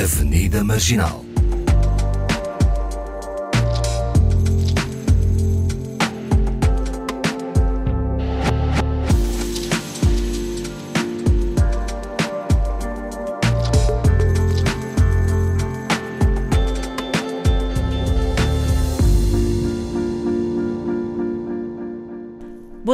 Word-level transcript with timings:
Avenida 0.00 0.64
Marginal. 0.64 1.29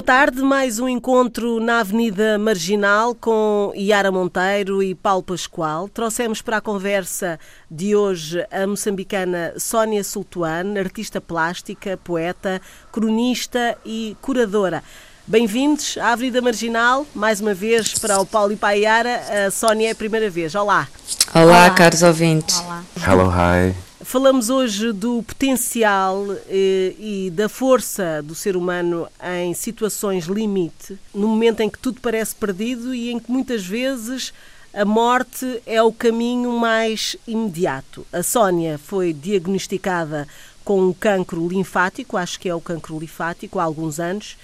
Tarde, 0.07 0.41
mais 0.41 0.79
um 0.79 0.89
encontro 0.89 1.59
na 1.59 1.81
Avenida 1.81 2.39
Marginal 2.39 3.13
com 3.13 3.73
Iara 3.75 4.13
Monteiro 4.13 4.81
e 4.81 4.95
Paulo 4.95 5.25
Pascoal. 5.25 5.89
Trouxemos 5.89 6.41
para 6.41 6.59
a 6.59 6.61
conversa 6.61 7.41
de 7.69 7.97
hoje 7.97 8.47
a 8.53 8.65
moçambicana 8.69 9.55
Sónia 9.59 10.05
Sultuane, 10.05 10.79
artista 10.79 11.21
plástica, 11.21 11.97
poeta, 12.05 12.63
cronista 12.93 13.77
e 13.85 14.17
curadora. 14.23 14.81
Bem-vindos 15.29 15.99
à 15.99 16.13
Avenida 16.13 16.41
Marginal, 16.41 17.05
mais 17.13 17.41
uma 17.41 17.53
vez 17.53 17.95
para 17.95 18.21
o 18.21 18.25
Paulo 18.25 18.53
e 18.53 18.57
para 18.57 18.69
a 18.69 18.79
Iara. 18.79 19.47
A 19.47 19.51
Sónia 19.51 19.89
é 19.89 19.91
a 19.91 19.95
primeira 19.95 20.31
vez. 20.31 20.55
Olá. 20.55 20.87
Olá, 21.35 21.45
Olá. 21.45 21.71
caros 21.71 22.05
ouvintes. 22.05 22.61
Olá. 22.61 22.85
Hello, 23.05 23.29
hi. 23.29 23.75
Falamos 24.05 24.51
hoje 24.51 24.93
do 24.93 25.25
potencial 25.25 26.25
eh, 26.49 26.95
e 26.97 27.33
da 27.35 27.49
força 27.49 28.23
do 28.23 28.37
ser 28.37 28.57
humano 28.57 29.09
em 29.41 29.53
situações 29.53 30.27
limite, 30.27 30.97
no 31.13 31.27
momento 31.27 31.59
em 31.59 31.69
que 31.69 31.79
tudo 31.81 32.01
parece 32.01 32.33
perdido 32.33 32.95
e 32.95 33.11
em 33.11 33.19
que 33.19 33.29
muitas 33.29 33.67
vezes 33.67 34.33
a 34.73 34.85
morte 34.85 35.61
é 35.67 35.83
o 35.83 35.91
caminho 35.91 36.53
mais 36.53 37.17
imediato. 37.27 38.07
A 38.13 38.23
Sónia 38.23 38.79
foi 38.79 39.13
diagnosticada 39.13 40.29
com 40.65 40.81
um 40.81 40.93
cancro 40.93 41.49
linfático, 41.49 42.17
acho 42.17 42.39
que 42.39 42.49
é 42.49 42.55
o 42.55 42.61
cancro 42.61 42.97
linfático, 42.97 43.59
há 43.59 43.65
alguns 43.65 43.99
anos, 43.99 44.37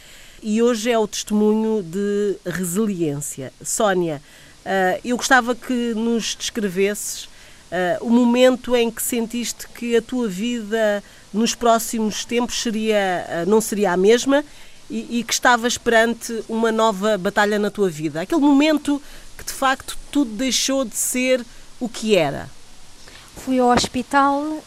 e 0.43 0.63
hoje 0.63 0.91
é 0.91 0.99
o 0.99 1.07
testemunho 1.07 1.83
de 1.83 2.37
resiliência. 2.45 3.53
Sónia, 3.63 4.21
eh, 4.65 5.01
eu 5.05 5.17
gostava 5.17 5.55
que 5.55 5.95
nos 5.95 6.35
descrevesses 6.35 7.25
uh, 7.25 8.07
o 8.07 8.11
momento 8.11 8.77
em 8.77 8.91
que 8.91 9.03
sentiste 9.03 9.67
que 9.69 9.97
a 9.97 10.03
tua 10.03 10.29
vida 10.29 11.03
nos 11.33 11.55
próximos 11.55 12.25
tempos 12.25 12.63
seria, 12.63 13.27
uh, 13.45 13.51
não 13.51 13.61
seria 13.61 13.93
a 13.93 13.97
mesma 13.97 14.45
e, 14.91 15.19
e, 15.19 15.25
que 15.25 15.33
estavas 15.33 15.79
perante 15.79 16.45
uma 16.49 16.71
nova 16.71 17.17
batalha 17.17 17.59
na 17.59 17.71
tua 17.71 17.89
vida? 17.89 18.21
Aquele 18.21 18.43
momento 18.43 19.01
que 19.39 19.45
de 19.45 19.53
facto 19.53 19.97
tudo 20.11 20.33
deixou 20.33 20.85
de 20.85 20.97
ser 20.97 21.45
o 21.81 21.89
que 21.89 22.15
era. 22.15 22.49
Fui 23.35 23.59
ao 23.59 23.71
hospital, 23.71 24.43
uh, 24.43 24.63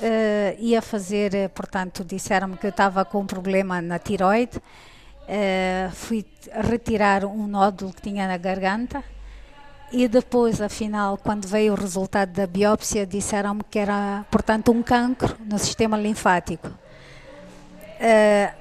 ia 0.59 0.81
fazer, 0.81 1.49
portanto, 1.49 2.03
disseram-me 2.03 2.57
que 2.57 2.65
eu 2.65 2.71
estava 2.71 3.05
com 3.05 3.19
um 3.21 3.25
problema 3.25 3.81
na 3.81 3.99
tiroide. 3.99 4.59
Uh, 5.27 5.91
fui 5.91 6.23
retirar 6.69 7.25
um 7.25 7.47
nódulo 7.47 7.91
que 7.91 8.01
tinha 8.01 8.27
na 8.27 8.37
garganta 8.37 9.03
e 9.91 10.07
depois, 10.07 10.61
afinal, 10.61 11.17
quando 11.17 11.47
veio 11.47 11.73
o 11.73 11.75
resultado 11.75 12.31
da 12.31 12.45
biópsia, 12.45 13.05
disseram-me 13.05 13.63
que 13.63 13.79
era, 13.79 14.25
portanto, 14.29 14.71
um 14.71 14.83
cancro 14.83 15.37
no 15.45 15.57
sistema 15.57 15.97
linfático. 15.97 16.67
Uh, 16.67 18.53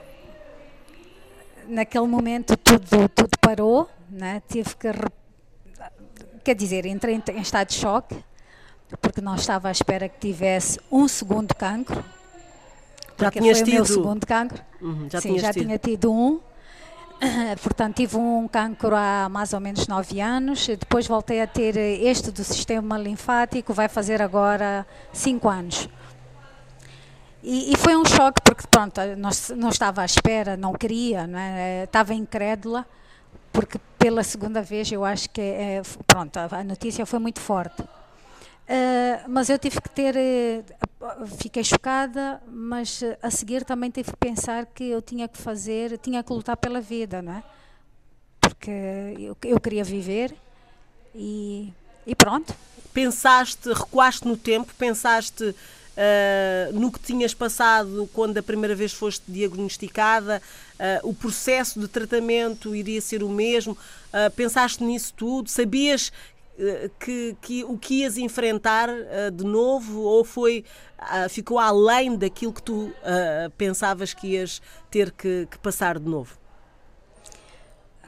naquele 1.67 2.07
momento 2.07 2.57
tudo, 2.57 3.09
tudo 3.09 3.39
parou, 3.41 3.89
né? 4.09 4.43
tive 4.49 4.77
que. 4.77 4.89
Quer 6.45 6.55
dizer, 6.55 6.85
entrei 6.87 7.15
em 7.15 7.41
estado 7.41 7.69
de 7.69 7.75
choque, 7.75 8.17
porque 9.01 9.21
não 9.21 9.35
estava 9.35 9.69
à 9.69 9.73
espera 9.73 10.09
que 10.09 10.19
tivesse 10.21 10.79
um 10.93 11.09
segundo 11.09 11.55
cancro. 11.55 12.05
Já 13.19 13.31
tinhas 13.31 13.59
foi 13.59 13.65
tido? 13.65 13.73
o 13.73 13.77
meu 13.77 13.85
segundo 13.87 14.27
cancro. 14.27 14.63
Uhum, 14.81 15.09
já 15.11 15.21
Sim, 15.21 15.39
já 15.39 15.53
tido. 15.53 15.65
tinha 15.65 15.79
tido 15.79 16.13
um. 16.13 16.39
Portanto, 17.63 17.97
tive 17.97 18.17
um 18.17 18.49
cancro 18.49 18.95
há 18.95 19.29
mais 19.29 19.53
ou 19.53 19.61
menos 19.61 19.87
nove 19.87 20.21
anos, 20.21 20.67
depois 20.67 21.07
voltei 21.07 21.41
a 21.41 21.47
ter 21.47 21.77
este 21.77 22.31
do 22.31 22.45
sistema 22.45 22.99
linfático, 22.99 23.73
vai 23.73 23.89
fazer 23.89 24.23
agora 24.23 24.87
cinco 25.13 25.49
anos. 25.49 25.89
E, 27.43 27.73
e 27.73 27.77
foi 27.77 27.95
um 27.95 28.05
choque 28.05 28.41
porque, 28.43 28.67
pronto, 28.71 29.01
não, 29.19 29.31
não, 29.57 29.69
estava 29.69 30.01
à 30.01 30.05
espera, 30.05 30.57
não 30.57 30.73
queria, 30.73 31.27
não 31.27 31.39
é? 31.39 31.85
estava 31.85 32.15
incrédula, 32.15 32.87
porque 33.53 33.79
pela 33.99 34.23
segunda 34.23 34.63
vez 34.63 34.91
eu 34.91 35.05
acho 35.05 35.29
que, 35.29 35.41
é, 35.41 35.83
pronto, 36.07 36.39
a 36.39 36.65
notícia 36.65 37.05
foi 37.05 37.19
muito 37.19 37.41
forte. 37.41 37.83
Uh, 37.83 39.29
mas 39.29 39.51
eu 39.51 39.59
tive 39.59 39.79
que 39.79 39.91
ter, 39.91 40.15
fiquei 41.39 41.63
chocada, 41.65 42.41
mas 42.47 43.03
uh, 43.03 43.17
a 43.23 43.31
seguir 43.31 43.65
também 43.65 43.91
tive 43.91 44.11
que 44.11 44.17
pensar 44.17 44.67
que 44.67 44.85
eu 44.85 45.03
tinha 45.03 45.29
que 45.29 45.39
fazer, 45.39 45.99
tinha 45.99 46.23
que 46.23 46.33
lutar 46.33 46.57
pela 46.57 46.81
vida, 46.81 47.23
não 47.23 47.33
é? 47.33 47.43
Porque 48.41 48.71
eu, 49.19 49.37
eu 49.45 49.61
queria 49.61 49.85
viver 49.85 50.35
e, 51.15 51.73
e, 52.07 52.15
pronto. 52.15 52.55
Pensaste, 52.93 53.73
recuaste 53.73 54.27
no 54.27 54.37
tempo, 54.37 54.73
pensaste 54.79 55.55
no 56.73 56.91
que 56.91 56.99
tinhas 56.99 57.33
passado 57.33 58.09
quando 58.13 58.37
a 58.37 58.43
primeira 58.43 58.75
vez 58.75 58.93
foste 58.93 59.23
diagnosticada, 59.29 60.43
o 61.03 61.15
processo 61.15 61.79
de 61.79 61.87
tratamento 61.89 62.75
iria 62.75 63.01
ser 63.01 63.23
o 63.23 63.29
mesmo, 63.29 63.77
pensaste 64.37 64.83
nisso 64.83 65.15
tudo, 65.17 65.49
sabias 65.49 66.11
eh, 66.11 66.34
que, 66.99 67.37
que, 67.41 67.65
o 67.65 67.77
que 67.77 68.03
ias 68.03 68.17
enfrentar 68.17 68.89
uh, 68.89 69.31
de 69.33 69.45
novo 69.45 70.01
ou 70.03 70.25
foi 70.25 70.65
uh, 70.99 71.29
ficou 71.29 71.59
além 71.59 72.17
daquilo 72.17 72.53
que 72.53 72.63
tu 72.63 72.85
uh, 72.85 73.51
pensavas 73.57 74.15
que 74.15 74.29
ias 74.29 74.63
ter 74.91 75.11
que, 75.11 75.47
que, 75.51 75.59
passar 75.59 75.99
de 75.99 76.09
novo? 76.09 76.39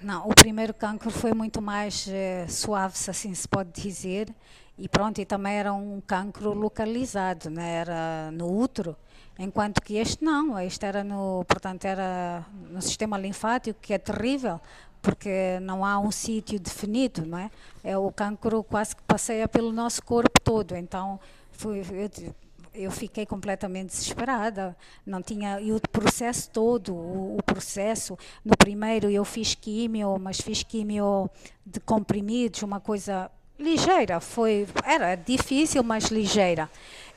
Não, 0.03 0.29
o 0.29 0.35
primeiro 0.35 0.73
cancro 0.75 1.11
foi 1.11 1.33
muito 1.33 1.61
mais 1.61 2.07
suave, 2.49 2.99
se 2.99 3.11
assim 3.11 3.35
se 3.35 3.49
pode 3.49 3.71
dizer, 3.73 4.29
e 4.79 4.89
pronto, 4.89 5.19
e 5.21 5.25
também 5.25 5.55
era 5.55 5.73
um 5.73 6.03
cancro 6.07 6.53
localizado, 6.53 7.49
né? 7.49 7.77
era 7.77 8.31
no 8.31 8.47
útero, 8.61 8.95
enquanto 9.39 9.81
que 9.81 9.97
este 9.97 10.23
não, 10.23 10.59
este 10.61 10.85
era 10.85 11.03
no, 11.03 11.43
portanto, 11.49 11.87
era 11.87 12.45
no 12.71 12.83
sistema 12.83 13.17
linfático, 13.17 13.81
que 13.81 13.95
é 13.95 13.99
terrível, 13.99 14.61
porque 15.07 15.61
não 15.63 15.85
há 15.85 16.01
um 16.01 16.11
sítio 16.11 16.59
definido, 16.59 17.25
não 17.25 17.39
é? 17.39 17.49
é? 17.85 17.97
O 17.97 18.11
cancro 18.11 18.65
quase 18.65 18.97
que 18.97 19.03
passeia 19.05 19.47
pelo 19.47 19.71
nosso 19.71 20.03
corpo 20.03 20.41
todo, 20.43 20.75
então 20.75 21.21
foi, 21.53 21.79
eu, 21.79 22.35
eu 22.75 22.91
fiquei 22.91 23.25
completamente 23.25 23.91
desesperada, 23.91 24.77
não 25.07 25.23
tinha, 25.23 25.61
e 25.61 25.71
o 25.71 25.81
processo 25.93 26.51
todo, 26.51 26.93
o, 26.93 27.37
o, 27.39 27.43
processo, 27.45 28.19
no 28.45 28.57
primeiro 28.57 29.09
eu 29.09 29.25
fiz 29.25 29.55
químio, 29.55 30.19
mas 30.19 30.41
fiz 30.41 30.65
químio 30.65 31.31
de 31.65 31.79
comprimidos, 31.79 32.65
uma 32.65 32.81
coisa 32.81 33.31
ligeira, 33.61 34.19
foi, 34.19 34.67
era 34.85 35.15
difícil, 35.15 35.85
mas 35.85 36.07
ligeira. 36.07 36.69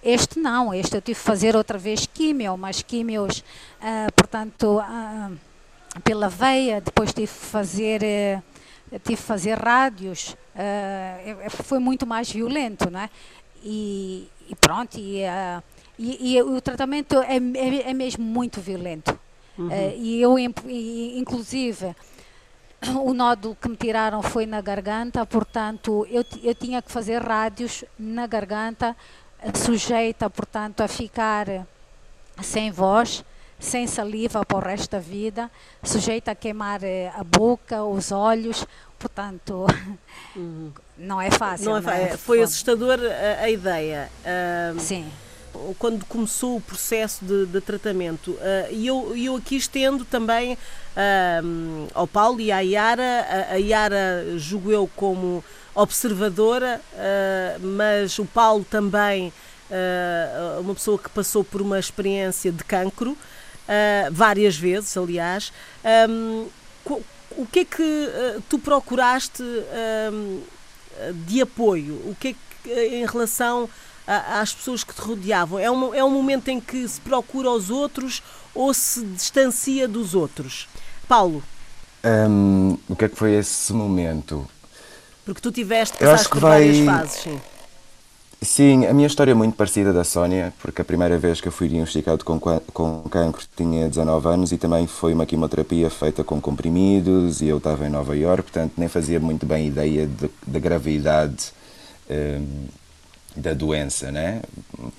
Este 0.04 0.40
não, 0.40 0.72
este 0.72 0.96
eu 0.96 1.02
tive 1.02 1.20
que 1.20 1.26
fazer 1.26 1.56
outra 1.56 1.80
vez 1.80 2.06
químio, 2.06 2.56
mas 2.56 2.84
químios, 2.84 3.40
uh, 3.40 4.14
portanto, 4.16 4.78
uh, 4.78 5.49
pela 6.04 6.30
veia, 6.30 6.82
depois 6.82 7.14
tive 7.14 7.28
que 7.28 7.46
fazer, 7.46 8.04
eh, 8.04 8.42
tive 9.04 9.16
que 9.16 9.16
fazer 9.16 9.58
rádios, 9.58 10.36
uh, 10.56 11.50
foi 11.64 11.80
muito 11.80 12.06
mais 12.06 12.32
violento, 12.32 12.90
não 12.90 13.00
é? 13.00 13.10
E, 13.64 14.28
e 14.50 14.56
pronto, 14.56 14.98
e, 14.98 15.24
uh, 15.24 15.64
e, 15.98 16.36
e, 16.36 16.42
o 16.42 16.62
tratamento 16.62 17.20
é, 17.20 17.38
é, 17.38 17.90
é 17.90 17.94
mesmo 17.94 18.24
muito 18.24 18.62
violento. 18.62 19.18
Uhum. 19.58 19.68
Uh, 19.68 19.98
e 19.98 20.22
eu, 20.22 20.38
inclusive, 20.40 21.96
o 23.04 23.14
nódulo 23.14 23.58
que 23.60 23.68
me 23.68 23.76
tiraram 23.76 24.22
foi 24.22 24.46
na 24.46 24.62
garganta, 24.62 25.26
portanto, 25.26 26.08
eu, 26.10 26.24
eu 26.42 26.56
tinha 26.56 26.82
que 26.82 26.92
fazer 26.92 27.22
rádios 27.22 27.84
na 27.98 28.26
garganta, 28.26 28.96
sujeita, 29.54 30.30
portanto, 30.30 30.82
a 30.82 30.88
ficar 30.88 31.68
sem 32.42 32.72
voz 32.72 33.24
sem 33.60 33.86
saliva 33.86 34.46
para 34.46 34.58
o 34.58 34.62
resto 34.62 34.92
da 34.92 35.00
vida, 35.00 35.52
sujeita 35.84 36.32
a 36.32 36.36
queimar 36.36 36.82
eh, 36.84 37.12
a 37.14 37.24
boca, 37.24 37.84
os 37.84 38.12
olhos, 38.12 38.66
portanto, 38.98 39.66
uhum. 40.36 40.72
não 40.98 41.22
é 41.22 41.30
fácil. 41.30 41.66
Não 41.66 41.78
é, 41.78 41.82
não 41.82 41.92
é 41.92 42.18
Foi 42.18 42.42
assustador 42.42 43.00
a, 43.00 43.44
a 43.44 43.50
ideia. 43.50 44.10
Uh, 44.22 44.80
Sim. 44.80 45.12
Quando 45.78 46.06
começou 46.06 46.58
o 46.58 46.62
processo 46.62 47.26
de, 47.26 47.46
de 47.48 47.60
tratamento, 47.60 48.32
uh, 48.32 48.38
e 48.72 48.88
eu, 48.88 49.18
eu 49.18 49.36
aqui 49.36 49.58
estendo 49.58 50.06
também 50.06 50.54
uh, 50.54 51.88
ao 51.94 52.08
Paulo 52.08 52.40
e 52.40 52.52
à 52.52 52.64
Iara, 52.64 53.26
a, 53.50 53.54
a 53.54 53.60
Iara 53.60 54.38
julgo 54.38 54.72
eu 54.72 54.90
como 54.96 55.44
observadora, 55.76 56.82
mas 57.62 58.20
o 58.20 58.26
Paulo 58.26 58.66
também, 58.70 59.32
uma 60.60 60.74
pessoa 60.74 60.98
que 60.98 61.10
passou 61.10 61.42
por 61.42 61.62
uma 61.62 61.80
experiência 61.80 62.52
de 62.52 62.66
cancro, 62.66 63.16
uh, 63.70 64.12
várias 64.12 64.58
vezes, 64.58 64.98
aliás. 64.98 65.54
Um, 66.10 66.48
o 67.38 67.46
que 67.46 67.60
é 67.60 67.66
que 67.66 67.84
uh, 67.84 68.42
tu 68.50 68.58
procuraste 68.58 69.44
um, 70.12 70.42
de 71.26 71.42
apoio? 71.42 71.94
O 72.06 72.16
que 72.20 72.30
é 72.30 72.36
que, 72.64 72.74
em 72.96 73.06
relação 73.06 73.70
às 74.08 74.54
pessoas 74.54 74.84
que 74.84 74.94
te 74.94 75.02
rodeavam? 75.02 75.60
É 75.60 75.70
um, 75.70 75.94
é 75.94 76.04
um 76.04 76.10
momento 76.10 76.50
em 76.50 76.60
que 76.60 76.88
se 76.88 77.00
procura 77.00 77.52
os 77.52 77.70
outros 77.70 78.24
ou 78.56 78.74
se 78.74 79.06
distancia 79.06 79.88
dos 79.88 80.16
outros? 80.16 80.68
Paulo? 81.08 81.44
Um, 82.04 82.78
o 82.88 82.96
que 82.96 83.06
é 83.06 83.10
que 83.10 83.16
foi 83.16 83.34
esse 83.34 83.72
momento? 83.72 84.50
Porque 85.24 85.42
tu 85.42 85.52
tiveste, 85.52 85.98
passaste 85.98 86.30
por 86.30 86.40
vai... 86.40 86.66
várias 86.66 86.86
fases, 86.86 87.22
sim. 87.22 87.42
Sim, 88.42 88.86
a 88.86 88.94
minha 88.94 89.08
história 89.08 89.32
é 89.32 89.34
muito 89.34 89.56
parecida 89.58 89.92
da 89.92 90.06
Sónia, 90.06 90.54
porque 90.62 90.82
a 90.82 90.86
primeira 90.86 91.18
vez 91.18 91.42
que 91.42 91.50
eu 91.50 91.52
fui 91.52 91.68
diagnosticado 91.68 92.24
com, 92.24 92.40
com 92.40 93.04
cancro 93.10 93.46
tinha 93.56 93.90
19 93.90 94.28
anos 94.30 94.52
e 94.54 94.58
também 94.58 94.88
foi 94.88 95.14
uma 95.14 95.26
quimioterapia 95.26 95.90
feita 95.90 96.24
com 96.24 96.40
comprimidos 96.40 97.42
e 97.42 97.48
eu 97.48 97.58
estava 97.58 97.86
em 97.86 97.90
Nova 97.90 98.16
Iorque, 98.16 98.44
portanto 98.44 98.74
nem 98.78 98.88
fazia 98.88 99.20
muito 99.20 99.46
bem 99.46 99.68
ideia 99.68 100.10
da 100.48 100.58
gravidade 100.58 101.52
um, 102.10 102.68
da 103.36 103.54
doença, 103.54 104.10
né? 104.10 104.42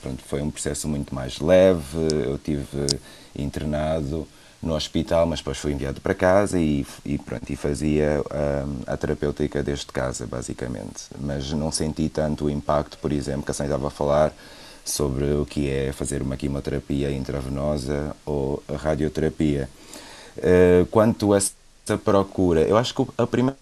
Pronto, 0.03 0.23
foi 0.27 0.43
um 0.43 0.51
processo 0.51 0.87
muito 0.87 1.15
mais 1.15 1.41
leve, 1.41 1.99
eu 2.27 2.37
tive 2.39 2.67
internado 3.35 4.29
no 4.63 4.75
hospital, 4.75 5.27
mas 5.27 5.41
depois 5.41 5.59
fui 5.59 5.73
enviado 5.73 6.01
para 6.01 6.15
casa 6.15 6.59
e, 6.59 6.87
e 7.05 7.17
pronto, 7.17 7.51
e 7.51 7.57
fazia 7.57 8.23
um, 8.67 8.83
a 8.87 8.97
terapêutica 8.97 9.63
desde 9.63 9.87
casa, 9.87 10.27
basicamente. 10.27 11.05
Mas 11.19 11.51
não 11.53 11.73
senti 11.73 12.09
tanto 12.09 12.45
o 12.45 12.51
impacto, 12.51 12.99
por 12.99 13.11
exemplo, 13.11 13.43
que 13.43 13.51
a 13.51 13.55
Sônia 13.55 13.71
estava 13.71 13.89
a 13.89 13.91
falar 13.91 14.33
sobre 14.85 15.33
o 15.33 15.47
que 15.47 15.71
é 15.71 15.93
fazer 15.93 16.21
uma 16.21 16.37
quimioterapia 16.37 17.11
intravenosa 17.11 18.15
ou 18.27 18.63
a 18.69 18.77
radioterapia. 18.77 19.69
Uh, 20.37 20.85
quanto 20.87 21.33
a 21.33 21.39
essa 21.39 21.99
procura, 22.05 22.61
eu 22.63 22.77
acho 22.77 22.95
que 22.95 23.07
a 23.17 23.27
primeira 23.27 23.57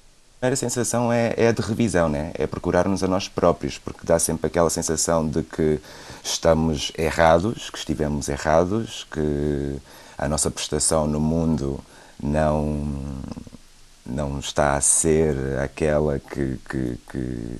sensação 0.56 1.12
é, 1.12 1.33
é 1.37 1.49
a 1.49 1.53
de 1.53 1.62
revisão, 1.62 2.09
né? 2.09 2.33
é 2.35 2.47
procurar-nos 2.47 3.03
a 3.05 3.09
nós 3.09 3.29
próprios, 3.29 3.79
porque 3.79 4.00
dá 4.05 4.19
sempre 4.19 4.49
aquela 4.49 4.71
sensação 4.71 5.29
de 5.29 5.43
que 5.43 5.81
estamos 6.23 6.93
errados, 6.97 7.71
que 7.71 7.79
estivemos 7.79 8.29
errados, 8.29 9.06
que 9.11 9.77
a 10.19 10.29
nossa 10.29 10.50
prestação 10.50 11.06
no 11.06 11.20
mundo 11.20 11.81
não 12.20 12.85
não 14.05 14.38
está 14.38 14.75
a 14.75 14.81
ser 14.81 15.59
aquela 15.62 16.19
que, 16.19 16.59
que, 16.69 16.99
que 17.11 17.59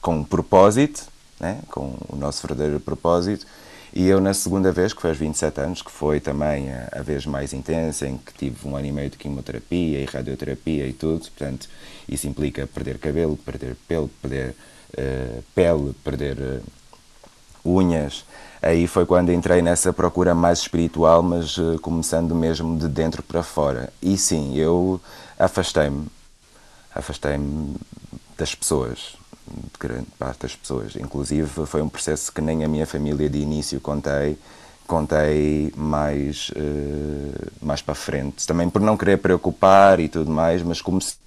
com 0.00 0.16
um 0.16 0.24
propósito, 0.24 1.06
né? 1.38 1.60
com 1.70 1.94
o 2.08 2.16
nosso 2.16 2.46
verdadeiro 2.46 2.80
propósito. 2.80 3.46
E 3.92 4.06
eu, 4.06 4.20
na 4.20 4.32
segunda 4.32 4.70
vez, 4.72 4.92
que 4.92 5.00
foi 5.00 5.10
aos 5.10 5.18
27 5.18 5.60
anos, 5.60 5.82
que 5.82 5.90
foi 5.90 6.20
também 6.20 6.72
a, 6.72 6.88
a, 6.92 7.02
vez 7.02 7.26
mais 7.26 7.52
intensa, 7.52 8.06
em 8.06 8.16
que 8.16 8.32
tive 8.32 8.66
um 8.66 8.76
ano 8.76 8.86
e 8.86 8.92
meio 8.92 9.10
de 9.10 9.18
quimioterapia 9.18 10.00
e 10.00 10.04
radioterapia 10.04 10.86
e 10.86 10.92
tudo, 10.92 11.20
portanto, 11.20 11.68
isso 12.08 12.26
implica 12.26 12.66
perder 12.66 12.98
cabelo, 12.98 13.36
perder 13.36 13.76
pelo, 13.86 14.08
perder 14.08 14.54
uh, 14.92 15.44
pele, 15.54 15.94
perder 16.04 16.38
uh, 16.38 16.62
unhas, 17.64 18.24
aí 18.62 18.86
foi 18.86 19.06
quando 19.06 19.32
entrei 19.32 19.62
nessa 19.62 19.92
procura 19.92 20.34
mais 20.34 20.60
espiritual, 20.60 21.22
mas 21.22 21.56
uh, 21.58 21.78
começando 21.80 22.34
mesmo 22.34 22.78
de 22.78 22.88
dentro 22.88 23.22
para 23.22 23.42
fora. 23.42 23.92
E 24.02 24.16
sim, 24.16 24.56
eu 24.56 25.00
afastei-me, 25.38 26.06
afastei-me 26.94 27.76
das 28.36 28.54
pessoas, 28.54 29.16
de 29.46 29.78
grande 29.78 30.06
parte 30.18 30.42
das 30.42 30.54
pessoas. 30.54 30.96
Inclusive 30.96 31.48
foi 31.66 31.82
um 31.82 31.88
processo 31.88 32.32
que 32.32 32.40
nem 32.40 32.64
a 32.64 32.68
minha 32.68 32.86
família 32.86 33.28
de 33.28 33.38
início 33.38 33.80
contei, 33.80 34.38
contei 34.86 35.72
mais, 35.76 36.50
uh, 36.50 37.50
mais 37.60 37.82
para 37.82 37.94
frente. 37.94 38.46
Também 38.46 38.68
por 38.68 38.80
não 38.80 38.96
querer 38.96 39.18
preocupar 39.18 40.00
e 40.00 40.08
tudo 40.08 40.30
mais, 40.30 40.62
mas 40.62 40.80
comecei 40.80 41.18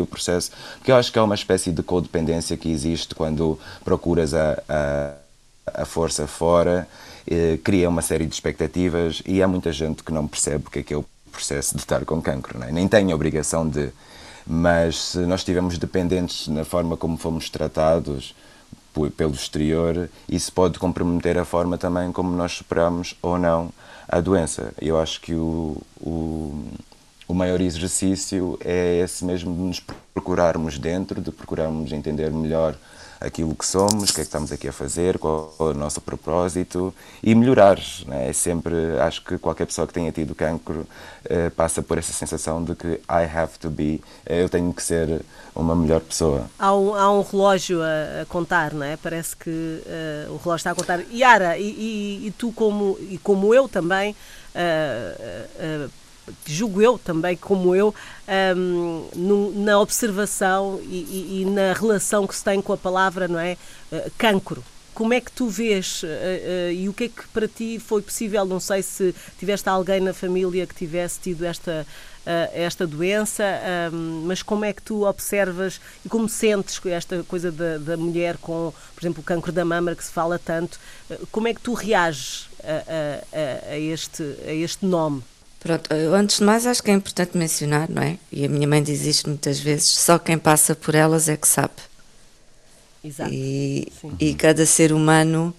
o 0.00 0.06
processo, 0.06 0.52
porque 0.76 0.92
eu 0.92 0.96
acho 0.96 1.12
que 1.12 1.18
é 1.18 1.22
uma 1.22 1.34
espécie 1.34 1.72
de 1.72 1.82
codependência 1.82 2.56
que 2.56 2.70
existe 2.70 3.14
quando 3.14 3.58
procuras 3.84 4.32
a, 4.32 4.62
a 4.68 5.23
a 5.66 5.84
força 5.84 6.26
fora, 6.26 6.88
eh, 7.26 7.58
cria 7.62 7.88
uma 7.88 8.02
série 8.02 8.26
de 8.26 8.34
expectativas 8.34 9.22
e 9.26 9.42
há 9.42 9.48
muita 9.48 9.72
gente 9.72 10.02
que 10.02 10.12
não 10.12 10.26
percebe 10.26 10.64
o 10.66 10.70
que 10.70 10.80
é 10.80 10.82
que 10.82 10.94
é 10.94 10.96
o 10.96 11.04
processo 11.32 11.74
de 11.74 11.80
estar 11.80 12.04
com 12.04 12.22
cancro, 12.22 12.62
é? 12.62 12.70
nem 12.70 12.86
tem 12.86 13.10
a 13.10 13.14
obrigação 13.14 13.68
de. 13.68 13.90
Mas 14.46 14.96
se 14.96 15.18
nós 15.20 15.40
estivermos 15.40 15.78
dependentes 15.78 16.48
na 16.48 16.64
forma 16.64 16.96
como 16.98 17.16
fomos 17.16 17.48
tratados 17.48 18.34
pelo 19.16 19.32
exterior, 19.32 20.08
isso 20.28 20.52
pode 20.52 20.78
comprometer 20.78 21.38
a 21.38 21.44
forma 21.44 21.78
também 21.78 22.12
como 22.12 22.36
nós 22.36 22.52
superamos 22.52 23.16
ou 23.22 23.38
não 23.38 23.72
a 24.08 24.20
doença. 24.20 24.72
Eu 24.80 25.00
acho 25.00 25.20
que 25.20 25.34
o, 25.34 25.78
o, 25.98 26.68
o 27.26 27.34
maior 27.34 27.60
exercício 27.60 28.58
é 28.64 29.00
esse 29.00 29.24
mesmo 29.24 29.54
de 29.54 29.60
nos 29.60 29.80
procurarmos 30.12 30.78
dentro, 30.78 31.20
de 31.20 31.30
procurarmos 31.30 31.92
entender 31.92 32.30
melhor 32.30 32.76
aquilo 33.20 33.54
que 33.54 33.66
somos, 33.66 34.10
o 34.10 34.14
que 34.14 34.20
é 34.20 34.24
que 34.24 34.28
estamos 34.28 34.52
aqui 34.52 34.68
a 34.68 34.72
fazer, 34.72 35.18
qual 35.18 35.54
é 35.58 35.62
o 35.62 35.74
nosso 35.74 36.00
propósito 36.00 36.94
e 37.22 37.34
melhorar. 37.34 37.78
Né? 38.06 38.28
É 38.28 38.32
sempre, 38.32 38.74
acho 39.00 39.24
que 39.24 39.38
qualquer 39.38 39.66
pessoa 39.66 39.86
que 39.86 39.94
tenha 39.94 40.12
tido 40.12 40.34
cancro 40.34 40.86
eh, 41.24 41.50
passa 41.50 41.82
por 41.82 41.96
essa 41.96 42.12
sensação 42.12 42.62
de 42.62 42.74
que 42.74 43.00
I 43.08 43.24
have 43.34 43.58
to 43.58 43.70
be, 43.70 44.02
eh, 44.26 44.42
eu 44.42 44.48
tenho 44.48 44.72
que 44.72 44.82
ser 44.82 45.24
uma 45.54 45.74
melhor 45.74 46.00
pessoa. 46.00 46.50
Há 46.58 46.74
um, 46.74 46.94
há 46.94 47.10
um 47.12 47.22
relógio 47.22 47.80
a, 47.82 48.22
a, 48.22 48.26
contar, 48.26 48.74
não 48.74 48.84
é? 48.84 48.96
Parece 48.96 49.36
que 49.36 49.50
uh, 49.50 50.32
o 50.32 50.36
relógio 50.36 50.56
está 50.56 50.72
a 50.72 50.74
contar. 50.74 51.00
Yara, 51.12 51.56
e, 51.56 51.62
e, 51.62 52.26
e, 52.26 52.30
tu 52.32 52.52
como, 52.52 52.98
e 53.00 53.18
como 53.18 53.54
eu 53.54 53.68
também, 53.68 54.14
uh, 54.54 55.86
uh, 55.86 55.90
julgo 56.46 56.80
eu 56.80 56.98
também, 56.98 57.36
como 57.36 57.74
eu, 57.74 57.94
um, 58.56 59.08
no, 59.14 59.64
na 59.64 59.78
observação 59.78 60.80
e, 60.82 61.42
e, 61.42 61.44
na 61.44 61.72
relação 61.72 62.26
que 62.26 62.34
se 62.34 62.44
tem 62.44 62.60
com 62.60 62.72
a 62.72 62.76
palavra, 62.76 63.28
não 63.28 63.38
é? 63.38 63.56
Uh, 63.92 64.10
cancro. 64.16 64.64
Como 64.94 65.12
é 65.12 65.20
que 65.20 65.32
tu 65.32 65.48
vês 65.48 66.02
uh, 66.04 66.06
uh, 66.06 66.72
e 66.72 66.88
o 66.88 66.92
que 66.92 67.04
é 67.04 67.08
que 67.08 67.26
para 67.28 67.48
ti 67.48 67.80
foi 67.84 68.00
possível? 68.00 68.44
Não 68.44 68.60
sei 68.60 68.82
se 68.82 69.14
tiveste 69.38 69.68
alguém 69.68 70.00
na 70.00 70.14
família 70.14 70.66
que 70.66 70.74
tivesse 70.74 71.18
tido 71.18 71.44
esta, 71.44 71.86
esta 72.52 72.86
doença, 72.86 73.44
um, 73.92 74.22
mas 74.26 74.42
como 74.42 74.64
é 74.64 74.72
que 74.72 74.80
tu 74.80 75.04
observas 75.04 75.80
e 76.04 76.08
como 76.08 76.28
sentes 76.28 76.80
esta 76.86 77.22
coisa 77.24 77.52
da, 77.52 77.76
da 77.76 77.96
mulher 77.96 78.38
com, 78.38 78.72
por 78.94 79.02
exemplo, 79.02 79.20
o 79.20 79.24
cancro 79.24 79.52
da 79.52 79.64
mama 79.64 79.94
que 79.94 80.04
se 80.04 80.10
fala 80.10 80.38
tanto? 80.38 80.78
como 81.30 81.48
é 81.48 81.52
que 81.52 81.60
tu 81.60 81.74
reages 81.74 82.48
a, 82.62 83.68
a, 83.70 83.72
a 83.72 83.78
este, 83.78 84.22
a 84.46 84.52
este 84.52 84.86
nome? 84.86 85.22
Pronto, 85.64 85.88
antes 86.14 86.40
de 86.40 86.44
mais 86.44 86.66
acho 86.66 86.82
que 86.82 86.90
é 86.90 86.94
importante 86.94 87.38
mencionar, 87.38 87.88
não 87.88 88.02
é? 88.02 88.18
E 88.30 88.44
a 88.44 88.48
minha 88.50 88.68
mãe 88.68 88.82
diz 88.82 89.06
isto 89.06 89.30
muitas 89.30 89.58
vezes, 89.58 89.86
só 89.86 90.18
quem 90.18 90.36
passa 90.36 90.74
por 90.74 90.94
elas 90.94 91.26
é 91.26 91.38
que 91.38 91.48
sabe. 91.48 91.72
Exato. 93.02 93.32
E, 93.32 93.90
e 94.20 94.34
cada 94.34 94.66
ser 94.66 94.92
humano 94.92 95.54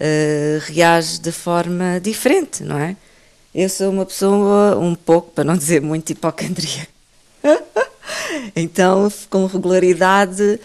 uh, 0.00 0.58
reage 0.66 1.20
de 1.20 1.30
forma 1.30 2.00
diferente, 2.00 2.64
não 2.64 2.76
é? 2.76 2.96
Eu 3.54 3.68
sou 3.68 3.92
uma 3.92 4.04
pessoa 4.04 4.76
um 4.76 4.96
pouco, 4.96 5.30
para 5.30 5.44
não 5.44 5.56
dizer 5.56 5.80
muito, 5.80 6.10
hipocondríaca. 6.10 6.88
então, 8.56 9.08
com 9.30 9.46
regularidade, 9.46 10.58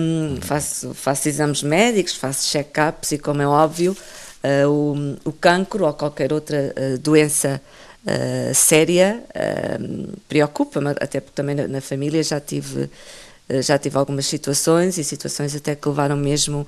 um, 0.00 0.40
faço, 0.40 0.92
faço 0.94 1.28
exames 1.28 1.62
médicos, 1.62 2.16
faço 2.16 2.50
check-ups 2.50 3.12
e, 3.12 3.18
como 3.18 3.40
é 3.40 3.46
óbvio, 3.46 3.96
uh, 4.42 4.68
o, 4.68 5.28
o 5.28 5.32
cancro 5.32 5.86
ou 5.86 5.92
qualquer 5.94 6.32
outra 6.32 6.74
uh, 6.76 6.98
doença 6.98 7.62
uh, 8.04 8.54
séria, 8.54 9.22
uh, 9.28 10.18
preocupa-me, 10.28 10.90
até 10.90 11.20
porque 11.20 11.34
também 11.34 11.54
na, 11.54 11.68
na 11.68 11.80
família 11.80 12.22
já 12.22 12.40
tive, 12.40 12.84
uh, 12.84 13.62
já 13.62 13.78
tive 13.78 13.96
algumas 13.96 14.26
situações 14.26 14.98
e 14.98 15.04
situações 15.04 15.54
até 15.54 15.74
que 15.74 15.88
levaram 15.88 16.16
mesmo, 16.16 16.66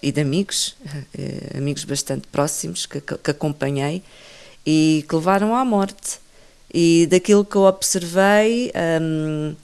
e 0.00 0.12
de 0.12 0.20
amigos, 0.20 0.76
amigos 1.52 1.82
bastante 1.82 2.28
próximos 2.28 2.86
que, 2.86 3.00
que 3.00 3.30
acompanhei 3.32 4.00
e 4.64 5.04
que 5.08 5.14
levaram 5.16 5.56
à 5.56 5.64
morte. 5.64 6.20
E 6.72 7.04
daquilo 7.10 7.44
que 7.44 7.56
eu 7.56 7.62
observei, 7.62 8.70
um, 9.02 9.56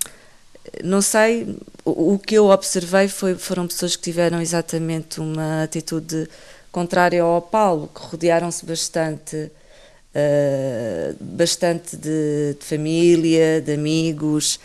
não 0.83 1.01
sei, 1.01 1.57
o, 1.85 2.15
o, 2.15 2.19
que 2.19 2.35
eu 2.35 2.47
observei 2.47 3.07
foi, 3.07 3.37
foram 3.37 3.69
pessoas 3.69 3.95
que 3.95 4.03
tiveram 4.03 4.41
exatamente 4.41 5.21
uma 5.21 5.63
atitude 5.63 6.29
contrária 6.73 7.23
ao 7.23 7.41
Paulo, 7.41 7.89
que 7.95 8.01
rodearam-se 8.01 8.67
bastante 8.67 9.53
uh, 10.15 11.17
bastante 11.21 11.97
de, 11.97 12.57
de, 12.59 12.65
família, 12.65 13.61
de 13.61 13.73
amigos 13.73 14.61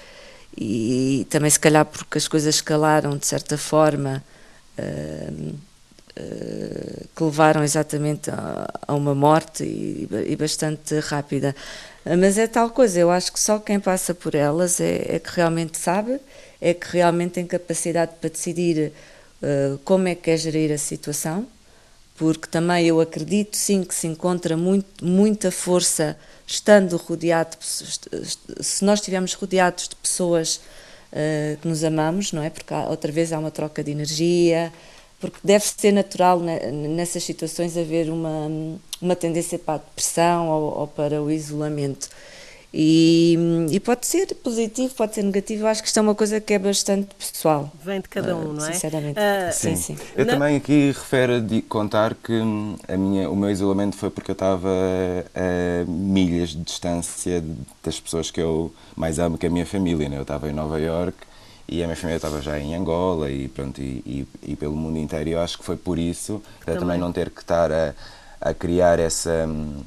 e 0.56 1.26
também 1.30 1.50
se 1.50 1.60
calhar 1.60 1.86
porque 1.86 2.18
as 2.18 2.28
coisas 2.28 2.56
escalaram 2.56 3.18
de 3.18 3.26
certa 3.26 3.58
forma 3.58 4.24
uh, 4.78 5.54
uh, 6.20 7.08
que 7.16 7.24
levaram 7.24 7.64
exatamente 7.64 8.30
a, 8.30 8.68
a 8.88 8.94
uma 8.94 9.16
morte 9.16 9.64
e, 9.64 10.08
e, 10.28 10.36
bastante 10.36 11.00
rápida. 11.00 11.56
Mas 12.18 12.38
é 12.38 12.48
tal 12.48 12.70
coisa, 12.70 13.00
eu 13.00 13.12
acho 13.12 13.32
que 13.32 13.40
só 13.40 13.60
quem 13.60 13.80
passa 13.80 14.14
por 14.14 14.34
elas 14.34 14.80
é, 14.80 15.16
é 15.16 15.20
que 15.20 15.30
realmente 15.36 15.78
sabe, 15.78 16.20
é 16.62 16.74
que 16.74 16.88
realmente 16.94 17.34
tem 17.34 17.46
capacidade 17.46 18.14
para 18.20 18.30
decidir 18.30 18.92
como 19.86 20.08
é 20.08 20.16
que 20.16 20.24
quer 20.24 20.38
gerir 20.38 20.72
a 20.72 20.78
situação 20.78 21.46
porque 22.20 22.48
também 22.48 22.86
eu 22.86 23.00
acredito 23.00 23.56
sim 23.56 23.82
que 23.82 23.96
se 23.96 24.06
encontra 24.06 24.58
muito, 24.58 25.06
muita 25.06 25.50
força 25.50 26.18
estando 26.46 26.98
rodeado, 26.98 27.56
se 27.62 28.84
nós 28.84 29.00
estivermos 29.00 29.34
rodeados 29.36 29.88
de 29.88 29.96
pessoas 29.96 30.58
uh, 31.14 31.58
que 31.62 31.66
nos 31.66 31.82
amamos, 31.82 32.34
não 32.34 32.44
é? 32.44 32.50
Porque 32.50 32.74
há, 32.74 32.90
outra 32.90 33.10
vez 33.10 33.32
há 33.32 33.40
uma 33.40 33.52
troca 33.52 33.82
de 33.82 33.92
energia, 33.92 34.70
porque 35.18 35.38
deve 35.42 35.64
ser 35.64 35.94
natural 35.94 36.42
nessas 36.42 37.24
situações 37.24 37.78
haver 37.78 38.10
uma, 38.10 38.52
uma 39.02 39.16
tendência 39.16 39.58
para 39.58 39.76
a 39.76 39.78
depressão 39.78 40.50
ou, 40.50 40.80
ou 40.80 40.88
para 40.88 41.22
o 41.22 41.32
isolamento. 41.32 42.10
E, 42.72 43.36
e, 43.72 43.80
pode 43.80 44.06
ser 44.06 44.28
positivo, 44.36 44.94
pode 44.94 45.16
ser 45.16 45.24
negativo. 45.24 45.64
Eu 45.64 45.68
acho 45.68 45.82
que 45.82 45.88
isto 45.88 45.98
é 45.98 46.02
uma 46.04 46.14
coisa 46.14 46.40
que 46.40 46.54
é 46.54 46.60
bastante 46.60 47.16
pessoal. 47.16 47.72
Vem 47.84 48.00
de 48.00 48.08
cada 48.08 48.36
um, 48.36 48.52
uh, 48.52 48.54
não 48.54 48.66
é? 48.66 48.74
Sinceramente. 48.74 49.20
Uh, 49.20 49.52
sim. 49.52 49.76
sim. 49.76 49.98
Eu 50.16 50.24
não. 50.24 50.36
também 50.36 50.56
aqui 50.56 50.88
refere 50.88 51.42
de 51.42 51.64
contar 51.64 52.14
que 52.14 52.32
hum, 52.32 52.76
a 52.88 52.96
minha, 52.96 53.28
o 53.28 53.36
meu 53.36 53.50
isolamento 53.50 53.96
foi 53.96 54.12
porque 54.12 54.30
eu 54.30 54.34
estava 54.34 54.70
a 54.70 55.86
milhas 55.88 56.50
de 56.50 56.62
distância 56.62 57.44
das 57.84 58.00
pessoas 58.00 58.30
que 58.30 58.40
eu 58.40 58.72
mais 58.96 59.18
amo, 59.18 59.36
que 59.36 59.48
é 59.48 59.50
a 59.50 59.52
minha 59.52 59.66
família. 59.66 60.08
Né? 60.08 60.18
Eu 60.18 60.22
estava 60.22 60.48
em 60.48 60.54
Nova 60.54 60.80
York 60.80 61.18
e 61.68 61.82
a 61.82 61.88
minha 61.88 61.96
família 61.96 62.18
estava 62.18 62.40
já 62.40 62.60
em 62.60 62.76
Angola 62.76 63.32
e, 63.32 63.48
pronto, 63.48 63.82
e, 63.82 64.04
e, 64.06 64.28
e 64.52 64.56
pelo 64.56 64.76
mundo 64.76 65.00
inteiro. 65.00 65.32
Eu 65.32 65.40
acho 65.40 65.58
que 65.58 65.64
foi 65.64 65.76
por 65.76 65.98
isso, 65.98 66.40
para 66.64 66.76
também, 66.76 66.80
também 66.82 67.00
não 67.00 67.12
ter 67.12 67.32
que 67.32 67.42
estar 67.42 67.72
a, 67.72 67.96
a 68.40 68.54
criar 68.54 69.00
essa 69.00 69.48
hum, 69.48 69.82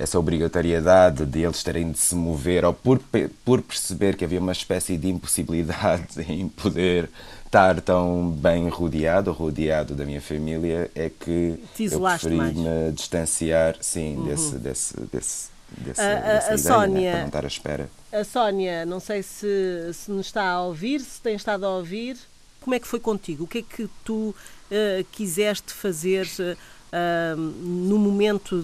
essa 0.00 0.18
obrigatoriedade 0.18 1.26
de 1.26 1.40
eles 1.40 1.62
terem 1.62 1.92
de 1.92 1.98
se 1.98 2.14
mover, 2.14 2.64
ou 2.64 2.72
por, 2.72 2.98
por 3.44 3.60
perceber 3.60 4.16
que 4.16 4.24
havia 4.24 4.40
uma 4.40 4.52
espécie 4.52 4.96
de 4.96 5.08
impossibilidade 5.08 6.20
em 6.26 6.48
poder 6.48 7.10
estar 7.44 7.80
tão 7.82 8.30
bem 8.30 8.68
rodeado, 8.68 9.30
rodeado 9.30 9.94
da 9.94 10.06
minha 10.06 10.20
família, 10.22 10.90
é 10.94 11.10
que 11.10 11.62
eu 11.78 12.00
preferi 12.00 12.34
mais. 12.34 12.56
me 12.56 12.92
distanciar, 12.92 13.76
sim, 13.80 14.16
uhum. 14.16 14.24
desse, 14.24 14.54
desse, 14.54 15.00
desse, 15.12 15.48
desse, 15.76 16.00
a, 16.00 16.04
a, 16.04 16.38
a 16.38 16.42
ideia, 16.44 16.58
Sónia, 16.58 17.00
né, 17.00 17.10
para 17.10 17.20
não 17.20 17.26
estar 17.26 17.44
à 17.44 17.48
espera. 17.48 17.90
A 18.12 18.24
Sónia, 18.24 18.86
não 18.86 19.00
sei 19.00 19.22
se, 19.22 19.90
se 19.92 20.10
nos 20.10 20.26
está 20.26 20.48
a 20.48 20.62
ouvir, 20.62 21.00
se 21.00 21.20
tem 21.20 21.34
estado 21.34 21.66
a 21.66 21.76
ouvir, 21.76 22.16
como 22.60 22.74
é 22.74 22.78
que 22.78 22.86
foi 22.86 23.00
contigo? 23.00 23.44
O 23.44 23.46
que 23.46 23.58
é 23.58 23.62
que 23.62 23.88
tu 24.02 24.34
uh, 24.34 24.34
quiseste 25.12 25.74
fazer 25.74 26.26
uh, 26.38 26.56
uh, 26.92 27.36
no 27.36 27.98
momento 27.98 28.62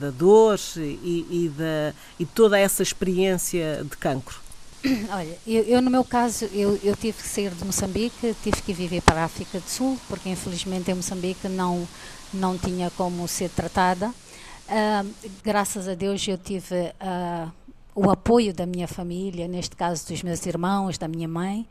da 0.00 0.10
dor 0.10 0.58
e, 0.76 1.26
e, 1.30 1.52
da, 1.56 1.94
e 2.18 2.26
toda 2.26 2.58
essa 2.58 2.82
experiência 2.82 3.84
de 3.88 3.96
cancro? 3.96 4.40
Olha, 5.12 5.38
eu, 5.46 5.62
eu, 5.64 5.82
no 5.82 5.90
meu 5.90 6.04
caso, 6.04 6.46
eu, 6.52 6.78
eu, 6.82 6.96
tive 6.96 7.18
que 7.18 7.28
sair 7.28 7.50
de 7.50 7.64
Moçambique, 7.64 8.34
tive 8.42 8.62
que 8.62 8.72
viver 8.72 9.02
para 9.02 9.20
a 9.20 9.24
África 9.24 9.60
do 9.60 9.68
Sul, 9.68 9.98
porque 10.08 10.28
infelizmente 10.28 10.90
em 10.90 10.94
Moçambique 10.94 11.48
não, 11.48 11.86
não 12.32 12.56
tinha 12.56 12.90
como 12.90 13.26
ser 13.28 13.50
tratada. 13.50 14.08
Uh, 14.08 15.14
graças 15.42 15.88
a 15.88 15.94
Deus 15.94 16.26
eu 16.26 16.38
tive 16.38 16.74
uh, 16.74 17.50
o 17.94 18.10
apoio 18.10 18.54
da 18.54 18.64
minha 18.64 18.88
família, 18.88 19.48
neste 19.48 19.76
caso 19.76 20.06
dos 20.06 20.22
meus 20.22 20.44
irmãos, 20.46 20.96
da 20.96 21.08
minha 21.08 21.28
mãe, 21.28 21.66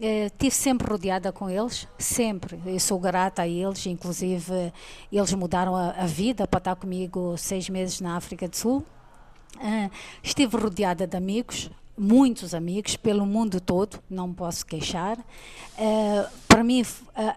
Estive 0.00 0.46
eh, 0.46 0.50
sempre 0.50 0.90
rodeada 0.90 1.30
com 1.30 1.50
eles, 1.50 1.86
sempre. 1.98 2.58
Eu 2.64 2.80
sou 2.80 2.98
grata 2.98 3.42
a 3.42 3.48
eles, 3.48 3.84
inclusive 3.84 4.72
eles 5.12 5.34
mudaram 5.34 5.76
a, 5.76 5.90
a 5.90 6.06
vida 6.06 6.48
para 6.48 6.56
estar 6.56 6.76
comigo 6.76 7.36
seis 7.36 7.68
meses 7.68 8.00
na 8.00 8.16
África 8.16 8.48
do 8.48 8.56
Sul. 8.56 8.78
Uh, 9.56 9.90
estive 10.22 10.56
rodeada 10.56 11.06
de 11.06 11.14
amigos, 11.14 11.70
muitos 11.98 12.54
amigos 12.54 12.96
pelo 12.96 13.26
mundo 13.26 13.60
todo, 13.60 14.02
não 14.08 14.32
posso 14.32 14.64
queixar. 14.64 15.18
Uh, 15.18 16.26
para 16.48 16.64
mim, 16.64 16.82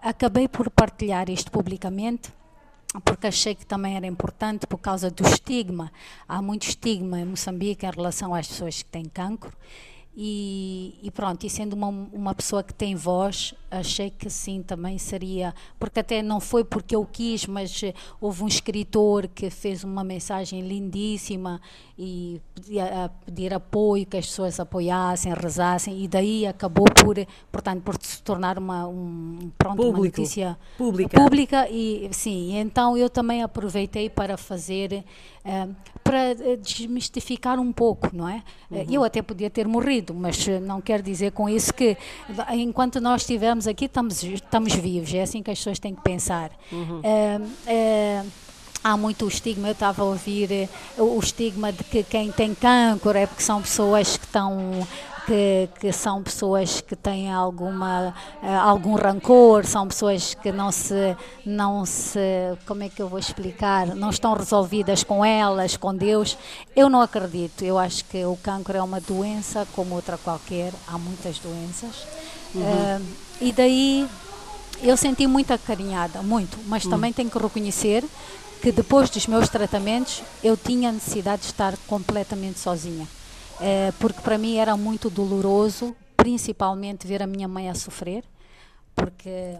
acabei 0.01 0.47
por 0.47 0.69
partilhar 0.69 1.29
isto 1.29 1.51
publicamente 1.51 2.31
porque 3.03 3.27
achei 3.27 3.55
que 3.55 3.65
também 3.65 3.97
era 3.97 4.05
importante 4.05 4.67
por 4.67 4.77
causa 4.77 5.09
do 5.09 5.27
estigma. 5.27 5.91
Há 6.29 6.41
muito 6.41 6.63
estigma 6.63 7.19
em 7.19 7.25
Moçambique 7.25 7.85
em 7.85 7.91
relação 7.91 8.33
às 8.33 8.47
pessoas 8.47 8.83
que 8.83 8.89
têm 8.89 9.05
cancro 9.05 9.51
e, 10.15 10.99
e, 11.01 11.09
pronto, 11.09 11.43
e 11.43 11.49
sendo 11.49 11.73
uma, 11.73 11.87
uma 11.87 12.35
pessoa 12.35 12.61
que 12.61 12.73
tem 12.73 12.93
voz, 12.95 13.55
achei 13.71 14.11
que 14.11 14.29
sim 14.29 14.61
também 14.61 14.99
seria, 14.99 15.55
porque 15.79 15.99
até 16.01 16.21
não 16.21 16.39
foi 16.39 16.63
porque 16.63 16.95
eu 16.95 17.03
quis, 17.03 17.47
mas 17.47 17.81
houve 18.21 18.43
um 18.43 18.47
escritor 18.47 19.27
que 19.27 19.49
fez 19.49 19.83
uma 19.83 20.03
mensagem 20.03 20.61
lindíssima 20.61 21.59
e 21.97 22.39
pedia, 22.53 23.09
pedir 23.25 23.53
apoio, 23.55 24.05
que 24.05 24.17
as 24.17 24.27
pessoas 24.27 24.59
apoiassem, 24.59 25.33
rezassem, 25.33 26.03
e 26.03 26.07
daí 26.07 26.45
acabou 26.45 26.85
por, 26.85 27.15
portanto, 27.51 27.81
por 27.81 27.97
se 27.99 28.21
tornar 28.21 28.59
uma, 28.59 28.87
um, 28.87 29.51
pronto, 29.57 29.77
Público. 29.77 29.97
uma 29.97 30.05
notícia 30.05 30.57
pública. 30.77 31.19
pública. 31.19 31.69
E 31.69 32.07
sim, 32.11 32.55
então 32.57 32.95
eu 32.95 33.09
também 33.09 33.41
aproveitei 33.41 34.11
para 34.11 34.37
fazer, 34.37 35.03
para 36.03 36.31
eh, 36.31 36.57
desmistificar 36.57 37.59
um 37.59 37.71
pouco, 37.71 38.09
não 38.13 38.27
é? 38.27 38.43
Uhum. 38.71 38.85
Eu 38.89 39.03
até 39.03 39.21
podia 39.21 39.49
ter 39.49 39.67
morrido, 39.67 40.13
mas 40.13 40.47
não 40.61 40.79
quer 40.81 41.01
dizer 41.01 41.31
com 41.31 41.49
isso 41.49 41.73
que 41.73 41.97
enquanto 42.51 43.01
nós 43.01 43.21
estivermos 43.21 43.67
aqui 43.67 43.85
estamos, 43.85 44.23
estamos 44.23 44.73
vivos, 44.73 45.13
é 45.13 45.21
assim 45.21 45.43
que 45.43 45.51
as 45.51 45.57
pessoas 45.57 45.79
têm 45.79 45.93
que 45.93 46.01
pensar. 46.01 46.51
Uhum. 46.71 46.99
Uh, 46.99 48.23
uh, 48.25 48.31
há 48.83 48.97
muito 48.97 49.25
o 49.25 49.27
estigma, 49.27 49.69
eu 49.69 49.71
estava 49.71 50.01
a 50.01 50.05
ouvir 50.05 50.51
eh, 50.51 50.69
o 50.97 51.17
estigma 51.19 51.71
de 51.71 51.83
que 51.85 52.03
quem 52.03 52.31
tem 52.31 52.53
cancro 52.53 53.17
é 53.17 53.25
porque 53.25 53.41
são 53.41 53.61
pessoas 53.61 54.17
que 54.17 54.25
estão 54.25 54.85
que, 55.25 55.69
que, 55.79 55.91
são 55.91 56.21
pessoas 56.21 56.81
que 56.81 56.95
têm 56.95 57.31
alguma 57.31 58.13
uh, 58.41 58.59
algum 58.61 58.95
rancor, 58.95 59.65
são 59.65 59.87
pessoas 59.87 60.33
que 60.33 60.51
não 60.51 60.71
se 60.71 61.15
não 61.45 61.85
se 61.85 62.19
como 62.65 62.83
é 62.83 62.89
que 62.89 63.01
eu 63.01 63.07
vou 63.07 63.19
explicar, 63.19 63.95
não 63.95 64.09
estão 64.09 64.33
resolvidas 64.33 65.03
com 65.03 65.23
elas, 65.23 65.77
com 65.77 65.95
Deus. 65.95 66.37
Eu 66.75 66.89
não 66.89 67.01
acredito. 67.01 67.63
Eu 67.63 67.77
acho 67.77 68.05
que 68.05 68.23
o 68.25 68.37
cancro 68.37 68.77
é 68.77 68.81
uma 68.81 68.99
doença 68.99 69.67
como 69.73 69.95
outra 69.95 70.17
qualquer. 70.17 70.73
Há 70.87 70.97
muitas 70.97 71.39
doenças 71.39 72.05
uhum. 72.53 72.61
uh, 72.61 73.05
e 73.41 73.51
daí 73.51 74.07
eu 74.81 74.97
senti 74.97 75.25
muito 75.27 75.51
acarinhada, 75.53 76.21
muito, 76.21 76.57
mas 76.67 76.83
uhum. 76.83 76.91
também 76.91 77.13
tenho 77.13 77.29
que 77.29 77.37
reconhecer 77.37 78.03
que 78.61 78.71
depois 78.71 79.09
dos 79.09 79.27
meus 79.27 79.49
tratamentos 79.49 80.23
eu 80.43 80.55
tinha 80.55 80.91
necessidade 80.91 81.41
de 81.41 81.47
estar 81.47 81.75
completamente 81.87 82.59
sozinha. 82.59 83.07
É, 83.65 83.93
porque 83.97 84.19
para 84.19 84.37
mim 84.37 84.57
era 84.57 84.75
muito 84.75 85.09
doloroso, 85.09 85.95
principalmente 86.17 87.07
ver 87.07 87.23
a 87.23 87.27
minha 87.27 87.47
mãe 87.47 87.69
a 87.69 87.73
sofrer, 87.73 88.25
porque 88.93 89.57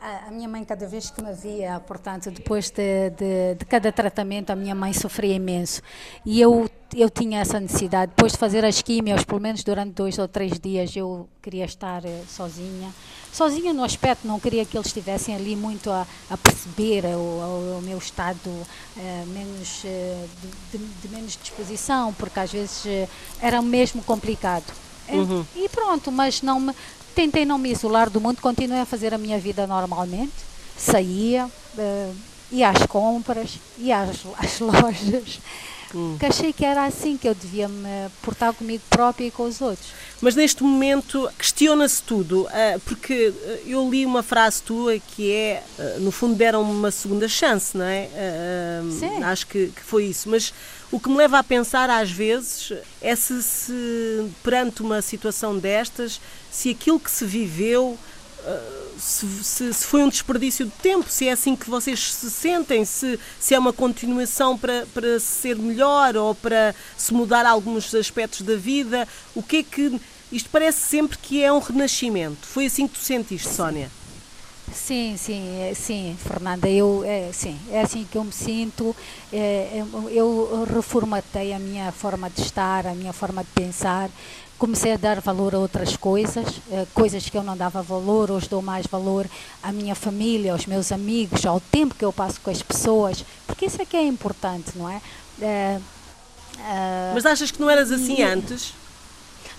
a, 0.00 0.30
minha 0.30 0.48
mãe, 0.48 0.64
cada 0.64 0.86
vez 0.86 1.10
que 1.10 1.22
me 1.22 1.32
via, 1.32 1.80
portanto, 1.80 2.30
depois 2.30 2.70
de, 2.70 3.10
de, 3.10 3.54
de, 3.58 3.64
cada 3.64 3.90
tratamento, 3.90 4.50
a 4.50 4.56
minha 4.56 4.74
mãe 4.74 4.92
sofria 4.92 5.34
imenso. 5.34 5.82
E 6.24 6.40
eu, 6.40 6.70
eu 6.94 7.10
tinha 7.10 7.40
essa 7.40 7.58
necessidade. 7.58 8.12
Depois 8.14 8.32
de 8.32 8.38
fazer 8.38 8.64
as 8.64 8.80
químias, 8.80 9.24
pelo 9.24 9.40
menos 9.40 9.64
durante 9.64 9.92
dois 9.92 10.18
ou 10.18 10.28
três 10.28 10.58
dias, 10.58 10.94
eu 10.94 11.28
queria 11.42 11.64
estar 11.64 12.04
uh, 12.04 12.24
sozinha. 12.28 12.92
Sozinha 13.32 13.72
no 13.72 13.84
aspecto, 13.84 14.26
não 14.26 14.40
queria 14.40 14.64
que 14.64 14.76
eles 14.76 14.86
estivessem 14.86 15.34
ali 15.34 15.54
muito 15.54 15.90
a, 15.90 16.06
a 16.30 16.36
perceber 16.36 17.04
o, 17.04 17.78
o, 17.78 17.82
meu 17.82 17.98
estado 17.98 18.48
uh, 18.48 19.26
menos, 19.26 19.84
uh, 19.84 20.28
de, 20.72 20.78
de, 20.78 21.08
menos 21.08 21.38
disposição, 21.40 22.12
porque 22.14 22.40
às 22.40 22.52
vezes 22.52 22.84
era 23.40 23.60
mesmo 23.60 24.02
complicado. 24.02 24.72
Uhum. 25.10 25.44
E 25.56 25.68
pronto, 25.68 26.12
mas 26.12 26.42
não 26.42 26.60
me, 26.60 26.74
tentei 27.14 27.44
não 27.44 27.58
me 27.58 27.70
isolar 27.70 28.10
do 28.10 28.20
mundo, 28.20 28.40
continuei 28.40 28.80
a 28.80 28.86
fazer 28.86 29.14
a 29.14 29.18
minha 29.18 29.38
vida 29.38 29.66
normalmente, 29.66 30.32
saía, 30.76 31.46
uh, 31.46 32.14
ia 32.50 32.70
às 32.70 32.86
compras, 32.86 33.58
ia 33.78 34.00
às, 34.00 34.18
às 34.38 34.60
lojas, 34.60 35.40
hum. 35.94 36.16
que 36.18 36.26
achei 36.26 36.52
que 36.52 36.64
era 36.64 36.84
assim 36.84 37.16
que 37.16 37.28
eu 37.28 37.34
devia 37.34 37.68
me 37.68 38.08
portar 38.22 38.52
comigo 38.52 38.82
própria 38.88 39.26
e 39.26 39.30
com 39.30 39.44
os 39.44 39.60
outros. 39.60 39.88
Mas 40.20 40.34
neste 40.34 40.62
momento 40.62 41.28
questiona-se 41.38 42.02
tudo, 42.02 42.42
uh, 42.42 42.80
porque 42.84 43.32
eh, 43.42 43.62
eu 43.66 43.88
li 43.88 44.04
uma 44.04 44.22
frase 44.22 44.62
tua 44.62 44.98
que 44.98 45.32
é, 45.32 45.62
uh, 45.78 46.00
no 46.00 46.10
fundo, 46.10 46.34
deram 46.34 46.62
uma 46.62 46.90
segunda 46.90 47.28
chance, 47.28 47.76
não 47.76 47.84
é? 47.84 48.08
Sim. 48.98 49.22
Acho 49.22 49.46
que, 49.46 49.68
que 49.68 49.82
foi 49.82 50.06
isso, 50.06 50.28
mas 50.28 50.52
o 50.90 50.98
que 50.98 51.08
me 51.08 51.16
leva 51.16 51.38
a 51.38 51.44
pensar 51.44 51.90
às 51.90 52.10
vezes 52.10 52.72
é 53.00 53.14
se, 53.14 53.42
se 53.42 54.30
perante 54.42 54.82
uma 54.82 55.02
situação 55.02 55.58
destas, 55.58 56.20
se 56.50 56.70
aquilo 56.70 56.98
que 56.98 57.10
se 57.10 57.24
viveu 57.26 57.98
eh, 58.44 58.88
se, 58.98 59.26
se, 59.44 59.74
se, 59.74 59.86
foi 59.86 60.02
um 60.02 60.08
desperdício 60.08 60.64
de 60.64 60.72
tempo, 60.72 61.08
se 61.08 61.28
é 61.28 61.32
assim 61.32 61.54
que 61.54 61.68
vocês 61.68 62.12
se 62.12 62.30
sentem, 62.30 62.84
se, 62.84 63.18
se 63.38 63.54
é 63.54 63.58
uma 63.58 63.72
continuação 63.72 64.56
para, 64.56 64.86
para 64.92 65.20
ser 65.20 65.56
melhor 65.56 66.16
ou 66.16 66.34
para 66.34 66.74
se 66.96 67.12
mudar 67.14 67.46
alguns 67.46 67.94
aspectos 67.94 68.42
da 68.42 68.56
vida, 68.56 69.06
o 69.34 69.42
que 69.42 69.58
é 69.58 69.62
que. 69.62 70.00
Isto 70.30 70.50
parece 70.50 70.80
sempre 70.80 71.16
que 71.16 71.42
é 71.42 71.50
um 71.50 71.58
renascimento. 71.58 72.46
Foi 72.46 72.66
assim 72.66 72.86
que 72.86 72.98
tu 72.98 73.02
sentiste, 73.02 73.48
Sónia? 73.48 73.90
Sim, 74.72 75.16
sim, 75.16 75.60
é, 75.62 75.74
sim, 75.74 76.16
Fernanda, 76.22 76.68
eu, 76.68 77.02
é, 77.04 77.30
sim, 77.32 77.58
é 77.70 77.80
assim 77.82 78.06
que 78.10 78.16
eu 78.16 78.24
me 78.24 78.32
sinto. 78.32 78.94
É, 79.32 79.82
eu 80.10 80.66
reformatei 80.72 81.52
a 81.52 81.58
minha 81.58 81.92
forma 81.92 82.30
de 82.30 82.42
estar, 82.42 82.86
a 82.86 82.94
minha 82.94 83.12
forma 83.12 83.42
de 83.42 83.50
pensar. 83.50 84.10
Comecei 84.58 84.92
a 84.92 84.96
dar 84.96 85.20
valor 85.20 85.54
a 85.54 85.58
outras 85.58 85.96
coisas, 85.96 86.60
é, 86.70 86.86
coisas 86.92 87.28
que 87.28 87.36
eu 87.36 87.42
não 87.42 87.56
dava 87.56 87.80
valor, 87.80 88.30
hoje 88.30 88.48
dou 88.48 88.60
mais 88.60 88.86
valor 88.86 89.26
à 89.62 89.70
minha 89.70 89.94
família, 89.94 90.52
aos 90.52 90.66
meus 90.66 90.90
amigos, 90.90 91.46
ao 91.46 91.60
tempo 91.60 91.94
que 91.94 92.04
eu 92.04 92.12
passo 92.12 92.40
com 92.40 92.50
as 92.50 92.62
pessoas, 92.62 93.24
porque 93.46 93.66
isso 93.66 93.80
é 93.80 93.84
que 93.84 93.96
é 93.96 94.02
importante, 94.02 94.72
não 94.74 94.88
é? 94.88 95.00
é 95.40 95.78
Mas 97.14 97.24
achas 97.24 97.50
que 97.50 97.60
não 97.60 97.70
eras 97.70 97.92
assim 97.92 98.22
antes? 98.22 98.72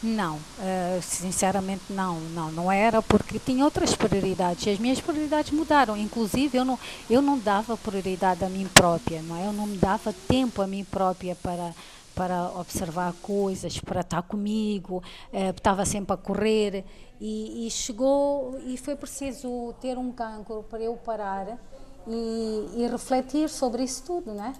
Não, 0.01 0.35
uh, 0.37 1.01
sinceramente 1.01 1.83
não, 1.89 2.19
não, 2.21 2.51
não 2.51 2.71
era 2.71 3.01
porque 3.01 3.37
tinha 3.37 3.65
outras 3.65 3.93
prioridades 3.95 4.65
e 4.65 4.69
as 4.69 4.79
minhas 4.79 5.01
prioridades 5.01 5.51
mudaram. 5.51 5.97
Inclusive 5.97 6.57
eu 6.57 6.63
não, 6.63 6.79
eu 7.09 7.21
não 7.21 7.37
dava 7.37 7.75
prioridade 7.75 8.43
a 8.45 8.49
mim 8.49 8.65
própria, 8.73 9.21
não 9.21 9.35
é? 9.35 9.47
Eu 9.47 9.53
não 9.53 9.67
me 9.67 9.77
dava 9.77 10.13
tempo 10.27 10.61
a 10.61 10.67
mim 10.67 10.83
própria 10.85 11.35
para 11.35 11.73
para 12.15 12.51
observar 12.59 13.13
coisas, 13.21 13.79
para 13.79 14.01
estar 14.01 14.21
comigo, 14.23 15.01
uh, 15.31 15.51
estava 15.55 15.85
sempre 15.85 16.13
a 16.13 16.17
correr 16.17 16.83
e, 17.19 17.65
e, 17.65 17.71
chegou 17.71 18.59
e 18.65 18.77
foi 18.77 18.93
preciso 18.97 19.73
ter 19.79 19.97
um 19.97 20.11
cancro 20.11 20.63
para 20.69 20.81
eu 20.81 20.95
parar 20.95 21.57
e, 22.05 22.69
e 22.75 22.87
refletir 22.89 23.49
sobre 23.49 23.83
isso 23.83 24.03
tudo, 24.03 24.33
né? 24.33 24.53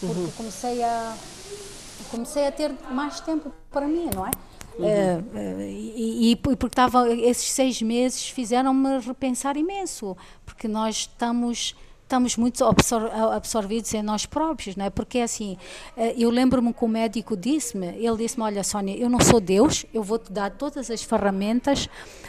Porque 0.00 0.20
uhum. 0.20 0.30
comecei 0.38 0.82
a 0.82 1.14
comecei 2.10 2.46
a 2.46 2.52
ter 2.52 2.72
mais 2.90 3.20
tempo 3.20 3.52
para 3.70 3.86
mim, 3.86 4.08
não 4.14 4.26
é? 4.26 4.30
Uhum. 4.78 5.18
Uh, 5.18 5.60
e, 5.62 6.32
e, 6.32 6.36
porque 6.36 6.66
estava 6.66 7.10
esses 7.12 7.50
seis 7.50 7.82
meses 7.82 8.28
fizeram-me 8.28 8.98
repensar 9.00 9.56
imenso 9.56 10.16
porque 10.46 10.66
nós 10.66 10.96
estamos 10.96 11.74
estamos 12.12 12.36
muito 12.36 12.62
absor 12.66 13.10
absorvidos 13.32 13.94
em 13.94 14.02
nós 14.02 14.26
próprios, 14.26 14.76
não 14.76 14.84
é? 14.84 14.90
Porque 14.90 15.20
assim, 15.20 15.56
eh, 15.96 16.14
eu 16.18 16.28
lembro-me 16.28 16.74
que 16.74 16.84
o 16.84 16.88
médico 16.88 17.34
disse-me, 17.34 17.86
ele 17.86 18.18
disse-me, 18.18 18.44
olha 18.44 18.62
Sónia, 18.62 18.94
eu 18.94 19.08
não 19.08 19.18
sou 19.18 19.40
Deus, 19.40 19.86
eu 19.94 20.02
vou-te 20.02 20.30
dar 20.30 20.50
todas 20.50 20.90
as 20.90 21.02
ferramentas 21.02 21.88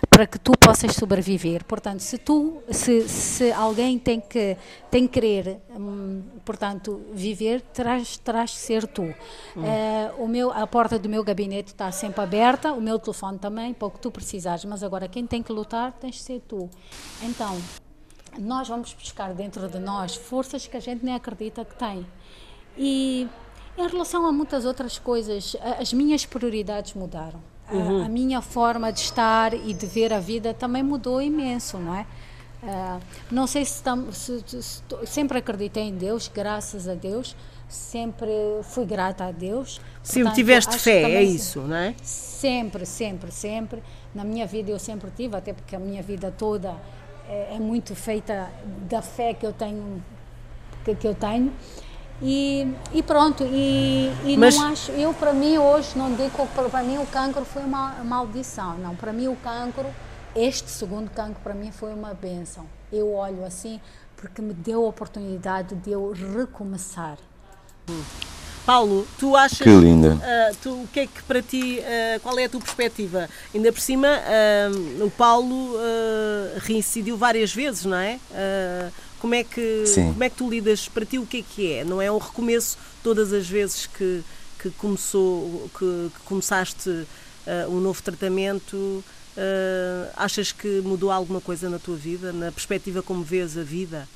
para 0.09 0.25
que 0.25 0.39
tu 0.39 0.53
possas 0.57 0.95
sobreviver. 0.95 1.65
Portanto, 1.65 1.99
se 1.99 2.17
tu, 2.17 2.63
se, 2.69 3.09
se 3.09 3.51
alguém 3.51 3.99
tem 3.99 4.21
que, 4.21 4.55
tem 4.89 5.05
que 5.05 5.19
querer, 5.19 5.59
hum, 5.77 6.21
portanto, 6.45 7.01
viver, 7.11 7.59
terás, 7.73 8.17
terás 8.17 8.51
que 8.51 8.59
ser 8.59 8.87
tu. 8.87 9.03
Hum. 9.03 9.13
Uh, 9.57 10.23
o 10.23 10.27
meu, 10.29 10.49
a 10.51 10.65
porta 10.65 10.97
do 10.97 11.09
meu 11.09 11.25
gabinete 11.25 11.73
está 11.73 11.91
sempre 11.91 12.21
aberta, 12.21 12.71
o 12.71 12.79
meu 12.79 12.97
telefone 12.97 13.37
também, 13.37 13.73
para 13.73 13.87
o 13.87 13.91
que 13.91 13.99
tu 13.99 14.09
precisares, 14.09 14.63
mas 14.63 14.81
agora 14.81 15.09
quem 15.09 15.27
tem 15.27 15.43
que 15.43 15.51
lutar 15.51 15.91
tens 15.91 16.15
de 16.15 16.21
ser 16.21 16.41
tu. 16.47 16.69
Então, 17.21 17.57
nós 18.39 18.67
vamos 18.67 18.93
buscar 18.93 19.33
dentro 19.33 19.67
de 19.67 19.79
nós 19.79 20.15
forças 20.15 20.67
que 20.67 20.77
a 20.77 20.79
gente 20.79 21.03
nem 21.03 21.15
acredita 21.15 21.63
que 21.63 21.75
tem. 21.75 22.05
E 22.77 23.27
em 23.77 23.87
relação 23.87 24.25
a 24.25 24.31
muitas 24.31 24.65
outras 24.65 24.99
coisas, 24.99 25.55
as 25.79 25.93
minhas 25.93 26.25
prioridades 26.25 26.93
mudaram. 26.93 27.39
Uhum. 27.71 28.03
A, 28.03 28.05
a, 28.05 28.09
minha 28.09 28.41
forma 28.41 28.91
de 28.91 28.99
estar 28.99 29.53
e 29.53 29.73
de 29.73 29.85
ver 29.85 30.13
a 30.13 30.19
vida 30.19 30.53
também 30.53 30.83
mudou 30.83 31.21
imenso, 31.21 31.77
não 31.77 31.95
é? 31.95 32.05
Uh, 32.61 33.01
não 33.31 33.47
sei 33.47 33.65
se, 33.65 33.81
se, 34.11 34.43
se, 34.45 34.63
se, 34.63 34.83
sempre 35.05 35.37
acreditei 35.37 35.83
em 35.83 35.95
Deus, 35.95 36.29
graças 36.33 36.87
a 36.87 36.93
Deus, 36.93 37.35
sempre 37.67 38.29
fui 38.63 38.85
grata 38.85 39.25
a 39.25 39.31
Deus. 39.31 39.81
Sempre 40.01 40.23
Portanto, 40.23 40.35
tiveste 40.35 40.79
fé, 40.79 41.01
é 41.01 41.23
isso, 41.23 41.61
não 41.61 41.75
é? 41.75 41.95
Sempre, 42.01 42.85
sempre, 42.85 43.31
sempre. 43.31 43.83
Na 44.13 44.23
minha 44.23 44.45
vida 44.45 44.71
eu 44.71 44.79
sempre 44.79 45.09
tive, 45.11 45.35
até 45.35 45.53
porque 45.53 45.75
a 45.75 45.79
minha 45.79 46.03
vida 46.03 46.33
toda 46.37 46.75
é, 47.33 47.55
é, 47.55 47.59
muito 47.59 47.95
feita 47.95 48.51
da 48.89 49.01
fé 49.01 49.33
que 49.33 49.45
eu 49.45 49.51
tenho 49.51 50.03
que, 50.85 50.93
que 50.93 51.07
eu 51.07 51.15
tenho. 51.15 51.51
E, 52.21 52.71
e 52.93 53.01
pronto 53.01 53.43
e, 53.43 54.11
e 54.23 54.37
Mas... 54.37 54.55
não 54.55 54.67
acho 54.67 54.91
eu 54.91 55.13
para 55.13 55.33
mim 55.33 55.57
hoje 55.57 55.97
não 55.97 56.13
digo 56.15 56.47
para 56.71 56.83
mim 56.83 56.97
o 56.99 57.05
cancro 57.07 57.43
foi 57.43 57.63
uma 57.63 58.03
maldição 58.03 58.77
não. 58.77 58.95
Para 58.95 59.11
mim 59.11 59.27
o 59.27 59.35
cancro 59.37 59.87
este 60.35 60.69
segundo 60.69 61.09
cancro 61.09 61.41
para 61.43 61.53
mim 61.53 61.71
foi 61.71 61.91
uma 61.93 62.13
benção 62.13 62.65
eu 62.91 63.13
olho 63.13 63.43
assim 63.43 63.81
porque 64.15 64.41
me 64.41 64.53
deu 64.53 64.85
a 64.85 64.87
oportunidade 64.87 65.75
de 65.75 65.91
eu 65.91 66.13
recomeçar. 66.13 67.17
Hum. 67.89 68.32
Paulo, 68.65 69.05
tu 69.19 69.35
achas. 69.35 69.59
Que 69.59 69.69
linda. 69.69 70.15
Uh, 70.15 70.55
tu, 70.61 70.69
o 70.69 70.87
que 70.87 71.01
é 71.01 71.07
que 71.07 71.21
para 71.23 71.41
ti. 71.41 71.79
Uh, 71.79 72.19
qual 72.21 72.37
é 72.39 72.45
a 72.45 72.49
tua 72.49 72.61
perspectiva? 72.61 73.29
Ainda 73.53 73.71
por 73.71 73.81
cima, 73.81 74.07
uh, 74.07 75.05
o 75.05 75.11
Paulo 75.11 75.75
reincidiu 76.59 77.17
várias 77.17 77.53
vezes, 77.53 77.85
não 77.85 77.97
é? 77.97 78.19
como, 79.19 79.35
é 79.35 79.43
que, 79.43 79.85
Sim. 79.85 80.11
como 80.11 80.23
é 80.23 80.29
que 80.29 80.35
tu 80.35 80.49
lidas? 80.49 80.87
Para 80.87 81.05
ti, 81.05 81.17
o 81.17 81.25
que 81.25 81.37
é 81.37 81.41
que 81.41 81.73
é? 81.73 81.83
Não 81.83 82.01
é 82.01 82.11
um 82.11 82.17
recomeço 82.17 82.77
todas 83.01 83.33
as 83.33 83.47
vezes 83.47 83.85
que, 83.85 84.23
que, 84.59 84.69
começou, 84.71 85.69
que, 85.77 86.11
que 86.13 86.21
começaste 86.25 87.05
um 87.69 87.79
novo 87.79 88.01
tratamento? 88.01 89.03
achas 90.15 90.51
que 90.51 90.81
mudou 90.81 91.11
alguma 91.11 91.41
coisa 91.41 91.67
na 91.69 91.79
tua 91.79 91.95
vida, 91.95 92.31
na 92.31 92.51
perspectiva 92.51 93.01
como 93.01 93.23
vês 93.23 93.57
a 93.57 93.63
vida? 93.63 94.07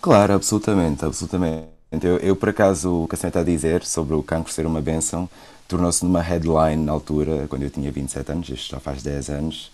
Claro, 0.00 0.34
absolutamente, 0.34 1.04
absolutamente 1.04 1.77
eu, 1.92 2.18
eu, 2.18 2.36
por 2.36 2.50
acaso, 2.50 3.04
o 3.04 3.08
que 3.08 3.14
a 3.14 3.18
senhora 3.18 3.30
está 3.30 3.40
a 3.40 3.44
dizer 3.44 3.84
sobre 3.84 4.14
o 4.14 4.22
cancro 4.22 4.52
ser 4.52 4.66
uma 4.66 4.80
benção 4.80 5.28
tornou-se 5.68 6.02
numa 6.02 6.22
headline 6.22 6.82
na 6.82 6.92
altura, 6.92 7.46
quando 7.48 7.62
eu 7.62 7.70
tinha 7.70 7.92
27 7.92 8.32
anos, 8.32 8.48
isto 8.48 8.70
já 8.70 8.80
faz 8.80 9.02
10 9.02 9.28
anos, 9.28 9.70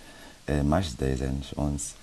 eh, 0.47 0.63
mais 0.63 0.87
de 0.87 0.97
10 0.97 1.23
anos, 1.23 1.55
11, 1.57 1.95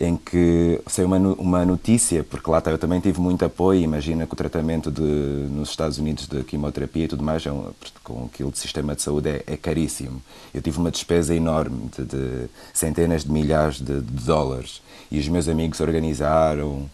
em 0.00 0.16
que 0.16 0.80
saiu 0.88 1.06
uma, 1.06 1.16
uma 1.16 1.64
notícia, 1.64 2.24
porque 2.24 2.50
lá 2.50 2.60
eu 2.66 2.76
também 2.76 2.98
tive 2.98 3.20
muito 3.20 3.44
apoio, 3.44 3.80
imagina 3.80 4.26
que 4.26 4.32
o 4.34 4.36
tratamento 4.36 4.90
de, 4.90 5.00
nos 5.00 5.70
Estados 5.70 5.96
Unidos 5.96 6.26
de 6.26 6.42
quimioterapia 6.42 7.04
e 7.04 7.08
tudo 7.08 7.22
mais, 7.22 7.46
é 7.46 7.52
um, 7.52 7.70
com 8.02 8.24
aquilo 8.24 8.50
de 8.50 8.58
sistema 8.58 8.96
de 8.96 9.02
saúde, 9.02 9.28
é, 9.28 9.44
é 9.46 9.56
caríssimo. 9.56 10.20
Eu 10.52 10.60
tive 10.60 10.78
uma 10.78 10.90
despesa 10.90 11.32
enorme, 11.32 11.88
de, 11.96 12.04
de 12.04 12.48
centenas 12.74 13.22
de 13.22 13.30
milhares 13.30 13.76
de, 13.76 14.00
de 14.00 14.24
dólares, 14.24 14.82
e 15.08 15.20
os 15.20 15.28
meus 15.28 15.46
amigos 15.48 15.78
organizaram 15.78 16.90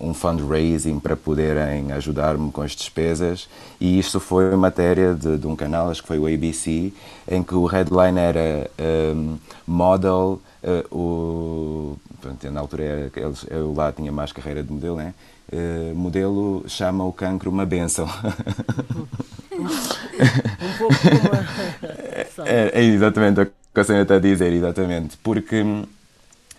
um 0.00 0.14
fundraising 0.14 0.98
para 0.98 1.16
poderem 1.16 1.92
ajudar-me 1.92 2.50
com 2.50 2.62
as 2.62 2.72
despesas 2.72 3.48
e 3.80 3.98
isto 3.98 4.18
foi 4.18 4.54
matéria 4.56 5.14
de, 5.14 5.38
de, 5.38 5.46
um 5.46 5.54
canal, 5.54 5.90
acho 5.90 6.02
que 6.02 6.08
foi 6.08 6.18
o 6.18 6.26
ABC, 6.26 6.92
em 7.30 7.42
que 7.42 7.54
o 7.54 7.66
headline 7.66 8.18
era 8.18 8.70
um, 9.14 9.38
Model, 9.66 10.40
uh, 10.62 10.96
o, 10.96 11.96
pronto, 12.20 12.50
na 12.50 12.60
altura 12.60 12.82
era, 12.82 13.12
eu 13.48 13.72
lá 13.74 13.92
tinha 13.92 14.10
mais 14.10 14.32
carreira 14.32 14.62
de 14.62 14.72
modelo, 14.72 14.96
né? 14.96 15.14
Uh, 15.52 15.94
modelo 15.94 16.64
chama 16.68 17.04
o 17.04 17.12
cancro 17.12 17.50
uma 17.50 17.66
benção. 17.66 18.06
um 19.52 20.78
pouco 20.78 20.94
como 21.02 22.46
é, 22.46 22.70
é 22.72 22.82
exatamente 22.82 23.40
o 23.40 23.46
que 23.46 23.80
a 23.80 23.84
senhora 23.84 24.02
está 24.02 24.16
a 24.16 24.20
dizer, 24.20 24.52
exatamente, 24.52 25.16
porque 25.22 25.64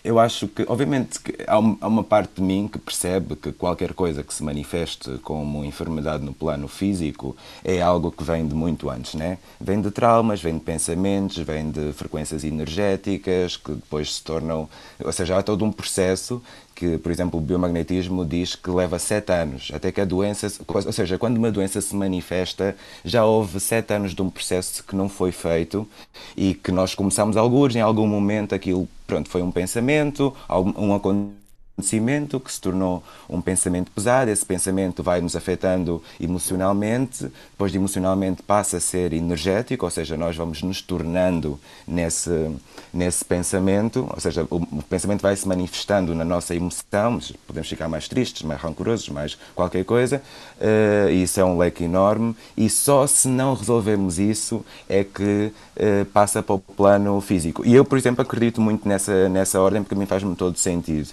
eu 0.04 0.18
acho 0.18 0.48
que, 0.48 0.64
obviamente, 0.68 1.20
que 1.20 1.36
há 1.46 1.58
uma 1.58 2.02
parte 2.02 2.36
de 2.36 2.42
mim 2.42 2.66
que 2.66 2.78
percebe 2.78 3.36
que 3.36 3.52
qualquer 3.52 3.94
coisa 3.94 4.22
que 4.22 4.34
se 4.34 4.42
manifeste 4.42 5.18
como 5.18 5.64
enfermidade 5.64 6.24
no 6.24 6.32
plano 6.32 6.66
físico 6.66 7.36
é 7.64 7.80
algo 7.80 8.10
que 8.10 8.24
vem 8.24 8.46
de 8.46 8.54
muito 8.54 8.90
antes, 8.90 9.14
né? 9.14 9.38
Vem 9.60 9.80
de 9.80 9.90
traumas, 9.92 10.42
vem 10.42 10.54
de 10.54 10.64
pensamentos, 10.64 11.38
vem 11.38 11.70
de 11.70 11.92
frequências 11.92 12.42
energéticas 12.42 13.56
que 13.56 13.72
depois 13.72 14.16
se 14.16 14.24
tornam. 14.24 14.68
Ou 15.04 15.12
seja, 15.12 15.38
há 15.38 15.42
todo 15.42 15.64
um 15.64 15.70
processo 15.70 16.42
que, 16.82 16.98
por 16.98 17.12
exemplo, 17.12 17.38
o 17.38 17.40
biomagnetismo 17.40 18.24
diz 18.24 18.56
que 18.56 18.68
leva 18.68 18.98
sete 18.98 19.30
anos 19.30 19.70
até 19.72 19.92
que 19.92 20.00
a 20.00 20.04
doença, 20.04 20.52
ou 20.66 20.92
seja, 20.92 21.16
quando 21.16 21.36
uma 21.36 21.52
doença 21.52 21.80
se 21.80 21.94
manifesta, 21.94 22.74
já 23.04 23.24
houve 23.24 23.60
sete 23.60 23.94
anos 23.94 24.12
de 24.12 24.20
um 24.20 24.28
processo 24.28 24.82
que 24.82 24.96
não 24.96 25.08
foi 25.08 25.30
feito 25.30 25.88
e 26.36 26.54
que 26.54 26.72
nós 26.72 26.92
começamos 26.92 27.36
alguns, 27.36 27.76
em 27.76 27.80
algum 27.80 28.08
momento 28.08 28.52
aquilo, 28.52 28.88
pronto, 29.06 29.28
foi 29.30 29.42
um 29.42 29.52
pensamento, 29.52 30.34
um 30.76 30.92
acontecimento 30.92 31.41
acontecimento 31.72 32.38
que 32.38 32.52
se 32.52 32.60
tornou 32.60 33.02
um 33.28 33.40
pensamento 33.40 33.90
pesado, 33.90 34.30
esse 34.30 34.44
pensamento 34.44 35.02
vai 35.02 35.20
nos 35.20 35.34
afetando 35.34 36.02
emocionalmente, 36.20 37.24
depois 37.52 37.72
de 37.72 37.78
emocionalmente 37.78 38.42
passa 38.42 38.76
a 38.76 38.80
ser 38.80 39.12
energético, 39.12 39.84
ou 39.84 39.90
seja, 39.90 40.16
nós 40.16 40.36
vamos 40.36 40.62
nos 40.62 40.82
tornando 40.82 41.58
nesse, 41.86 42.50
nesse 42.92 43.24
pensamento, 43.24 44.06
ou 44.12 44.20
seja, 44.20 44.46
o, 44.50 44.56
o 44.56 44.82
pensamento 44.88 45.22
vai 45.22 45.34
se 45.34 45.48
manifestando 45.48 46.14
na 46.14 46.24
nossa 46.24 46.54
emoção, 46.54 47.18
podemos 47.46 47.68
ficar 47.68 47.88
mais 47.88 48.06
tristes, 48.06 48.42
mais 48.42 48.60
rancorosos, 48.60 49.08
mais 49.08 49.38
qualquer 49.54 49.84
coisa, 49.84 50.22
uh, 50.60 51.10
isso 51.10 51.40
é 51.40 51.44
um 51.44 51.56
leque 51.56 51.84
enorme, 51.84 52.36
e 52.56 52.68
só 52.68 53.06
se 53.06 53.28
não 53.28 53.54
resolvemos 53.54 54.18
isso 54.18 54.64
é 54.88 55.02
que 55.04 55.52
uh, 55.76 56.04
passa 56.12 56.42
para 56.42 56.54
o 56.54 56.58
plano 56.58 57.18
físico. 57.20 57.62
E 57.64 57.74
eu, 57.74 57.84
por 57.84 57.96
exemplo, 57.96 58.22
acredito 58.22 58.60
muito 58.60 58.86
nessa, 58.86 59.28
nessa 59.28 59.58
ordem, 59.60 59.82
porque 59.82 59.94
a 59.94 59.98
mim 59.98 60.06
faz-me 60.06 60.36
todo 60.36 60.58
sentido. 60.58 61.08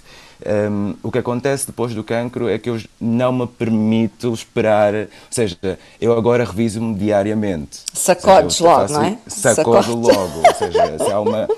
Um, 0.46 0.94
o 1.02 1.10
que 1.10 1.18
acontece 1.18 1.66
depois 1.66 1.94
do 1.94 2.02
cancro 2.02 2.48
é 2.48 2.58
que 2.58 2.70
eu 2.70 2.80
não 3.00 3.32
me 3.32 3.46
permito 3.46 4.32
esperar, 4.32 4.94
ou 4.94 5.08
seja, 5.30 5.56
eu 6.00 6.16
agora 6.16 6.44
reviso-me 6.44 6.94
diariamente. 6.94 7.80
Sacodes 7.92 8.56
seja, 8.56 8.70
logo, 8.70 8.92
não 8.92 9.02
é? 9.02 9.18
Sacodo 9.26 9.96
logo, 9.96 10.38
ou 10.46 10.54
seja, 10.54 10.98
se 10.98 11.12
há 11.12 11.20
uma 11.20 11.48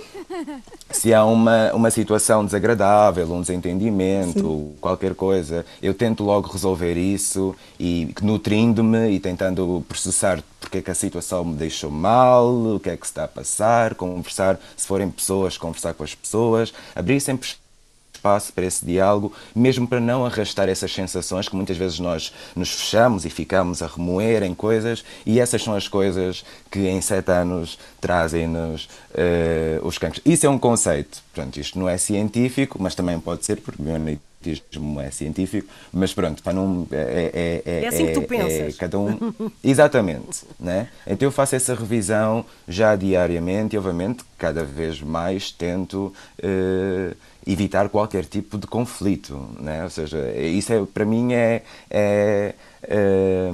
se 0.91 1.15
há 1.15 1.25
uma, 1.25 1.73
uma 1.73 1.91
situação 1.91 2.45
desagradável, 2.45 3.27
um 3.33 3.41
desentendimento, 3.41 4.41
Sim. 4.41 4.75
qualquer 4.81 5.15
coisa, 5.15 5.65
eu 5.83 5.95
tento 5.95 6.23
logo 6.23 6.49
resolver 6.49 6.95
isso 6.95 7.55
e 7.79 8.15
nutrindo-me 8.23 9.11
e 9.11 9.21
tentando 9.21 9.85
processar 9.89 10.43
porque 10.61 10.79
é 10.79 10.83
que 10.83 10.91
a 10.91 10.95
situação 10.95 11.45
me 11.45 11.55
deixou 11.55 11.91
mal, 11.91 12.47
o 12.47 12.81
que 12.81 12.89
é 12.89 12.97
que 12.97 13.07
se 13.07 13.11
está 13.11 13.25
a 13.25 13.29
passar, 13.29 13.95
conversar, 13.95 14.59
se 14.77 14.87
forem 14.87 15.11
pessoas, 15.11 15.59
conversar 15.59 15.93
com 15.93 16.05
as 16.05 16.15
pessoas, 16.15 16.73
abrir 16.95 17.21
sempre 17.21 17.49
espaço 18.23 18.53
para 18.53 18.65
esse 18.65 18.87
diálogo, 18.87 19.33
mesmo 19.55 19.89
para 19.89 20.01
não 20.01 20.25
arrastar 20.25 20.69
essas 20.69 20.95
sensações 20.95 21.49
que 21.49 21.57
muitas 21.57 21.77
vezes 21.77 21.99
nós 21.99 22.33
nos 22.55 22.71
fechamos 22.71 23.25
e 23.25 23.31
ficamos 23.31 23.83
a 23.83 23.89
remoer 23.89 24.45
em 24.45 24.55
coisas, 24.55 25.05
e 25.27 25.41
essas 25.41 25.63
são 25.63 25.75
as 25.75 25.89
coisas 25.89 26.45
que 26.71 26.87
em 26.87 27.01
sete 27.01 27.33
anos 27.33 27.79
trazem-nos 28.01 28.85
uh, 28.85 29.87
os 29.87 29.99
cancros. 29.99 30.23
Isso 30.25 30.47
é 30.47 30.49
um 30.49 30.59
conceito. 30.59 31.21
Portanto, 31.35 31.57
isto 31.59 31.79
não 31.79 31.89
é 31.89 31.99
científico, 31.99 32.79
mas 32.81 32.95
também 32.95 33.19
pode 33.19 33.45
ser, 33.45 33.61
porque 33.61 33.83
meu 33.83 33.99
cientismo 34.43 35.01
é 35.01 35.11
científico, 35.11 35.69
mas 35.93 36.13
pronto, 36.13 36.43
para 36.43 36.53
não. 36.53 36.87
É, 36.91 37.63
é, 37.65 37.71
é, 37.71 37.85
é 37.85 37.89
assim 37.89 38.07
que 38.07 38.13
tu 38.13 38.21
é, 38.21 38.25
pensas. 38.25 38.75
É, 38.75 38.79
cada 38.79 38.99
um. 38.99 39.33
Exatamente. 39.63 40.45
Né? 40.59 40.89
Então 41.07 41.27
eu 41.27 41.33
faço 41.33 41.55
essa 41.55 41.75
revisão 41.75 42.45
já 42.69 42.97
diariamente 42.97 43.77
e, 43.77 43.79
obviamente, 43.79 44.25
cada 44.37 44.65
vez 44.65 45.01
mais 45.01 45.51
tento. 45.51 46.13
Uh, 46.43 47.15
evitar 47.47 47.89
qualquer 47.89 48.25
tipo 48.25 48.59
de 48.59 48.67
conflito, 48.67 49.49
né? 49.59 49.83
Ou 49.85 49.91
seja, 49.91 50.19
isso 50.37 50.73
é 50.73 50.85
para 50.87 51.05
mim 51.05 51.33
é, 51.33 51.63
é, 51.91 52.55
é 52.83 53.51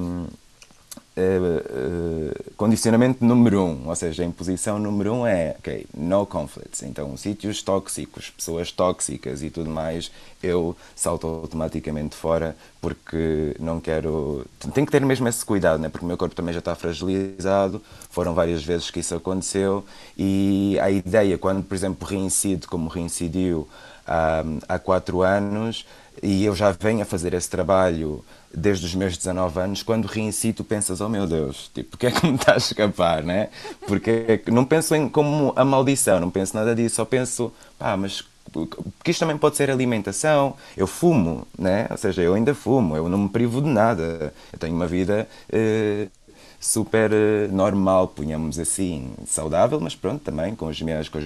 Uh, 1.20 2.54
condicionamento 2.56 3.24
número 3.24 3.64
um, 3.64 3.88
ou 3.88 3.96
seja, 3.96 4.22
a 4.22 4.26
imposição 4.26 4.78
número 4.78 5.12
um 5.12 5.26
é, 5.26 5.56
ok, 5.58 5.84
no 5.92 6.24
conflicts. 6.24 6.84
Então, 6.84 7.16
sítios 7.16 7.60
tóxicos, 7.60 8.30
pessoas 8.30 8.70
tóxicas 8.70 9.42
e 9.42 9.50
tudo 9.50 9.68
mais, 9.68 10.12
eu 10.40 10.76
salto 10.94 11.26
automaticamente 11.26 12.14
fora 12.14 12.56
porque 12.80 13.56
não 13.58 13.80
quero. 13.80 14.46
Tenho 14.72 14.86
que 14.86 14.92
ter 14.92 15.04
mesmo 15.04 15.26
esse 15.26 15.44
cuidado, 15.44 15.80
né? 15.80 15.88
porque 15.88 16.04
o 16.04 16.08
meu 16.08 16.16
corpo 16.16 16.36
também 16.36 16.52
já 16.52 16.60
está 16.60 16.76
fragilizado. 16.76 17.82
Foram 18.10 18.32
várias 18.32 18.62
vezes 18.62 18.88
que 18.88 19.00
isso 19.00 19.16
aconteceu 19.16 19.84
e 20.16 20.78
a 20.80 20.88
ideia, 20.88 21.36
quando, 21.36 21.64
por 21.64 21.74
exemplo, 21.74 22.06
reincido 22.06 22.68
como 22.68 22.88
reincidiu 22.88 23.66
há, 24.06 24.44
há 24.68 24.78
quatro 24.78 25.22
anos, 25.22 25.84
e 26.22 26.44
eu 26.44 26.54
já 26.54 26.70
venho 26.72 27.02
a 27.02 27.04
fazer 27.04 27.34
esse 27.34 27.48
trabalho 27.48 28.24
desde 28.54 28.86
os 28.86 28.94
meus 28.94 29.16
19 29.16 29.60
anos, 29.60 29.82
quando 29.82 30.06
reincito, 30.06 30.64
pensas, 30.64 31.00
oh 31.00 31.08
meu 31.08 31.26
Deus, 31.26 31.70
tipo, 31.74 31.90
porque 31.90 32.06
é 32.06 32.10
que 32.10 32.26
me 32.26 32.34
está 32.34 32.54
a 32.54 32.56
escapar, 32.56 33.22
né? 33.22 33.48
Porque 33.86 34.42
não 34.50 34.64
penso 34.64 34.94
em 34.94 35.08
como 35.08 35.52
a 35.56 35.64
maldição, 35.64 36.20
não 36.20 36.30
penso 36.30 36.56
nada 36.56 36.74
disso, 36.74 36.96
só 36.96 37.04
penso, 37.04 37.52
pá, 37.78 37.96
mas 37.96 38.24
porque 38.50 39.10
isto 39.10 39.20
também 39.20 39.36
pode 39.36 39.56
ser 39.56 39.70
alimentação. 39.70 40.56
Eu 40.76 40.86
fumo, 40.86 41.46
né? 41.58 41.86
Ou 41.90 41.96
seja, 41.96 42.22
eu 42.22 42.34
ainda 42.34 42.54
fumo, 42.54 42.96
eu 42.96 43.08
não 43.08 43.18
me 43.18 43.28
privo 43.28 43.60
de 43.60 43.68
nada. 43.68 44.32
Eu 44.52 44.58
tenho 44.58 44.74
uma 44.74 44.86
vida 44.86 45.28
eh, 45.52 46.08
super 46.60 47.12
eh, 47.12 47.48
normal, 47.48 48.08
punhamos 48.08 48.58
assim, 48.58 49.12
saudável, 49.26 49.78
mas 49.80 49.94
pronto, 49.94 50.22
também 50.22 50.54
com 50.54 50.68
as 50.68 50.80
minhas, 50.80 51.08
com 51.08 51.18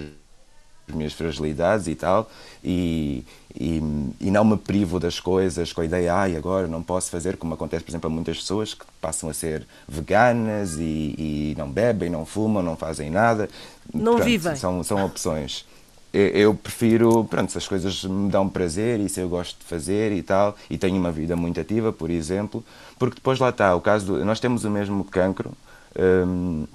as 0.92 0.96
minhas 0.96 1.12
fragilidades 1.12 1.86
e 1.88 1.94
tal, 1.94 2.30
e, 2.62 3.24
e, 3.58 3.82
e, 4.20 4.30
não 4.30 4.44
me 4.44 4.56
privo 4.56 5.00
das 5.00 5.18
coisas 5.18 5.72
com 5.72 5.80
a 5.80 5.84
ideia, 5.84 6.14
ai, 6.14 6.36
agora 6.36 6.68
não 6.68 6.82
posso 6.82 7.10
fazer, 7.10 7.36
como 7.36 7.54
acontece, 7.54 7.84
por 7.84 7.90
exemplo, 7.90 8.08
a 8.08 8.12
muitas 8.12 8.36
pessoas 8.36 8.74
que 8.74 8.84
passam 9.00 9.28
a 9.28 9.34
ser 9.34 9.66
veganas 9.88 10.76
e, 10.78 11.14
e 11.18 11.54
não 11.56 11.70
bebem, 11.70 12.10
não 12.10 12.24
fumam, 12.24 12.62
não 12.62 12.76
fazem 12.76 13.10
nada. 13.10 13.48
Não 13.92 14.14
Pronto, 14.14 14.24
vivem. 14.24 14.54
São, 14.54 14.82
são 14.84 15.04
opções. 15.04 15.64
Eu, 16.12 16.28
eu 16.28 16.54
prefiro, 16.54 17.24
pronto, 17.24 17.50
se 17.50 17.58
as 17.58 17.66
coisas 17.66 18.04
me 18.04 18.30
dão 18.30 18.48
prazer 18.48 19.00
e 19.00 19.08
se 19.08 19.20
eu 19.20 19.28
gosto 19.28 19.58
de 19.58 19.64
fazer 19.64 20.12
e 20.12 20.22
tal, 20.22 20.54
e 20.68 20.76
tenho 20.76 20.96
uma 20.96 21.10
vida 21.10 21.34
muito 21.34 21.58
ativa, 21.58 21.90
por 21.92 22.10
exemplo, 22.10 22.62
porque 22.98 23.16
depois 23.16 23.38
lá 23.38 23.48
está, 23.48 23.74
o 23.74 23.80
caso 23.80 24.06
do, 24.06 24.24
nós 24.24 24.38
temos 24.38 24.64
o 24.64 24.70
mesmo 24.70 25.04
cancro, 25.04 25.52
hum, 25.98 26.66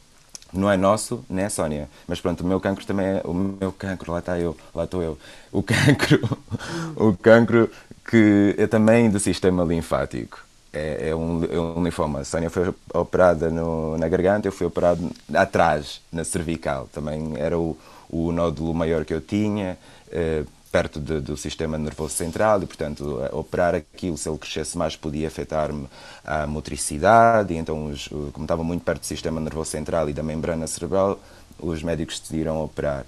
não 0.57 0.71
é 0.71 0.77
nosso, 0.77 1.23
né, 1.29 1.49
Sónia? 1.49 1.89
Mas 2.07 2.19
pronto, 2.19 2.41
o 2.41 2.47
meu 2.47 2.59
cancro 2.59 2.85
também 2.85 3.05
é. 3.05 3.21
O 3.23 3.33
meu 3.33 3.71
cancro, 3.71 4.11
lá 4.11 4.19
está 4.19 4.39
eu, 4.39 4.55
lá 4.73 4.83
estou 4.83 5.01
eu. 5.01 5.17
O 5.51 5.63
cancro, 5.63 6.19
o 6.95 7.13
cancro 7.15 7.69
que 8.09 8.55
é 8.57 8.67
também 8.67 9.09
do 9.09 9.19
sistema 9.19 9.63
linfático. 9.63 10.39
É, 10.73 11.09
é, 11.09 11.15
um, 11.15 11.43
é 11.45 11.59
um 11.59 11.83
linfoma. 11.83 12.19
A 12.19 12.25
Sónia 12.25 12.49
foi 12.49 12.73
operada 12.93 13.49
no, 13.49 13.97
na 13.97 14.07
garganta, 14.07 14.47
eu 14.47 14.51
fui 14.51 14.67
operado 14.67 15.09
atrás, 15.33 16.01
na 16.11 16.23
cervical. 16.23 16.87
Também 16.91 17.33
era 17.37 17.57
o, 17.57 17.77
o 18.09 18.31
nódulo 18.31 18.73
maior 18.73 19.05
que 19.05 19.13
eu 19.13 19.21
tinha. 19.21 19.77
Eh, 20.11 20.43
perto 20.77 20.99
de, 20.99 21.19
do 21.19 21.35
sistema 21.35 21.75
nervoso 21.75 22.13
central 22.13 22.61
e, 22.61 22.67
portanto, 22.67 23.19
operar 23.31 23.73
aquilo, 23.73 24.15
se 24.15 24.29
ele 24.29 24.37
crescesse 24.37 24.77
mais, 24.77 24.95
podia 24.95 25.27
afetar-me 25.27 25.87
a 26.23 26.45
motricidade. 26.45 27.55
E 27.55 27.57
então, 27.57 27.87
os, 27.87 28.07
como 28.07 28.43
estava 28.43 28.63
muito 28.63 28.83
perto 28.83 28.99
do 28.99 29.05
sistema 29.07 29.41
nervoso 29.41 29.71
central 29.71 30.07
e 30.07 30.13
da 30.13 30.21
membrana 30.21 30.67
cerebral, 30.67 31.19
os 31.57 31.81
médicos 31.81 32.19
decidiram 32.19 32.63
operar. 32.63 33.07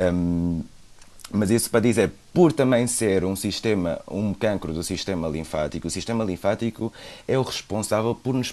Um, 0.00 0.62
mas 1.30 1.50
isso 1.50 1.68
para 1.68 1.80
dizer, 1.80 2.12
por 2.32 2.50
também 2.50 2.86
ser 2.86 3.26
um 3.26 3.36
sistema, 3.36 4.00
um 4.10 4.32
cancro 4.32 4.72
do 4.72 4.82
sistema 4.82 5.28
linfático, 5.28 5.88
o 5.88 5.90
sistema 5.90 6.24
linfático 6.24 6.90
é 7.28 7.38
o 7.38 7.42
responsável 7.42 8.14
por 8.14 8.32
nos 8.32 8.52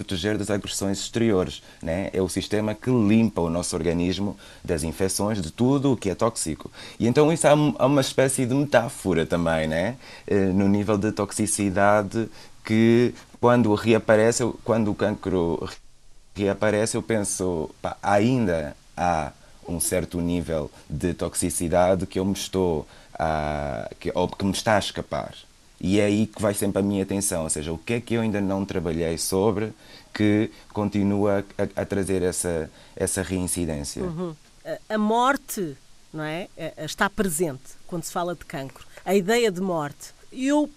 proteger 0.00 0.38
das 0.38 0.50
agressões 0.50 0.98
exteriores. 0.98 1.62
Né? 1.82 2.08
É 2.12 2.22
o 2.22 2.28
sistema 2.28 2.74
que 2.74 2.90
limpa 2.90 3.42
o 3.42 3.50
nosso 3.50 3.76
organismo 3.76 4.36
das 4.64 4.82
infecções, 4.82 5.42
de 5.42 5.50
tudo 5.50 5.92
o 5.92 5.96
que 5.96 6.08
é 6.08 6.14
tóxico. 6.14 6.70
E 6.98 7.06
então 7.06 7.30
isso 7.30 7.46
há 7.46 7.54
uma 7.54 8.00
espécie 8.00 8.46
de 8.46 8.54
metáfora 8.54 9.26
também, 9.26 9.68
né? 9.68 9.96
Eh, 10.26 10.46
no 10.46 10.68
nível 10.68 10.96
de 10.96 11.12
toxicidade 11.12 12.28
que 12.64 13.14
quando 13.40 13.74
reaparece, 13.74 14.50
quando 14.64 14.90
o 14.90 14.94
cancro 14.94 15.68
reaparece, 16.34 16.96
eu 16.96 17.02
penso, 17.02 17.70
pá, 17.82 17.96
ainda 18.02 18.76
há 18.96 19.32
um 19.68 19.80
certo 19.80 20.20
nível 20.20 20.70
de 20.88 21.12
toxicidade 21.14 22.06
que 22.06 22.18
eu 22.18 22.24
me 22.24 22.32
estou 22.32 22.86
a, 23.18 23.88
que, 24.00 24.10
ou 24.14 24.28
que 24.28 24.44
me 24.44 24.52
está 24.52 24.76
a 24.76 24.78
escapar. 24.78 25.34
E 25.80 25.98
é 25.98 26.04
aí 26.04 26.26
que 26.26 26.40
vai 26.40 26.52
sempre 26.52 26.80
a 26.80 26.82
minha 26.82 27.02
atenção, 27.02 27.44
ou 27.44 27.50
seja, 27.50 27.72
o 27.72 27.78
que 27.78 27.94
é 27.94 28.00
que 28.00 28.14
eu 28.14 28.20
ainda 28.20 28.40
não 28.40 28.64
trabalhei 28.64 29.16
sobre 29.16 29.72
que 30.12 30.50
continua 30.72 31.44
a, 31.56 31.82
a 31.82 31.84
trazer 31.86 32.22
essa, 32.22 32.70
essa 32.94 33.22
reincidência. 33.22 34.02
Uhum. 34.02 34.34
A 34.88 34.98
morte 34.98 35.76
não 36.12 36.24
é? 36.24 36.48
está 36.78 37.08
presente 37.08 37.62
quando 37.86 38.04
se 38.04 38.12
fala 38.12 38.34
de 38.34 38.44
cancro. 38.44 38.86
A 39.04 39.14
ideia 39.14 39.50
de 39.50 39.60
morte. 39.60 40.12
Eu 40.32 40.68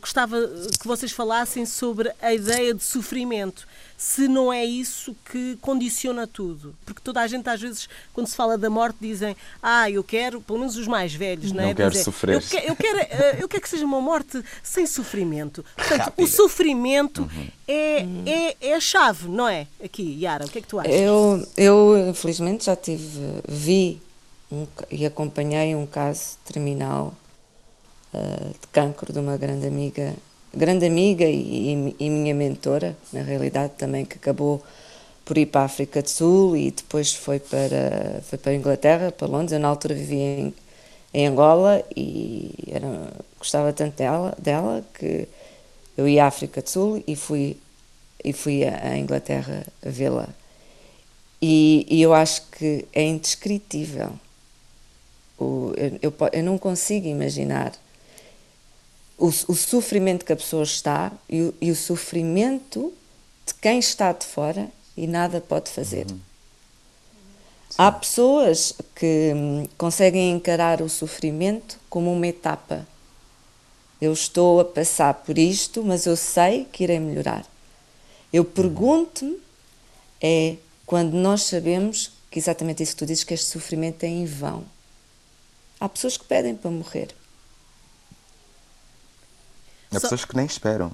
gostava 0.00 0.36
que 0.80 0.86
vocês 0.86 1.12
falassem 1.12 1.66
sobre 1.66 2.12
a 2.20 2.32
ideia 2.32 2.72
de 2.72 2.84
sofrimento 2.84 3.66
se 4.02 4.26
não 4.26 4.52
é 4.52 4.64
isso 4.64 5.14
que 5.30 5.56
condiciona 5.60 6.26
tudo. 6.26 6.74
Porque 6.84 7.00
toda 7.00 7.20
a 7.20 7.26
gente, 7.28 7.48
às 7.48 7.60
vezes, 7.60 7.88
quando 8.12 8.26
se 8.26 8.34
fala 8.34 8.58
da 8.58 8.68
morte, 8.68 8.96
dizem: 9.00 9.36
Ah, 9.62 9.88
eu 9.88 10.02
quero, 10.02 10.40
pelo 10.40 10.58
menos 10.58 10.76
os 10.76 10.88
mais 10.88 11.14
velhos, 11.14 11.52
não, 11.52 11.62
é? 11.62 11.72
quero 11.72 11.96
sofrer. 11.96 12.34
Eu, 12.34 12.40
que, 12.40 12.56
eu, 12.56 12.76
quero, 12.76 12.98
eh, 12.98 13.36
eu 13.40 13.48
quero 13.48 13.62
que 13.62 13.68
seja 13.68 13.84
uma 13.84 14.00
morte 14.00 14.42
sem 14.60 14.86
sofrimento. 14.86 15.64
Portanto, 15.76 16.12
o 16.16 16.26
sofrimento 16.26 17.22
uhum. 17.22 17.48
é, 17.68 18.04
é, 18.26 18.56
é 18.60 18.74
a 18.74 18.80
chave, 18.80 19.28
não 19.28 19.46
é? 19.46 19.68
Aqui, 19.82 20.18
Yara, 20.20 20.46
o 20.46 20.48
que 20.48 20.58
é 20.58 20.60
que 20.62 20.66
tu 20.66 20.80
achas? 20.80 20.92
Eu, 20.92 21.46
eu 21.56 22.08
infelizmente, 22.08 22.64
já 22.64 22.74
tive, 22.74 23.20
vi 23.48 24.02
um, 24.50 24.66
e 24.90 25.06
acompanhei 25.06 25.76
um 25.76 25.86
caso 25.86 26.38
terminal 26.44 27.14
uh, 28.14 28.50
de 28.50 28.66
cancro 28.72 29.12
de 29.12 29.18
uma 29.18 29.36
grande 29.36 29.66
amiga 29.66 30.14
grande 30.54 30.84
amiga 30.86 31.24
e, 31.24 31.94
e, 31.98 32.10
minha 32.10 32.34
mentora, 32.34 32.96
na 33.12 33.22
realidade 33.22 33.72
também, 33.78 34.04
que 34.04 34.16
acabou 34.16 34.62
por 35.24 35.38
ir 35.38 35.46
para 35.46 35.62
a 35.62 35.64
África 35.64 36.02
do 36.02 36.10
Sul 36.10 36.56
e 36.56 36.70
depois 36.70 37.14
foi 37.14 37.38
para, 37.38 38.20
foi 38.28 38.38
para 38.38 38.52
a 38.52 38.54
Inglaterra, 38.54 39.12
para 39.12 39.26
Londres. 39.26 39.52
Eu 39.52 39.60
na 39.60 39.68
altura 39.68 39.94
vivia 39.94 40.40
em, 40.40 40.54
em 41.14 41.26
Angola 41.26 41.82
e 41.96 42.52
era, 42.68 43.12
gostava 43.38 43.72
tanto 43.72 43.96
dela, 43.96 44.36
dela 44.38 44.84
que 44.94 45.26
eu 45.96 46.06
ia 46.06 46.24
à 46.24 46.26
África 46.26 46.60
do 46.60 46.68
Sul 46.68 47.02
e 47.06 47.16
fui, 47.16 47.56
e 48.22 48.32
fui 48.32 48.64
à 48.64 48.96
Inglaterra 48.98 49.64
vê-la. 49.82 50.28
E, 51.40 51.86
e, 51.88 52.00
eu 52.02 52.14
acho 52.14 52.42
que 52.50 52.84
é 52.92 53.02
indescritível. 53.02 54.12
O, 55.38 55.72
eu, 55.76 55.98
eu, 56.02 56.14
eu 56.32 56.44
não 56.44 56.56
consigo 56.56 57.08
imaginar 57.08 57.72
o, 59.22 59.28
o 59.28 59.54
sofrimento 59.54 60.24
que 60.24 60.32
a 60.32 60.36
pessoa 60.36 60.64
está 60.64 61.12
e 61.28 61.42
o, 61.42 61.54
e 61.60 61.70
o, 61.70 61.76
sofrimento 61.76 62.92
de 63.46 63.54
quem 63.54 63.78
está 63.78 64.12
de 64.12 64.26
fora 64.26 64.68
e 64.96 65.06
nada 65.06 65.40
pode 65.40 65.70
fazer. 65.70 66.10
Uhum. 66.10 66.18
Há 67.78 67.92
pessoas 67.92 68.74
que 68.96 69.32
hum, 69.32 69.68
conseguem 69.78 70.32
encarar 70.32 70.82
o 70.82 70.88
sofrimento 70.88 71.78
como 71.88 72.12
uma 72.12 72.26
etapa. 72.26 72.84
Eu 74.00 74.12
estou 74.12 74.58
a 74.58 74.64
passar 74.64 75.14
por 75.14 75.38
isto, 75.38 75.84
mas 75.84 76.04
eu 76.04 76.16
sei 76.16 76.64
que 76.72 76.82
irei 76.82 76.98
melhorar. 76.98 77.46
Eu 78.32 78.44
pergunto-me 78.44 79.38
é 80.20 80.56
quando 80.84 81.14
nós 81.14 81.42
sabemos 81.42 82.10
que 82.28 82.40
exatamente 82.40 82.82
isso 82.82 82.92
que 82.92 82.98
tu 82.98 83.06
dizes, 83.06 83.22
que 83.22 83.34
este 83.34 83.46
sofrimento 83.46 84.02
é 84.02 84.08
em 84.08 84.24
vão. 84.24 84.64
Há 85.78 85.88
pessoas 85.88 86.16
que 86.16 86.24
pedem 86.24 86.56
para 86.56 86.70
morrer. 86.70 87.14
Há 89.92 90.00
so... 90.00 90.00
pessoas 90.00 90.24
que 90.24 90.36
nem 90.36 90.46
esperam. 90.46 90.92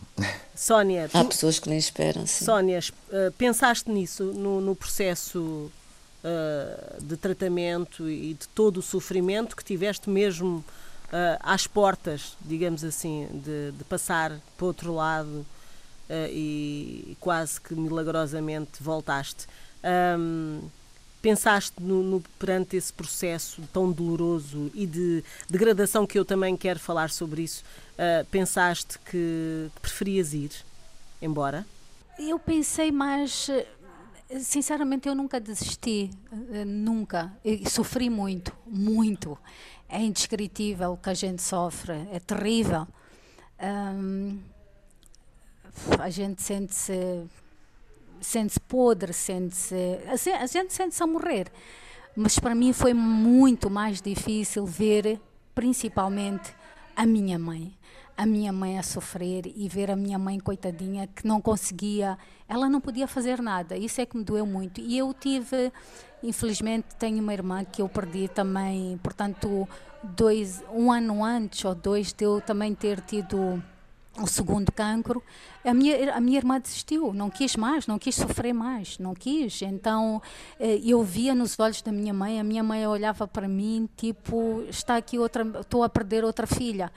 Sónia, 0.54 1.08
tu... 1.08 1.16
há 1.16 1.24
pessoas 1.24 1.58
que 1.58 1.68
nem 1.68 1.78
esperam. 1.78 2.26
Sim. 2.26 2.44
Sónia, 2.44 2.80
eh, 3.12 3.32
pensaste 3.38 3.90
nisso 3.90 4.24
no, 4.24 4.60
no 4.60 4.74
processo 4.74 5.70
uh, 6.24 7.02
de 7.02 7.16
tratamento 7.16 8.08
e 8.08 8.34
de 8.34 8.48
todo 8.48 8.78
o 8.78 8.82
sofrimento 8.82 9.56
que 9.56 9.64
tiveste 9.64 10.10
mesmo 10.10 10.64
às 11.40 11.66
portas, 11.66 12.36
digamos 12.42 12.84
assim, 12.84 13.26
de, 13.32 13.72
de 13.72 13.84
passar 13.84 14.38
para 14.58 14.64
o 14.64 14.66
outro 14.66 14.94
lado 14.94 15.46
e 16.30 17.16
quase 17.18 17.58
que 17.58 17.74
milagrosamente 17.74 18.82
voltaste. 18.82 19.46
Um, 19.82 20.68
pensaste 21.20 21.82
no, 21.82 22.02
no, 22.02 22.20
perante 22.38 22.76
esse 22.76 22.92
processo 22.92 23.62
tão 23.72 23.90
doloroso 23.90 24.70
e 24.74 24.86
de 24.86 25.24
degradação 25.48 26.06
que 26.06 26.18
eu 26.18 26.24
também 26.24 26.56
quero 26.56 26.78
falar 26.78 27.10
sobre 27.10 27.42
isso, 27.42 27.64
uh, 27.94 28.24
pensaste 28.26 28.98
que, 29.00 29.70
preferias 29.80 30.32
ir 30.32 30.50
embora? 31.20 31.66
Eu 32.18 32.38
pensei 32.38 32.90
mais, 32.90 33.50
sinceramente 34.40 35.08
eu 35.08 35.14
nunca 35.14 35.40
desisti, 35.40 36.10
uh, 36.32 36.64
nunca, 36.64 37.32
eu 37.44 37.68
sofri 37.68 38.08
muito, 38.08 38.52
muito, 38.66 39.36
é 39.88 40.00
indescritível 40.00 40.92
o 40.92 40.96
que 40.96 41.10
a 41.10 41.14
gente 41.14 41.42
sofre, 41.42 41.94
é 42.12 42.20
terrível. 42.20 42.86
Um, 43.60 44.38
a 45.98 46.10
gente 46.10 46.42
sente-se 46.42 47.26
sente-se 48.20 48.60
podre, 48.60 49.12
sente-se. 49.12 49.74
A 50.40 50.46
gente 50.46 50.72
sente-se 50.72 51.02
a 51.02 51.06
morrer. 51.06 51.50
Mas 52.16 52.38
para 52.38 52.54
mim 52.54 52.72
foi 52.72 52.92
muito 52.92 53.70
mais 53.70 54.02
difícil 54.02 54.66
ver, 54.66 55.20
principalmente, 55.54 56.52
a 56.96 57.06
minha 57.06 57.38
mãe. 57.38 57.72
A 58.16 58.26
minha 58.26 58.52
mãe 58.52 58.76
a 58.76 58.82
sofrer 58.82 59.46
e 59.54 59.68
ver 59.68 59.92
a 59.92 59.94
minha 59.94 60.18
mãe, 60.18 60.40
coitadinha, 60.40 61.06
que 61.06 61.24
não 61.24 61.40
conseguia, 61.40 62.18
ela 62.48 62.68
não 62.68 62.80
podia 62.80 63.06
fazer 63.06 63.40
nada. 63.40 63.76
Isso 63.76 64.00
é 64.00 64.06
que 64.06 64.16
me 64.16 64.24
doeu 64.24 64.44
muito. 64.44 64.80
E 64.80 64.98
eu 64.98 65.14
tive, 65.14 65.72
infelizmente, 66.20 66.96
tenho 66.98 67.22
uma 67.22 67.32
irmã 67.32 67.64
que 67.64 67.80
eu 67.80 67.88
perdi 67.88 68.26
também, 68.26 68.98
portanto, 69.00 69.68
dois, 70.02 70.64
um 70.72 70.90
ano 70.90 71.24
antes 71.24 71.64
ou 71.64 71.76
dois 71.76 72.12
de 72.12 72.24
eu 72.24 72.40
também 72.40 72.74
ter 72.74 73.00
tido 73.00 73.62
o 74.22 74.26
segundo 74.26 74.70
cancro, 74.72 75.22
a 75.64 75.72
minha, 75.74 76.14
a 76.14 76.20
minha 76.20 76.38
irmã 76.38 76.60
desistiu, 76.60 77.12
não 77.12 77.30
quis 77.30 77.56
mais, 77.56 77.86
não 77.86 77.98
quis 77.98 78.14
sofrer 78.14 78.52
mais, 78.52 78.98
não 78.98 79.14
quis. 79.14 79.62
Então 79.62 80.20
eh, 80.58 80.80
eu 80.84 81.02
via 81.02 81.34
nos 81.34 81.58
olhos 81.58 81.82
da 81.82 81.92
minha 81.92 82.12
mãe, 82.12 82.40
a 82.40 82.44
minha 82.44 82.62
mãe 82.62 82.86
olhava 82.86 83.26
para 83.26 83.48
mim, 83.48 83.88
tipo, 83.96 84.62
está 84.68 84.96
aqui 84.96 85.18
outra, 85.18 85.46
estou 85.60 85.82
a 85.82 85.88
perder 85.88 86.24
outra 86.24 86.46
filha. 86.46 86.92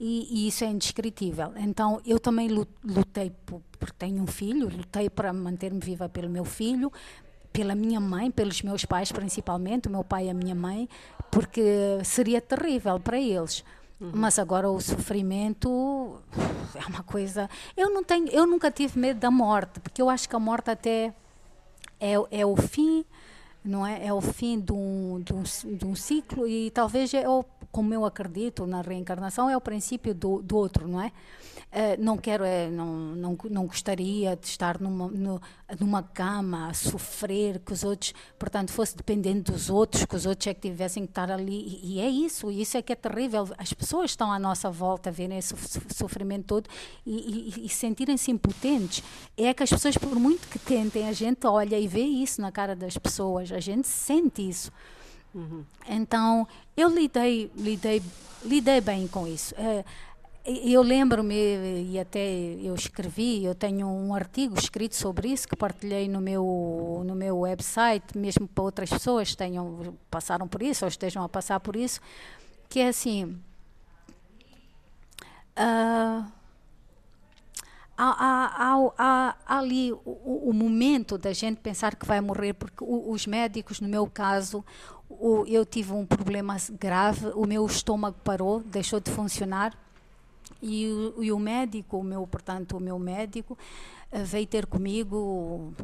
E, 0.00 0.26
e 0.30 0.48
isso 0.48 0.64
é 0.64 0.66
indescritível. 0.66 1.52
Então 1.56 2.00
eu 2.04 2.18
também 2.18 2.48
lutei, 2.48 3.32
porque 3.46 3.94
tenho 3.98 4.22
um 4.22 4.26
filho, 4.26 4.68
lutei 4.68 5.08
para 5.08 5.32
manter-me 5.32 5.80
viva 5.80 6.08
pelo 6.08 6.28
meu 6.28 6.44
filho, 6.44 6.90
pela 7.52 7.74
minha 7.74 8.00
mãe, 8.00 8.30
pelos 8.30 8.62
meus 8.62 8.84
pais 8.84 9.12
principalmente, 9.12 9.88
o 9.88 9.90
meu 9.90 10.02
pai 10.02 10.26
e 10.26 10.30
a 10.30 10.34
minha 10.34 10.54
mãe, 10.54 10.88
porque 11.30 11.98
seria 12.04 12.40
terrível 12.40 12.98
para 12.98 13.20
eles. 13.20 13.62
Uhum. 14.02 14.10
Mas 14.14 14.36
agora 14.36 14.68
o 14.68 14.80
sofrimento 14.80 16.18
é 16.74 16.84
uma 16.88 17.04
coisa. 17.04 17.48
Eu 17.76 17.88
não 17.88 18.02
tenho, 18.02 18.26
eu 18.30 18.44
nunca 18.44 18.68
tive 18.68 18.98
medo 18.98 19.20
da 19.20 19.30
morte, 19.30 19.78
porque 19.78 20.02
eu 20.02 20.10
acho 20.10 20.28
que 20.28 20.34
a 20.34 20.40
morte 20.40 20.70
até 20.70 21.14
é, 22.00 22.14
é 22.32 22.44
o 22.44 22.56
fim, 22.56 23.04
não 23.64 23.86
é? 23.86 24.04
É 24.04 24.12
o 24.12 24.20
fim 24.20 24.58
de 24.58 24.72
um, 24.72 25.22
de 25.24 25.32
um, 25.32 25.42
de 25.76 25.86
um 25.86 25.94
ciclo 25.94 26.48
e 26.48 26.72
talvez 26.72 27.14
é 27.14 27.28
o, 27.28 27.44
como 27.70 27.94
eu 27.94 28.04
acredito 28.04 28.66
na 28.66 28.82
reencarnação 28.82 29.48
é 29.48 29.56
o 29.56 29.60
princípio 29.60 30.12
do, 30.12 30.42
do 30.42 30.56
outro, 30.56 30.88
não 30.88 31.00
é? 31.00 31.12
Uh, 31.72 31.96
não 31.98 32.18
quero, 32.18 32.44
é, 32.44 32.68
não, 32.68 32.86
não, 32.86 33.38
não 33.48 33.66
gostaria 33.66 34.36
de 34.36 34.46
estar 34.46 34.78
numa, 34.78 35.08
no, 35.08 35.40
numa 35.80 36.02
cama 36.02 36.68
a 36.68 36.74
sofrer, 36.74 37.60
que 37.60 37.72
os 37.72 37.82
outros, 37.82 38.12
portanto, 38.38 38.70
fosse 38.70 38.94
dependendo 38.94 39.50
dos 39.50 39.70
outros, 39.70 40.04
que 40.04 40.14
os 40.14 40.26
outros 40.26 40.48
é 40.48 40.52
que 40.52 40.60
tivessem 40.60 41.06
que 41.06 41.12
estar 41.12 41.30
ali. 41.30 41.80
E, 41.82 41.94
e 41.94 42.00
é 42.00 42.10
isso, 42.10 42.50
isso 42.50 42.76
é 42.76 42.82
que 42.82 42.92
é 42.92 42.94
terrível. 42.94 43.48
As 43.56 43.72
pessoas 43.72 44.10
estão 44.10 44.30
à 44.30 44.38
nossa 44.38 44.70
volta 44.70 45.08
a 45.08 45.12
verem 45.12 45.38
esse 45.38 45.54
sofrimento 45.94 46.44
todo 46.44 46.68
e, 47.06 47.54
e, 47.56 47.64
e 47.64 47.68
sentirem-se 47.70 48.30
impotentes. 48.30 49.02
É 49.34 49.54
que 49.54 49.62
as 49.62 49.70
pessoas, 49.70 49.96
por 49.96 50.14
muito 50.16 50.46
que 50.48 50.58
tentem, 50.58 51.08
a 51.08 51.12
gente 51.14 51.46
olha 51.46 51.78
e 51.78 51.88
vê 51.88 52.02
isso 52.02 52.42
na 52.42 52.52
cara 52.52 52.76
das 52.76 52.98
pessoas, 52.98 53.50
a 53.50 53.60
gente 53.60 53.88
sente 53.88 54.46
isso. 54.46 54.70
Uhum. 55.34 55.64
Então, 55.88 56.46
eu 56.76 56.90
lidei, 56.90 57.50
lidei, 57.56 58.02
lidei 58.44 58.80
bem 58.82 59.08
com 59.08 59.26
isso. 59.26 59.54
Uh, 59.54 59.82
eu 60.44 60.82
lembro-me, 60.82 61.34
e 61.92 62.00
até 62.00 62.20
eu 62.60 62.74
escrevi, 62.74 63.44
eu 63.44 63.54
tenho 63.54 63.86
um 63.86 64.12
artigo 64.12 64.58
escrito 64.58 64.96
sobre 64.96 65.28
isso 65.28 65.46
que 65.46 65.54
partilhei 65.54 66.08
no 66.08 66.20
meu, 66.20 67.02
no 67.06 67.14
meu 67.14 67.38
website, 67.40 68.18
mesmo 68.18 68.48
para 68.48 68.64
outras 68.64 68.90
pessoas 68.90 69.36
tenham, 69.36 69.96
passaram 70.10 70.48
por 70.48 70.60
isso 70.60 70.84
ou 70.84 70.88
estejam 70.88 71.22
a 71.22 71.28
passar 71.28 71.60
por 71.60 71.76
isso, 71.76 72.00
que 72.68 72.80
é 72.80 72.88
assim. 72.88 73.38
Uh, 75.56 76.26
há, 77.96 78.08
há, 78.18 78.50
há, 78.58 78.92
há, 79.46 79.58
ali 79.58 79.92
o, 79.92 80.48
o, 80.48 80.52
momento 80.52 81.16
da 81.16 81.32
gente 81.32 81.60
pensar 81.60 81.94
que 81.94 82.04
vai 82.04 82.20
morrer, 82.20 82.54
porque 82.54 82.82
os 82.84 83.28
médicos, 83.28 83.80
no 83.80 83.88
meu 83.88 84.08
caso, 84.08 84.64
eu 85.46 85.64
tive 85.64 85.92
um 85.92 86.04
problema 86.04 86.56
grave, 86.72 87.28
o 87.34 87.46
meu 87.46 87.64
estômago 87.64 88.16
parou, 88.24 88.60
deixou 88.60 88.98
de 88.98 89.10
funcionar 89.12 89.72
e, 90.62 90.84
e, 91.18 91.32
o 91.32 91.38
médico, 91.38 91.98
o 91.98 92.04
meu, 92.04 92.24
portanto, 92.26 92.76
o 92.76 92.80
meu 92.80 92.96
médico, 92.96 93.58
eh, 94.12 94.22
veio 94.22 94.46
ter 94.46 94.66
comigo 94.66 95.74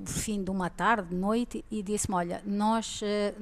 no 0.00 0.06
fim 0.06 0.42
de 0.42 0.50
uma 0.50 0.68
tarde, 0.68 1.14
noite, 1.14 1.64
e 1.70 1.80
disse-me, 1.80 2.16
olha, 2.16 2.42
nós, 2.44 3.00
eh, 3.04 3.34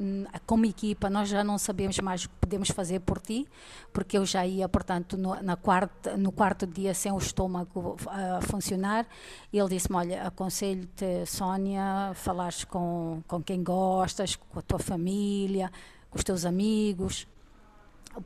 como 0.45 0.67
equipa, 0.67 1.09
nós 1.09 1.31
já 1.31 1.43
não 1.43 1.57
sabemos 1.57 1.99
mais 2.01 2.25
o 2.25 2.29
que 2.29 2.35
podemos 2.37 2.69
fazer 2.69 3.01
por 3.01 3.19
ti, 3.19 3.49
porque 3.93 4.19
eu 4.19 4.27
já 4.27 4.47
ia, 4.47 4.69
portanto, 4.69 5.17
no, 5.17 5.43
na 5.43 5.57
quarta, 5.57 6.17
no 6.19 6.31
quarto 6.31 6.67
dia 6.67 6.93
sem 6.93 7.11
o 7.13 7.19
estômago 7.19 7.97
a 8.07 8.43
funcionar. 8.43 9.07
E 9.51 9.59
ele 9.59 9.71
disse-me, 9.71 9.97
olha, 9.97 10.27
aconselho-te, 10.27 11.25
Sónia, 11.27 12.13
falares 12.15 12.65
com, 12.65 13.23
com 13.27 13.43
quem 13.43 13.63
gostas, 13.63 14.37
com 14.37 14.59
a 14.59 14.63
tua 14.63 14.79
família, 14.79 15.73
com 16.11 16.19
os 16.19 16.25
teus 16.25 16.45
amigos, 16.45 17.27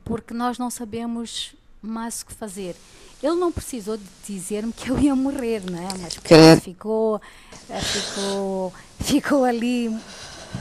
porque 0.03 0.33
nós 0.33 0.57
não 0.57 0.69
sabemos 0.69 1.55
mais 1.83 2.21
o 2.21 2.25
que 2.25 2.33
fazer. 2.33 2.75
Ele 3.21 3.35
não 3.35 3.51
precisou 3.51 3.97
de 3.97 4.03
dizer-me 4.27 4.73
que 4.73 4.89
eu 4.89 4.99
ia 4.99 5.15
morrer, 5.15 5.61
não 5.69 5.77
é? 5.77 5.87
Mas 5.99 6.15
ficou, 6.61 7.21
eh, 7.69 7.79
ficou, 7.79 8.73
ficou 8.99 9.43
ali 9.45 9.95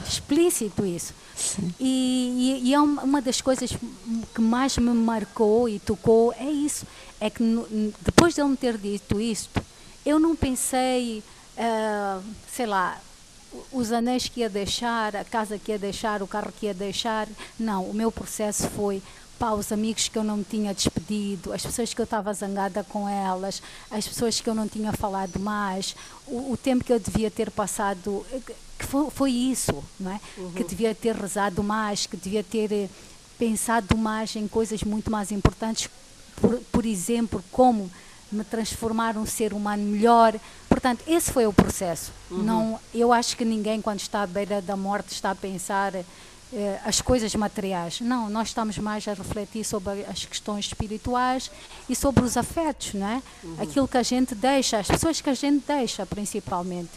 explícito 0.07 0.85
isso. 0.85 1.15
E, 1.81 2.61
e, 2.63 2.69
e, 2.69 2.75
é 2.75 2.81
uma 2.81 3.21
das 3.21 3.41
coisas 3.41 3.73
que 4.35 4.41
mais 4.41 4.77
me 4.79 4.93
marcou 4.93 5.69
e 5.69 5.79
tocou 5.81 6.33
é 6.35 6.49
isso. 6.51 6.87
É 7.21 7.29
que 7.31 7.43
no, 7.43 7.67
depois 8.01 8.35
de 8.35 8.41
ele 8.41 8.51
me 8.51 8.57
ter 8.57 8.77
dito 8.79 9.21
isto, 9.21 9.61
eu 10.05 10.19
não 10.19 10.37
pensei, 10.37 11.23
uh, 11.57 12.23
sei 12.53 12.67
lá, 12.67 13.01
os 13.71 13.93
anéis 13.93 14.29
que 14.29 14.41
ia 14.41 14.49
deixar, 14.49 15.17
a 15.17 15.25
casa 15.25 15.59
que 15.59 15.73
ia 15.73 15.79
deixar, 15.79 16.23
o 16.23 16.27
carro 16.27 16.53
que 16.59 16.67
ia 16.67 16.75
deixar. 16.75 17.29
Não, 17.59 17.85
o 17.85 17.95
meu 17.95 18.11
processo 18.11 18.69
foi 18.71 19.03
pá, 19.43 19.55
os 19.55 19.73
amigos 19.73 20.07
que 20.07 20.17
eu 20.17 20.23
não 20.23 20.37
me 20.37 20.45
tinha 20.45 20.73
despedido, 20.73 21.53
as 21.53 21.67
pessoas 21.67 21.93
que 21.93 22.01
eu 22.01 22.05
estava 22.05 22.33
zangada 22.33 22.85
com 22.85 23.09
elas, 23.09 23.61
as 23.91 24.07
pessoas 24.07 24.41
que 24.41 24.49
eu 24.49 24.55
não 24.55 24.69
tinha 24.69 24.93
falado 24.93 25.41
mais, 25.41 25.97
o, 26.29 26.53
o 26.53 26.57
tempo 26.57 26.85
que 26.85 26.93
eu 26.93 27.01
devia 27.01 27.29
ter 27.29 27.51
passado, 27.51 28.25
que 28.79 28.87
foi, 28.87 29.11
foi 29.11 29.33
isso, 29.33 29.83
não 29.99 30.13
é? 30.13 30.21
Uhum. 30.39 30.53
Que 30.53 30.63
devia 30.63 30.95
ter 30.95 31.17
rezado 31.17 31.61
mais, 31.61 32.07
que 32.07 32.17
devia 32.17 32.45
ter 32.45 32.71
eh, 32.73 32.89
pensado 33.37 33.99
mais 33.99 34.37
em 34.37 34.47
coisas 34.47 34.85
muito 34.85 35.11
mais 35.11 35.33
importantes, 35.33 35.91
por, 36.37 36.61
por 36.71 36.87
exemplo, 36.87 37.43
como 37.51 37.91
me 38.31 38.45
transformar 38.45 39.17
um 39.17 39.27
ser 39.27 39.53
humano 39.53 39.83
melhor. 39.83 40.39
Portanto, 40.69 41.03
esse 41.05 41.33
foi 41.33 41.49
o 41.49 41.53
processo. 41.53 42.13
Uhum. 42.31 42.45
Não, 42.45 42.81
eu 42.95 43.13
acho 43.13 43.37
que 43.37 43.45
ninguém, 43.45 43.83
quando 43.83 43.99
está 43.99 44.23
à 44.23 44.27
beira 44.27 44.63
da 44.63 44.77
morte, 44.77 45.13
está 45.13 45.33
a 45.33 45.35
pensar 45.35 45.93
eh, 46.53 46.79
as 46.85 47.01
coisas 47.01 47.35
materiais. 47.35 48.01
Não, 48.01 48.29
nós 48.29 48.49
estamos 48.49 48.77
mais 48.77 49.09
a 49.09 49.15
refletir 49.15 49.65
sobre 49.65 50.05
as 50.05 50.25
questões 50.27 50.67
espirituais 50.67 51.51
e 51.89 51.97
sobre 51.97 52.25
os 52.25 52.37
afetos, 52.37 52.93
não 52.95 53.07
é? 53.07 53.23
Uhum. 53.43 53.57
Aquilo 53.59 53.89
que 53.89 53.97
a 53.97 54.03
gente 54.03 54.35
deixa, 54.35 54.79
as 54.79 54.87
pessoas 54.87 55.21
que 55.21 55.31
a 55.31 55.35
gente 55.35 55.65
deixa, 55.67 56.05
principalmente. 56.05 56.91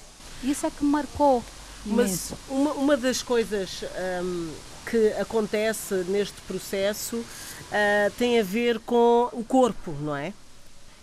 Isso 0.43 0.65
é 0.65 0.69
que 0.69 0.83
marcou. 0.83 1.43
Mas 1.85 2.33
uma, 2.49 2.71
uma, 2.73 2.97
das 2.97 3.21
coisas 3.21 3.83
um, 4.23 4.51
que 4.89 5.13
acontece 5.13 5.93
neste 6.07 6.41
processo 6.41 7.17
uh, 7.17 8.11
tem 8.17 8.39
a 8.39 8.43
ver 8.43 8.79
com 8.79 9.29
o 9.31 9.43
corpo, 9.43 9.91
não 10.01 10.15
é? 10.15 10.33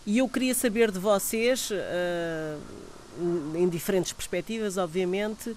E 0.05 0.19
eu 0.19 0.29
queria 0.29 0.55
saber 0.55 0.91
de 0.91 0.99
vocês, 0.99 1.71
uh, 1.71 2.61
em 3.55 3.69
diferentes 3.69 4.13
perspectivas, 4.13 4.77
obviamente, 4.77 5.51
uh, 5.51 5.57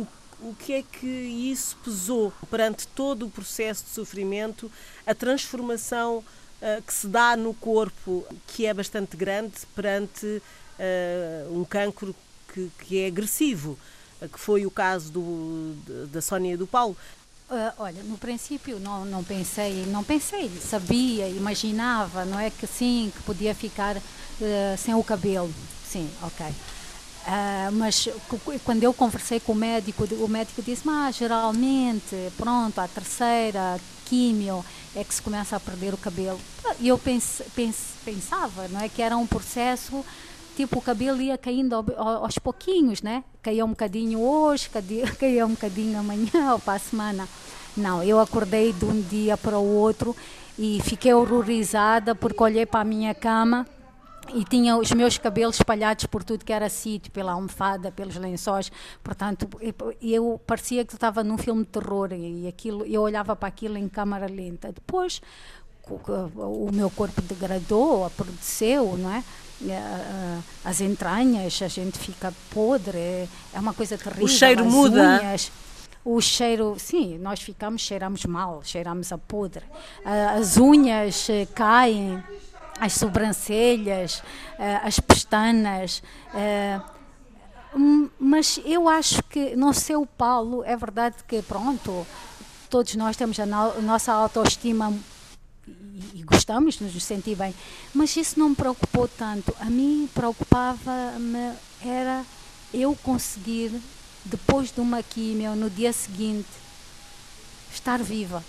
o 0.00 0.06
o 0.42 0.54
que 0.54 0.72
é 0.72 0.82
que 0.82 1.06
isso 1.06 1.76
pesou 1.84 2.32
perante 2.50 2.86
todo 2.88 3.26
o 3.26 3.30
processo 3.30 3.84
de 3.84 3.90
sofrimento, 3.90 4.70
a 5.06 5.14
transformação 5.14 6.18
uh, 6.18 6.82
que 6.82 6.92
se 6.92 7.06
dá 7.06 7.36
no 7.36 7.54
corpo, 7.54 8.26
que 8.48 8.66
é 8.66 8.74
bastante 8.74 9.16
grande 9.16 9.54
perante 9.74 10.26
uh, 10.26 11.58
um 11.58 11.64
cancro 11.64 12.14
que, 12.52 12.70
que 12.80 13.00
é 13.00 13.06
agressivo, 13.06 13.78
uh, 14.20 14.28
que 14.28 14.38
foi 14.38 14.66
o 14.66 14.70
caso 14.70 15.12
do, 15.12 15.74
da 16.10 16.20
Sónia 16.20 16.54
e 16.54 16.56
do 16.56 16.66
Paulo. 16.66 16.96
Uh, 17.48 17.72
olha, 17.78 18.02
no 18.02 18.18
princípio 18.18 18.80
não, 18.80 19.04
não 19.04 19.22
pensei, 19.22 19.86
não 19.86 20.02
pensei, 20.02 20.50
sabia, 20.60 21.28
imaginava, 21.28 22.24
não 22.24 22.38
é 22.38 22.50
que 22.50 22.66
sim, 22.66 23.12
que 23.14 23.22
podia 23.22 23.54
ficar 23.54 23.96
sem 24.76 24.92
o 24.92 25.04
cabelo, 25.04 25.54
sim, 25.86 26.10
ok. 26.20 26.46
Uh, 27.22 27.72
mas 27.72 28.08
quando 28.64 28.82
eu 28.82 28.92
conversei 28.92 29.38
com 29.38 29.52
o 29.52 29.56
médico, 29.56 30.04
o 30.04 30.28
médico 30.28 30.60
disse, 30.60 30.82
mas 30.84 31.16
geralmente, 31.16 32.16
pronto, 32.36 32.80
a 32.80 32.88
terceira 32.88 33.78
químio 34.06 34.64
é 34.94 35.04
que 35.04 35.14
se 35.14 35.22
começa 35.22 35.56
a 35.56 35.60
perder 35.60 35.94
o 35.94 35.96
cabelo. 35.96 36.40
E 36.80 36.88
eu 36.88 36.98
pensava, 36.98 38.66
não 38.68 38.80
é, 38.80 38.88
que 38.88 39.00
era 39.00 39.16
um 39.16 39.26
processo 39.26 40.04
tipo 40.56 40.78
o 40.78 40.82
cabelo 40.82 41.20
ia 41.20 41.38
caindo 41.38 41.74
aos 41.96 42.38
pouquinhos, 42.38 43.02
né? 43.02 43.24
Caía 43.40 43.64
um 43.64 43.70
bocadinho 43.70 44.20
hoje, 44.20 44.68
caía 45.18 45.46
um 45.46 45.50
bocadinho 45.50 45.98
amanhã 45.98 46.52
ou 46.52 46.58
para 46.58 46.74
a 46.74 46.78
semana. 46.78 47.28
Não, 47.76 48.02
eu 48.02 48.20
acordei 48.20 48.72
de 48.72 48.84
um 48.84 49.00
dia 49.00 49.36
para 49.36 49.58
o 49.58 49.76
outro 49.76 50.14
e 50.58 50.80
fiquei 50.84 51.14
horrorizada 51.14 52.14
porque 52.14 52.42
olhei 52.42 52.66
para 52.66 52.80
a 52.80 52.84
minha 52.84 53.14
cama 53.14 53.66
e 54.34 54.44
tinha 54.44 54.76
os 54.76 54.90
meus 54.92 55.18
cabelos 55.18 55.56
espalhados 55.56 56.06
por 56.06 56.22
tudo 56.22 56.44
que 56.44 56.52
era 56.52 56.68
sítio, 56.68 57.10
pela 57.12 57.32
almofada, 57.32 57.90
pelos 57.90 58.16
lençóis. 58.16 58.70
Portanto, 59.02 59.48
eu 60.00 60.40
parecia 60.46 60.84
que 60.84 60.94
estava 60.94 61.22
num 61.24 61.36
filme 61.36 61.64
de 61.64 61.70
terror 61.70 62.12
e 62.12 62.46
aquilo, 62.46 62.84
eu 62.86 63.02
olhava 63.02 63.34
para 63.34 63.48
aquilo 63.48 63.76
em 63.76 63.88
câmara 63.88 64.26
lenta. 64.26 64.72
Depois, 64.72 65.20
o 65.88 66.70
meu 66.72 66.90
corpo 66.90 67.20
degradou, 67.22 68.04
apodreceu, 68.04 68.96
não 68.96 69.10
é? 69.12 69.24
As 70.64 70.80
entranhas, 70.80 71.60
a 71.62 71.68
gente 71.68 71.98
fica 71.98 72.32
podre, 72.50 73.28
é 73.52 73.60
uma 73.60 73.74
coisa 73.74 73.98
terrível. 73.98 74.24
O 74.24 74.28
cheiro 74.28 74.64
As 74.64 74.72
muda. 74.72 75.20
Unhas, 75.20 75.52
o 76.04 76.20
cheiro, 76.20 76.76
sim, 76.78 77.16
nós 77.18 77.40
ficamos, 77.40 77.82
cheiramos 77.82 78.24
mal, 78.24 78.62
cheiramos 78.64 79.12
a 79.12 79.18
podre. 79.18 79.64
As 80.04 80.56
unhas 80.56 81.28
eh, 81.30 81.46
caem 81.54 82.22
as 82.82 82.94
sobrancelhas, 82.94 84.24
eh, 84.58 84.80
as 84.82 84.98
pestanas. 84.98 86.02
Eh, 86.34 86.80
mas 88.18 88.60
eu 88.64 88.88
acho 88.88 89.22
que 89.22 89.54
no 89.54 89.72
seu 89.72 90.04
Paulo 90.04 90.64
é 90.64 90.76
verdade 90.76 91.14
que 91.28 91.40
pronto, 91.42 92.04
todos 92.68 92.96
nós 92.96 93.16
temos 93.16 93.38
a 93.38 93.46
nossa 93.46 94.12
autoestima 94.12 94.92
e, 96.12 96.24
gostamos 96.24 96.74
de 96.74 96.84
nos 96.84 97.04
sentir 97.04 97.36
bem, 97.36 97.54
mas 97.94 98.16
isso 98.16 98.36
não 98.40 98.48
me 98.48 98.56
preocupou 98.56 99.06
tanto. 99.06 99.54
A 99.60 99.66
mim 99.66 100.08
preocupava-me 100.12 101.52
era 101.80 102.24
eu 102.74 102.98
conseguir 103.00 103.80
depois 104.24 104.72
de 104.72 104.80
uma 104.80 105.04
quimio 105.04 105.54
no 105.54 105.70
dia 105.70 105.92
seguinte 105.92 106.48
estar 107.72 108.02
viva 108.02 108.42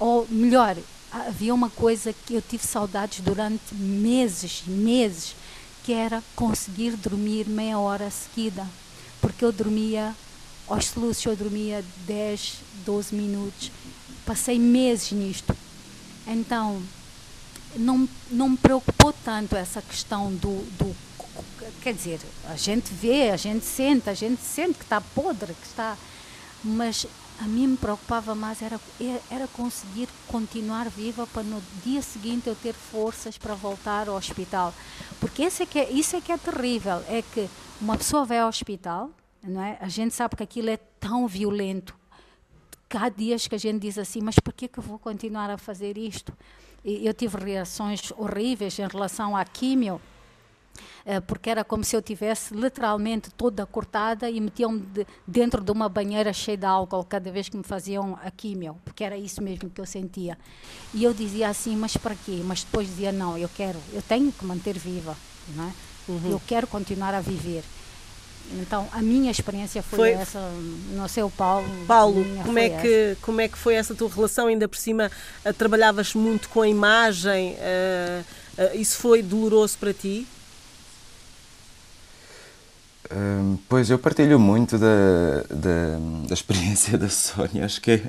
ou 0.00 0.26
melhor 0.30 0.74
havia 1.14 1.54
uma 1.54 1.70
coisa 1.70 2.12
que 2.12 2.34
eu 2.34 2.42
tive 2.42 2.66
saudades 2.66 3.20
durante 3.20 3.74
meses, 3.74 4.64
meses, 4.66 5.36
que 5.84 5.92
era 5.92 6.22
conseguir 6.34 6.96
dormir 6.96 7.46
meia 7.48 7.78
hora 7.78 8.10
seguida. 8.10 8.66
Porque 9.20 9.44
eu 9.44 9.52
dormia 9.52 10.14
aos 10.66 10.86
soluços, 10.86 11.24
eu 11.24 11.36
dormia 11.36 11.84
10, 12.06 12.54
12 12.84 13.14
minutos. 13.14 13.70
Passei 14.26 14.58
meses 14.58 15.12
nisto. 15.12 15.56
Então, 16.26 16.82
não, 17.76 18.08
não 18.30 18.50
me 18.50 18.56
preocupou 18.56 19.14
tanto 19.24 19.54
essa 19.56 19.80
questão 19.80 20.32
do, 20.32 20.64
do. 20.78 20.96
Quer 21.82 21.94
dizer, 21.94 22.20
a 22.48 22.56
gente 22.56 22.92
vê, 22.92 23.30
a 23.30 23.36
gente 23.36 23.64
sente, 23.64 24.08
a 24.08 24.14
gente 24.14 24.40
sente 24.42 24.78
que 24.78 24.84
está 24.84 25.00
podre, 25.00 25.54
que 25.54 25.66
está. 25.66 25.96
Mas 26.62 27.06
a 27.40 27.44
mim 27.44 27.68
me 27.68 27.76
preocupava 27.76 28.34
mais 28.34 28.62
era, 28.62 28.80
era 29.30 29.48
conseguir 29.48 30.08
continuar 30.28 30.88
viva 30.88 31.26
para 31.26 31.42
no 31.42 31.60
dia 31.84 32.00
seguinte 32.00 32.48
eu 32.48 32.54
ter 32.54 32.72
forças 32.72 33.36
para 33.36 33.54
voltar 33.54 34.08
ao 34.08 34.16
hospital. 34.16 34.72
Porque 35.20 35.44
isso 35.44 35.62
é 35.62 35.66
que 35.66 35.78
é, 35.78 35.90
isso 35.90 36.16
é, 36.16 36.20
que 36.20 36.30
é 36.30 36.38
terrível, 36.38 37.02
é 37.08 37.22
que 37.22 37.48
uma 37.80 37.96
pessoa 37.96 38.24
vai 38.24 38.38
ao 38.38 38.48
hospital, 38.48 39.10
não 39.42 39.62
é? 39.62 39.76
a 39.80 39.88
gente 39.88 40.14
sabe 40.14 40.36
que 40.36 40.42
aquilo 40.42 40.70
é 40.70 40.76
tão 40.76 41.26
violento. 41.26 41.96
Há 42.90 43.08
dias 43.08 43.48
que 43.48 43.56
a 43.56 43.58
gente 43.58 43.80
diz 43.80 43.98
assim, 43.98 44.20
mas 44.20 44.38
por 44.38 44.52
que, 44.52 44.68
que 44.68 44.78
eu 44.78 44.82
vou 44.82 45.00
continuar 45.00 45.50
a 45.50 45.58
fazer 45.58 45.98
isto? 45.98 46.32
E 46.84 47.04
eu 47.04 47.12
tive 47.12 47.36
reações 47.38 48.12
horríveis 48.16 48.78
em 48.78 48.86
relação 48.86 49.36
à 49.36 49.44
químio, 49.44 50.00
porque 51.26 51.50
era 51.50 51.62
como 51.62 51.84
se 51.84 51.94
eu 51.94 52.00
tivesse 52.00 52.54
literalmente 52.54 53.30
toda 53.30 53.66
cortada 53.66 54.30
e 54.30 54.40
metiam-me 54.40 54.80
de, 54.80 55.06
dentro 55.26 55.62
de 55.62 55.70
uma 55.70 55.88
banheira 55.88 56.32
cheia 56.32 56.56
de 56.56 56.64
álcool 56.64 57.04
cada 57.04 57.30
vez 57.30 57.48
que 57.48 57.56
me 57.56 57.62
faziam 57.62 58.18
a 58.22 58.30
químio, 58.30 58.76
porque 58.84 59.04
era 59.04 59.16
isso 59.16 59.42
mesmo 59.42 59.68
que 59.68 59.80
eu 59.80 59.86
sentia. 59.86 60.38
E 60.94 61.04
eu 61.04 61.12
dizia 61.12 61.48
assim, 61.48 61.76
mas 61.76 61.96
para 61.96 62.14
quê? 62.14 62.40
Mas 62.44 62.64
depois 62.64 62.88
dizia, 62.88 63.12
não, 63.12 63.36
eu 63.36 63.50
quero, 63.54 63.78
eu 63.92 64.00
tenho 64.00 64.32
que 64.32 64.44
manter 64.44 64.78
viva, 64.78 65.16
não 65.54 65.64
é? 65.64 65.72
Uhum. 66.08 66.30
Eu 66.30 66.42
quero 66.46 66.66
continuar 66.66 67.14
a 67.14 67.20
viver. 67.20 67.64
Então, 68.52 68.86
a 68.92 69.00
minha 69.00 69.30
experiência 69.30 69.82
foi, 69.82 69.98
foi 69.98 70.10
essa, 70.10 70.38
não 70.90 71.08
sei 71.08 71.22
o 71.22 71.30
Paulo. 71.30 71.66
Paulo, 71.86 72.24
como 72.44 72.58
é, 72.58 72.68
que, 72.68 73.16
como 73.22 73.40
é 73.40 73.48
que 73.48 73.56
foi 73.56 73.74
essa 73.74 73.94
tua 73.94 74.08
relação? 74.08 74.48
Ainda 74.48 74.68
por 74.68 74.76
cima, 74.76 75.10
uh, 75.44 75.52
trabalhavas 75.54 76.14
muito 76.14 76.48
com 76.50 76.60
a 76.60 76.68
imagem, 76.68 77.54
uh, 77.54 78.24
uh, 78.62 78.76
isso 78.78 78.98
foi 78.98 79.22
doloroso 79.22 79.78
para 79.78 79.94
ti? 79.94 80.26
Pois 83.68 83.90
eu 83.90 83.98
partilho 83.98 84.38
muito 84.38 84.78
da, 84.78 85.44
da, 85.50 85.98
da, 86.28 86.34
experiência 86.34 86.96
da 86.98 87.08
Sónia. 87.08 87.64
Acho 87.64 87.80
que 87.80 87.90
é, 87.92 88.02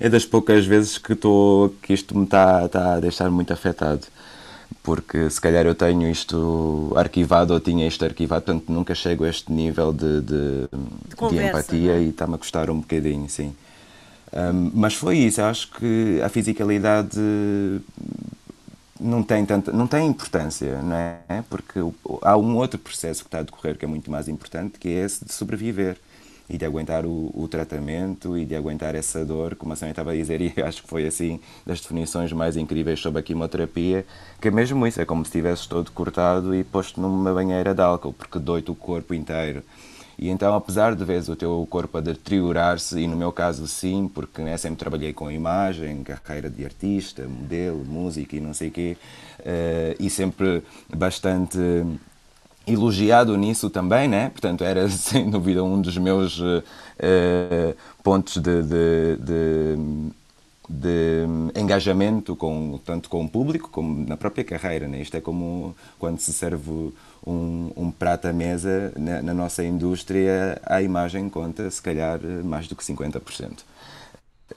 é 0.00 0.08
das 0.08 0.24
poucas 0.24 0.66
vezes 0.66 0.98
que, 0.98 1.14
tô, 1.14 1.72
que 1.82 1.92
isto 1.92 2.16
me 2.16 2.24
está 2.24 2.68
tá 2.68 2.94
a 2.94 3.00
deixar 3.00 3.30
muito 3.30 3.52
afetado. 3.52 4.02
Porque 4.82 5.28
se 5.28 5.40
calhar 5.40 5.66
eu 5.66 5.74
tenho 5.74 6.08
isto 6.08 6.92
arquivado 6.96 7.52
ou 7.52 7.60
tinha 7.60 7.86
isto 7.86 8.04
arquivado, 8.04 8.44
portanto 8.44 8.70
nunca 8.70 8.94
chego 8.94 9.24
a 9.24 9.28
este 9.28 9.52
nível 9.52 9.92
de, 9.92 10.20
de, 10.20 10.68
de, 11.08 11.16
conversa, 11.16 11.42
de 11.42 11.76
empatia 11.76 11.92
é? 11.92 12.02
e 12.02 12.08
está-me 12.08 12.34
a 12.34 12.38
custar 12.38 12.70
um 12.70 12.80
bocadinho, 12.80 13.28
sim. 13.28 13.54
Um, 14.32 14.70
mas 14.74 14.94
foi 14.94 15.18
isso, 15.18 15.42
acho 15.42 15.70
que 15.72 16.20
a 16.22 16.28
fisicalidade 16.28 17.18
não 19.00 19.22
tem 19.22 19.44
tanta, 19.46 19.72
não 19.72 19.86
tem 19.86 20.06
importância, 20.06 20.80
não 20.82 20.96
é? 20.96 21.42
Porque 21.48 21.80
há 22.22 22.36
um 22.36 22.56
outro 22.56 22.78
processo 22.78 23.22
que 23.22 23.28
está 23.28 23.38
a 23.38 23.42
decorrer 23.42 23.76
que 23.78 23.84
é 23.84 23.88
muito 23.88 24.10
mais 24.10 24.28
importante, 24.28 24.78
que 24.78 24.88
é 24.88 25.04
esse 25.04 25.24
de 25.24 25.32
sobreviver 25.32 25.96
e 26.48 26.58
de 26.58 26.64
aguentar 26.64 27.06
o, 27.06 27.30
o 27.32 27.46
tratamento 27.48 28.36
e 28.36 28.44
de 28.44 28.56
aguentar 28.56 28.94
essa 28.96 29.24
dor, 29.24 29.54
como 29.54 29.72
a 29.72 29.76
senhora 29.76 29.92
estava 29.92 30.10
a 30.10 30.14
dizer, 30.14 30.40
e 30.42 30.52
acho 30.62 30.82
que 30.82 30.88
foi 30.88 31.06
assim 31.06 31.40
das 31.64 31.80
definições 31.80 32.32
mais 32.32 32.56
incríveis 32.56 33.00
sobre 33.00 33.20
a 33.20 33.22
quimioterapia, 33.22 34.04
que 34.40 34.48
é 34.48 34.50
mesmo 34.50 34.84
isso, 34.86 35.00
é 35.00 35.04
como 35.04 35.24
se 35.24 35.28
estivesse 35.28 35.68
todo 35.68 35.90
cortado 35.92 36.54
e 36.54 36.64
posto 36.64 37.00
numa 37.00 37.32
banheira 37.32 37.72
de 37.72 37.80
álcool, 37.80 38.12
porque 38.12 38.38
dói-te 38.38 38.70
o 38.70 38.74
corpo 38.74 39.14
inteiro. 39.14 39.62
E 40.20 40.28
então, 40.28 40.54
apesar 40.54 40.94
de 40.94 41.02
veres 41.02 41.30
o 41.30 41.34
teu 41.34 41.66
corpo 41.70 41.96
a 41.96 42.00
deteriorar-se, 42.02 43.00
e 43.00 43.06
no 43.08 43.16
meu 43.16 43.32
caso 43.32 43.66
sim, 43.66 44.06
porque 44.06 44.42
né, 44.42 44.54
sempre 44.58 44.78
trabalhei 44.78 45.14
com 45.14 45.30
imagem, 45.30 46.04
carreira 46.04 46.50
de 46.50 46.62
artista, 46.62 47.26
modelo, 47.26 47.82
música 47.86 48.36
e 48.36 48.40
não 48.40 48.52
sei 48.52 48.68
o 48.68 48.70
quê, 48.70 48.98
uh, 49.38 49.96
e 49.98 50.10
sempre 50.10 50.62
bastante 50.94 51.58
elogiado 52.66 53.34
nisso 53.34 53.70
também, 53.70 54.08
né? 54.08 54.28
Portanto, 54.28 54.62
era 54.62 54.86
sem 54.92 55.30
dúvida 55.30 55.64
um 55.64 55.80
dos 55.80 55.96
meus 55.96 56.38
uh, 56.38 56.62
pontos 58.02 58.36
de, 58.36 58.62
de, 58.62 59.16
de 59.16 60.10
de 60.72 61.26
engajamento 61.56 62.36
com 62.36 62.78
tanto 62.84 63.08
com 63.08 63.24
o 63.24 63.28
público 63.28 63.68
como 63.70 64.06
na 64.06 64.16
própria 64.16 64.44
carreira. 64.44 64.86
Né? 64.86 65.02
Isto 65.02 65.16
é 65.16 65.20
como 65.20 65.74
quando 65.98 66.20
se 66.20 66.32
serve 66.32 66.92
um, 67.26 67.72
um 67.76 67.90
prato 67.90 68.28
à 68.28 68.32
mesa 68.32 68.92
na, 68.96 69.22
na, 69.22 69.34
nossa 69.34 69.64
indústria, 69.64 70.60
a 70.64 70.82
imagem 70.82 71.28
conta 71.28 71.70
se 71.70 71.80
calhar 71.80 72.18
mais 72.44 72.66
do 72.66 72.74
que 72.74 72.82
50%. 72.82 73.60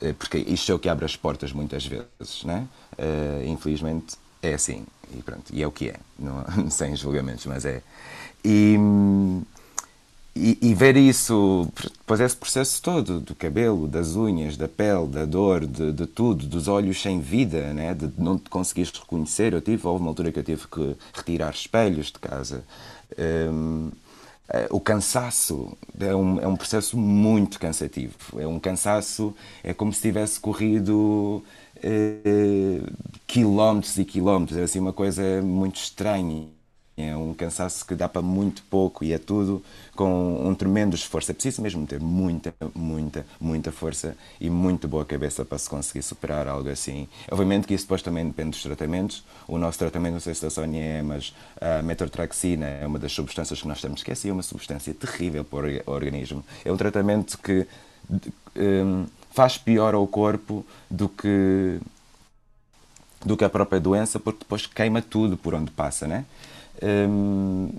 Eh, 0.01 0.13
porque 0.13 0.37
isto 0.37 0.71
é 0.71 0.75
o 0.75 0.79
que 0.79 0.89
abre 0.89 1.05
as 1.05 1.15
portas 1.15 1.51
muitas 1.51 1.85
vezes, 1.85 2.43
né? 2.43 2.67
Uh, 2.97 3.47
infelizmente 3.47 4.15
é 4.41 4.53
assim 4.53 4.85
e 5.15 5.21
pronto, 5.21 5.53
e 5.53 5.61
é 5.61 5.67
o 5.67 5.71
que 5.71 5.89
é, 5.89 5.95
não, 6.17 6.43
sem 6.69 6.95
julgamentos, 6.95 7.45
mas 7.45 7.65
é. 7.65 7.81
E, 8.43 8.77
e, 10.35 10.57
e, 10.61 10.73
ver 10.73 10.97
isso, 10.97 11.67
depois 11.99 12.19
esse 12.19 12.35
processo 12.35 12.81
todo, 12.81 13.19
do 13.19 13.35
cabelo, 13.35 13.87
das 13.87 14.15
unhas, 14.15 14.57
da 14.57 14.67
pele, 14.67 15.05
da 15.07 15.25
dor, 15.25 15.65
de, 15.65 15.91
de 15.91 16.07
tudo, 16.07 16.47
dos 16.47 16.67
olhos 16.67 16.99
sem 16.99 17.19
vida, 17.19 17.71
né? 17.71 17.93
de 17.93 18.11
não 18.17 18.39
te 18.39 18.49
conseguires 18.49 18.91
reconhecer. 18.91 19.53
Eu 19.53 19.61
tive, 19.61 19.85
houve 19.85 20.01
uma 20.01 20.09
altura 20.09 20.31
que 20.31 20.39
eu 20.39 20.43
tive 20.43 20.67
que 20.67 20.95
retirar 21.13 21.53
espelhos 21.53 22.07
de 22.07 22.19
casa. 22.19 22.63
Um, 23.17 23.91
eh, 24.49 24.67
o 24.71 24.79
cansaço 24.79 25.77
é 25.99 26.15
um, 26.15 26.39
é 26.39 26.47
um 26.47 26.55
processo 26.55 26.97
muito 26.97 27.59
cansativo. 27.59 28.15
É 28.37 28.47
um 28.47 28.59
cansaço, 28.59 29.35
é 29.63 29.71
como 29.71 29.93
se 29.93 30.01
tivesse 30.01 30.39
corrido 30.39 31.43
eh, 31.81 32.81
quilómetros 33.27 33.97
e 33.99 34.05
quilómetros. 34.05 34.57
É 34.57 34.63
assim 34.63 34.79
uma 34.79 34.93
coisa 34.93 35.41
muito 35.43 35.75
estranha 35.77 36.47
É 36.95 37.15
um 37.15 37.33
cansaço 37.33 37.85
que 37.85 37.95
dá 37.95 38.07
para 38.07 38.21
muito 38.21 38.61
pouco 38.69 39.03
e 39.03 39.13
é 39.13 39.17
tudo 39.17 39.63
com 39.95 40.47
um 40.47 40.53
tremendo 40.53 40.95
esforço. 40.95 41.31
É 41.31 41.33
preciso 41.33 41.59
mesmo 41.59 41.87
ter 41.87 41.99
muita, 41.99 42.53
muita, 42.75 43.25
muita 43.39 43.71
força 43.71 44.15
e 44.39 44.47
muito 44.47 44.87
boa 44.87 45.03
cabeça 45.03 45.43
para 45.43 45.57
se 45.57 45.67
conseguir 45.67 46.03
superar 46.03 46.47
algo 46.47 46.69
assim. 46.69 47.07
Obviamente 47.31 47.65
que 47.65 47.73
isso 47.73 47.85
depois 47.85 48.03
também 48.03 48.27
depende 48.27 48.51
dos 48.51 48.61
tratamentos. 48.61 49.23
O 49.47 49.57
nosso 49.57 49.79
tratamento, 49.79 50.13
não 50.13 50.19
sei 50.19 50.35
se 50.35 50.43
da 50.43 50.51
Sónia 50.51 50.83
é, 50.83 51.01
mas 51.01 51.33
a 51.59 51.81
metortraxina 51.81 52.67
é 52.67 52.85
uma 52.85 52.99
das 52.99 53.11
substâncias 53.11 53.59
que 53.59 53.67
nós 53.67 53.81
temos 53.81 54.03
que 54.03 54.11
é, 54.11 54.13
assim, 54.13 54.29
uma 54.29 54.43
substância 54.43 54.93
terrível 54.93 55.43
para 55.43 55.65
o 55.87 55.91
organismo. 55.91 56.43
É 56.63 56.71
um 56.71 56.77
tratamento 56.77 57.39
que 57.39 57.65
um, 58.55 59.07
faz 59.31 59.57
pior 59.57 59.95
ao 59.95 60.05
corpo 60.05 60.63
do 60.89 61.09
que 61.09 61.79
do 63.25 63.37
que 63.37 63.45
a 63.45 63.49
própria 63.49 63.79
doença, 63.79 64.19
porque 64.19 64.39
depois 64.39 64.65
queima 64.67 65.01
tudo 65.01 65.37
por 65.37 65.55
onde 65.55 65.71
passa, 65.71 66.05
né? 66.05 66.25
Um, 66.81 67.69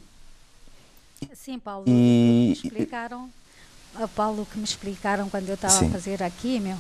Sim, 1.35 1.59
Paulo, 1.59 1.85
e, 1.87 1.91
me 1.91 2.53
explicaram, 2.53 3.31
Paulo, 4.15 4.47
que 4.51 4.59
me 4.59 4.65
explicaram 4.65 5.29
quando 5.29 5.49
eu 5.49 5.55
estava 5.55 5.87
a 5.87 5.91
fazer 5.91 6.23
a 6.23 6.31
químio, 6.31 6.79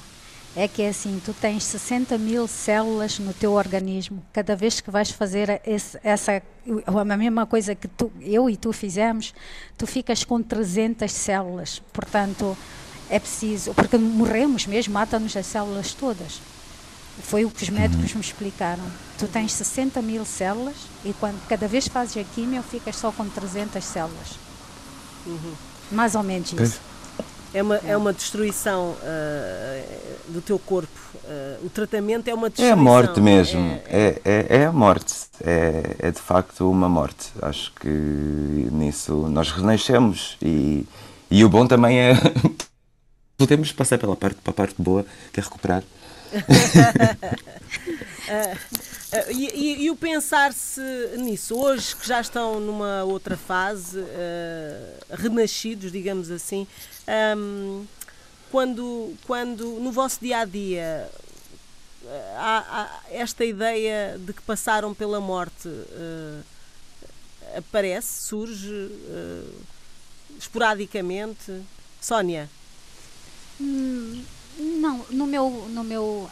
é 0.57 0.69
que 0.69 0.83
é 0.83 0.89
assim, 0.89 1.21
tu 1.25 1.35
tens 1.35 1.65
60 1.65 2.17
mil 2.17 2.47
células 2.47 3.19
no 3.19 3.35
teu 3.35 3.53
organismo. 3.53 4.25
Cada 4.33 4.55
vez 4.55 4.81
que 4.81 4.91
vais 4.91 5.11
fazer 5.11 5.61
esse, 5.67 5.99
essa, 6.03 6.43
a 6.87 7.17
mesma 7.17 7.45
coisa 7.45 7.75
que 7.75 7.89
tu, 7.89 8.11
eu 8.21 8.49
e 8.49 8.57
tu 8.57 8.73
fizemos, 8.73 9.35
tu 9.77 9.87
ficas 9.87 10.23
com 10.23 10.41
300 10.41 11.11
células. 11.11 11.83
Portanto, 11.93 12.57
é 13.11 13.19
preciso, 13.19 13.75
porque 13.75 13.99
morremos 13.99 14.67
mesmo, 14.67 14.95
mata-nos 14.95 15.37
as 15.37 15.47
células 15.47 15.93
todas. 15.93 16.41
Foi 17.23 17.45
o 17.45 17.51
que 17.51 17.62
os 17.62 17.71
médicos 17.71 18.11
uhum. 18.11 18.19
me 18.19 18.25
explicaram. 18.25 18.83
Tu 19.19 19.27
tens 19.29 19.53
60 19.53 20.03
mil 20.03 20.25
células 20.25 20.75
e 21.05 21.12
quando 21.15 21.41
cada 21.49 21.69
vez 21.69 21.87
fazes 21.87 22.17
a 22.17 22.25
químio 22.35 22.62
ficas 22.62 22.97
só 22.97 23.12
com 23.12 23.29
300 23.29 23.83
células. 23.85 24.39
Uhum. 25.27 25.53
Mais 25.93 26.15
ou 26.15 26.23
menos 26.23 26.53
isso. 26.53 26.81
É 27.53 27.62
uma, 27.62 27.77
é 27.77 27.97
uma 27.97 28.12
destruição 28.12 28.97
uh, 29.01 30.33
do 30.33 30.41
teu 30.43 30.59
corpo. 30.59 30.91
Uh, 31.25 31.67
o 31.67 31.71
tratamento 31.71 32.27
é 32.27 32.35
uma 32.35 32.51
destruição. 32.51 32.77
É 32.77 32.81
a 32.81 32.83
morte 32.83 33.21
mesmo. 33.21 33.81
É, 33.87 34.21
é, 34.25 34.47
é, 34.49 34.57
é 34.62 34.67
a 34.67 34.73
morte. 34.73 35.15
É, 35.41 35.97
é 36.01 36.11
de 36.11 36.21
facto 36.21 36.69
uma 36.69 36.89
morte. 36.89 37.31
Acho 37.41 37.73
que 37.75 37.89
nisso 37.89 39.29
nós 39.31 39.53
renascemos 39.53 40.37
e, 40.43 40.85
e 41.31 41.45
o 41.45 41.49
bom 41.49 41.65
também 41.65 41.97
é 41.97 42.15
podemos 43.39 43.71
passar 43.71 43.99
pela 43.99 44.17
parte, 44.17 44.41
para 44.43 44.51
a 44.51 44.55
parte 44.55 44.75
boa, 44.79 45.07
que 45.33 45.39
é 45.39 45.43
recuperar 45.43 45.85
e, 49.30 49.51
e, 49.55 49.85
e, 49.85 49.91
o 49.91 49.97
pensar-se 49.97 50.80
nisso, 51.18 51.57
hoje 51.57 51.95
que 51.97 52.07
já 52.07 52.20
estão 52.20 52.61
numa 52.61 53.05
outra 53.05 53.37
fase, 53.37 53.99
uh, 53.99 54.05
renascidos, 55.11 55.91
digamos 55.93 56.30
assim, 56.30 56.66
um, 57.37 57.87
quando, 58.51 59.14
quando 59.26 59.64
no 59.80 59.93
vosso 59.93 60.20
dia 60.20 60.39
a 60.39 60.45
dia 60.45 61.11
há, 62.37 62.64
há 62.68 63.01
esta 63.11 63.45
ideia 63.45 64.16
de 64.18 64.32
que 64.32 64.43
passaram 64.43 64.95
pela 64.95 65.20
morte 65.20 65.68
aparece, 67.57 68.26
surge 68.26 68.91
esporadicamente? 70.39 71.62
Sónia? 72.01 72.49
Hum 73.61 74.24
não, 74.59 75.05
no 75.11 75.27
meu, 75.27 75.51
no 75.71 75.85
meu 75.85 76.31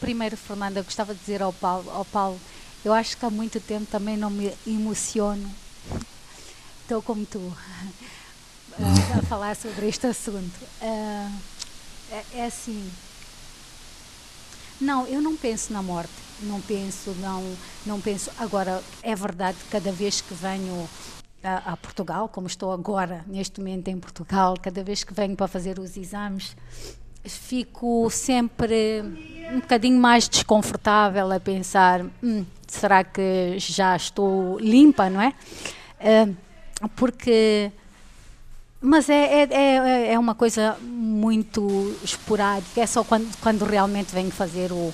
primeiro, 0.00 0.36
Fernanda, 0.36 0.82
gostava 0.82 1.14
de 1.14 1.20
dizer 1.20 1.42
ao 1.42 1.52
Paulo, 1.52 1.90
ao 1.90 2.04
Paulo, 2.04 2.40
eu 2.84 2.92
acho 2.92 3.16
que 3.16 3.24
há 3.24 3.30
muito 3.30 3.60
tempo 3.60 3.86
também 3.90 4.16
não 4.16 4.30
me 4.30 4.52
emociono. 4.66 5.50
Estou 6.82 7.02
como 7.02 7.24
tu 7.26 7.52
a 9.18 9.22
falar 9.22 9.54
sobre 9.54 9.88
este 9.88 10.06
assunto. 10.06 10.58
Uh, 10.80 11.38
é, 12.10 12.24
é, 12.34 12.46
assim. 12.46 12.90
Não, 14.80 15.06
eu 15.06 15.20
não 15.20 15.36
penso 15.36 15.72
na 15.72 15.82
morte. 15.82 16.12
Não 16.42 16.60
penso, 16.62 17.10
não, 17.20 17.56
não 17.84 18.00
penso. 18.00 18.30
Agora, 18.38 18.82
é 19.02 19.14
verdade, 19.14 19.58
cada 19.70 19.92
vez 19.92 20.22
que 20.22 20.32
venho 20.32 20.88
a, 21.44 21.72
a, 21.72 21.76
Portugal, 21.76 22.28
como 22.28 22.46
estou 22.46 22.72
agora, 22.72 23.24
neste 23.26 23.60
momento 23.60 23.88
em 23.88 24.00
Portugal, 24.00 24.56
cada 24.60 24.82
vez 24.82 25.04
que 25.04 25.12
venho 25.12 25.36
para 25.36 25.46
fazer 25.46 25.78
os 25.78 25.98
exames, 25.98 26.56
fico 27.24 28.08
sempre 28.10 29.02
um 29.52 29.60
bocadinho 29.60 29.98
mais 29.98 30.28
desconfortável 30.28 31.30
a 31.32 31.40
pensar: 31.40 32.04
hum, 32.22 32.44
será 32.66 33.04
que 33.04 33.56
já 33.58 33.96
estou 33.96 34.58
limpa, 34.58 35.10
não 35.10 35.20
é? 35.20 35.34
Uh, 36.00 36.88
porque. 36.96 37.70
Mas 38.82 39.10
é, 39.10 39.42
é, 39.42 39.48
é, 39.52 40.12
é, 40.14 40.18
uma 40.18 40.34
coisa 40.34 40.74
muito 40.80 41.94
esporádica, 42.02 42.80
é 42.80 42.86
só 42.86 43.04
quando, 43.04 43.30
quando 43.38 43.66
realmente 43.66 44.10
venho 44.10 44.30
fazer 44.30 44.72
o, 44.72 44.90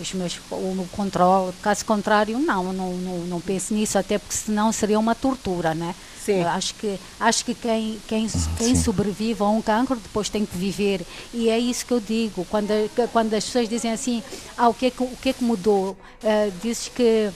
os 0.00 0.12
meus, 0.12 0.38
o 0.50 0.88
controle. 0.92 1.52
Caso 1.62 1.84
contrário, 1.84 2.38
não, 2.38 2.72
não, 2.72 2.92
não, 2.94 3.18
não 3.18 3.40
penso 3.40 3.74
nisso, 3.74 3.98
até 3.98 4.18
porque 4.18 4.34
senão 4.34 4.72
seria 4.72 4.98
uma 4.98 5.14
tortura, 5.14 5.74
né? 5.74 5.94
Sim. 6.26 6.42
acho 6.42 6.74
que, 6.74 6.98
acho 7.20 7.44
que 7.44 7.54
quem, 7.54 8.00
quem, 8.08 8.26
quem 8.58 8.74
sobrevive 8.74 9.42
a 9.42 9.46
um 9.46 9.62
cancro 9.62 9.94
depois 9.94 10.28
tem 10.28 10.44
que 10.44 10.56
viver. 10.56 11.06
E 11.32 11.48
é 11.48 11.56
isso 11.56 11.86
que 11.86 11.92
eu 11.92 12.00
digo. 12.00 12.44
Quando, 12.50 12.68
quando 13.12 13.32
as 13.34 13.44
pessoas 13.44 13.68
dizem 13.68 13.92
assim, 13.92 14.22
ah, 14.58 14.68
o 14.68 14.74
que 14.74 14.86
é 14.86 14.90
que, 14.90 15.02
o 15.02 15.16
que, 15.22 15.28
é 15.28 15.32
que 15.32 15.44
mudou? 15.44 15.90
Uh, 16.24 16.52
dizes 16.60 16.88
que 16.88 17.30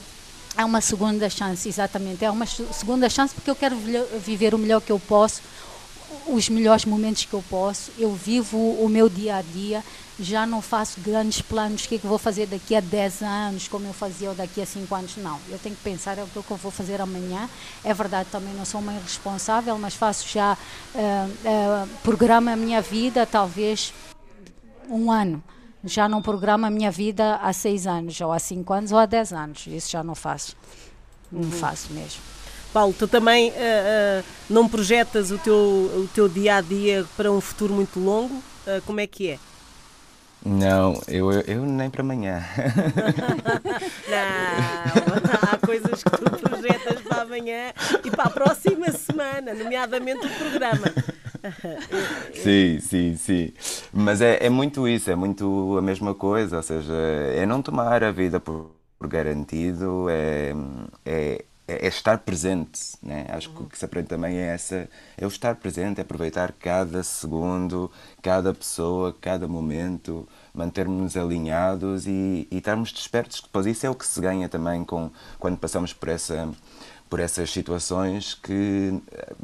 é 0.57 0.65
uma 0.65 0.81
segunda 0.81 1.29
chance, 1.29 1.69
exatamente. 1.69 2.25
É 2.25 2.29
uma 2.29 2.45
segunda 2.45 3.09
chance 3.09 3.33
porque 3.33 3.49
eu 3.49 3.55
quero 3.55 3.77
viver 4.19 4.53
o 4.53 4.57
melhor 4.57 4.81
que 4.81 4.91
eu 4.91 4.99
posso, 4.99 5.41
os 6.27 6.49
melhores 6.49 6.85
momentos 6.85 7.25
que 7.25 7.33
eu 7.33 7.43
posso. 7.49 7.91
Eu 7.97 8.13
vivo 8.13 8.57
o 8.57 8.87
meu 8.89 9.09
dia 9.09 9.37
a 9.37 9.41
dia 9.41 9.83
já 10.21 10.45
não 10.45 10.61
faço 10.61 10.99
grandes 11.01 11.41
planos, 11.41 11.83
o 11.83 11.87
que, 11.87 11.95
é 11.95 11.97
que 11.97 12.05
vou 12.05 12.17
fazer 12.17 12.45
daqui 12.45 12.75
a 12.75 12.79
10 12.79 13.23
anos, 13.23 13.67
como 13.67 13.87
eu 13.87 13.93
fazia 13.93 14.29
ou 14.29 14.35
daqui 14.35 14.61
a 14.61 14.65
5 14.65 14.93
anos. 14.93 15.17
Não, 15.17 15.39
eu 15.49 15.57
tenho 15.57 15.75
que 15.75 15.81
pensar 15.81 16.17
é 16.17 16.23
o 16.23 16.27
que 16.27 16.37
eu 16.37 16.57
vou 16.57 16.71
fazer 16.71 17.01
amanhã. 17.01 17.49
É 17.83 17.93
verdade, 17.93 18.29
também 18.31 18.53
não 18.53 18.63
sou 18.63 18.79
uma 18.79 18.93
irresponsável, 18.93 19.77
mas 19.79 19.95
faço 19.95 20.27
já, 20.27 20.53
uh, 20.53 20.97
uh, 20.97 21.87
programa 22.03 22.51
a 22.51 22.55
minha 22.55 22.81
vida 22.81 23.25
talvez 23.25 23.93
um 24.87 25.11
ano. 25.11 25.43
Já 25.83 26.07
não 26.07 26.21
programa 26.21 26.67
a 26.67 26.71
minha 26.71 26.91
vida 26.91 27.37
há 27.37 27.51
6 27.51 27.87
anos, 27.87 28.21
ou 28.21 28.31
há 28.31 28.37
5 28.37 28.73
anos, 28.73 28.91
ou 28.91 28.99
há 28.99 29.07
10 29.07 29.33
anos. 29.33 29.67
Isso 29.67 29.89
já 29.89 30.03
não 30.03 30.13
faço. 30.13 30.55
Não 31.31 31.41
uhum. 31.41 31.51
faço 31.51 31.91
mesmo. 31.91 32.21
Paulo, 32.73 32.93
tu 32.97 33.07
também 33.07 33.49
uh, 33.49 33.53
uh, 33.53 34.23
não 34.49 34.67
projetas 34.67 35.31
o 35.31 35.37
teu, 35.37 35.55
o 35.55 36.09
teu 36.13 36.29
dia 36.29 36.55
a 36.55 36.61
dia 36.61 37.05
para 37.17 37.31
um 37.31 37.41
futuro 37.41 37.73
muito 37.73 37.99
longo? 37.99 38.35
Uh, 38.35 38.81
como 38.85 38.99
é 38.99 39.07
que 39.07 39.29
é? 39.29 39.39
Não, 40.43 40.99
eu, 41.07 41.31
eu 41.31 41.65
nem 41.65 41.89
para 41.89 42.01
amanhã. 42.01 42.43
Não, 44.09 45.51
há 45.51 45.57
coisas 45.63 46.03
que 46.03 46.09
tu 46.09 46.31
projetas 46.39 47.01
para 47.01 47.21
amanhã 47.21 47.71
e 48.03 48.09
para 48.09 48.23
a 48.23 48.29
próxima 48.29 48.91
semana, 48.91 49.53
nomeadamente 49.53 50.25
o 50.25 50.29
programa. 50.29 50.91
Sim, 52.33 52.79
sim, 52.79 53.15
sim. 53.17 53.53
Mas 53.91 54.21
é, 54.21 54.45
é 54.45 54.49
muito 54.49 54.87
isso, 54.87 55.09
é 55.09 55.15
muito 55.15 55.75
a 55.77 55.81
mesma 55.81 56.13
coisa, 56.13 56.57
ou 56.57 56.63
seja, 56.63 56.93
é 56.93 57.45
não 57.45 57.61
tomar 57.61 58.03
a 58.03 58.11
vida 58.11 58.39
por, 58.39 58.75
por 58.97 59.07
garantido, 59.07 60.07
é, 60.09 60.53
é, 61.03 61.45
é, 61.79 61.87
estar 61.87 62.17
presente, 62.19 62.97
né? 63.01 63.25
Acho 63.29 63.49
que 63.49 63.63
o 63.63 63.65
que 63.65 63.77
se 63.77 63.85
aprende 63.85 64.07
também 64.07 64.37
é 64.37 64.53
essa, 64.53 64.89
é 65.17 65.25
o 65.25 65.27
estar 65.27 65.55
presente, 65.55 65.99
é 65.99 66.01
aproveitar 66.01 66.51
cada 66.53 67.03
segundo, 67.03 67.91
cada 68.21 68.53
pessoa, 68.53 69.15
cada 69.19 69.47
momento, 69.47 70.27
mantermos-nos 70.53 71.15
alinhados 71.15 72.07
e, 72.07 72.47
e 72.51 72.57
estarmos 72.57 72.91
despertos. 72.91 73.41
Depois 73.41 73.65
isso 73.65 73.85
é 73.85 73.89
o 73.89 73.95
que 73.95 74.05
se 74.05 74.19
ganha 74.19 74.49
também 74.49 74.83
com 74.83 75.09
quando 75.39 75.57
passamos 75.57 75.93
por 75.93 76.09
essa 76.09 76.49
por 77.09 77.19
essas 77.19 77.51
situações 77.51 78.33
que 78.33 78.97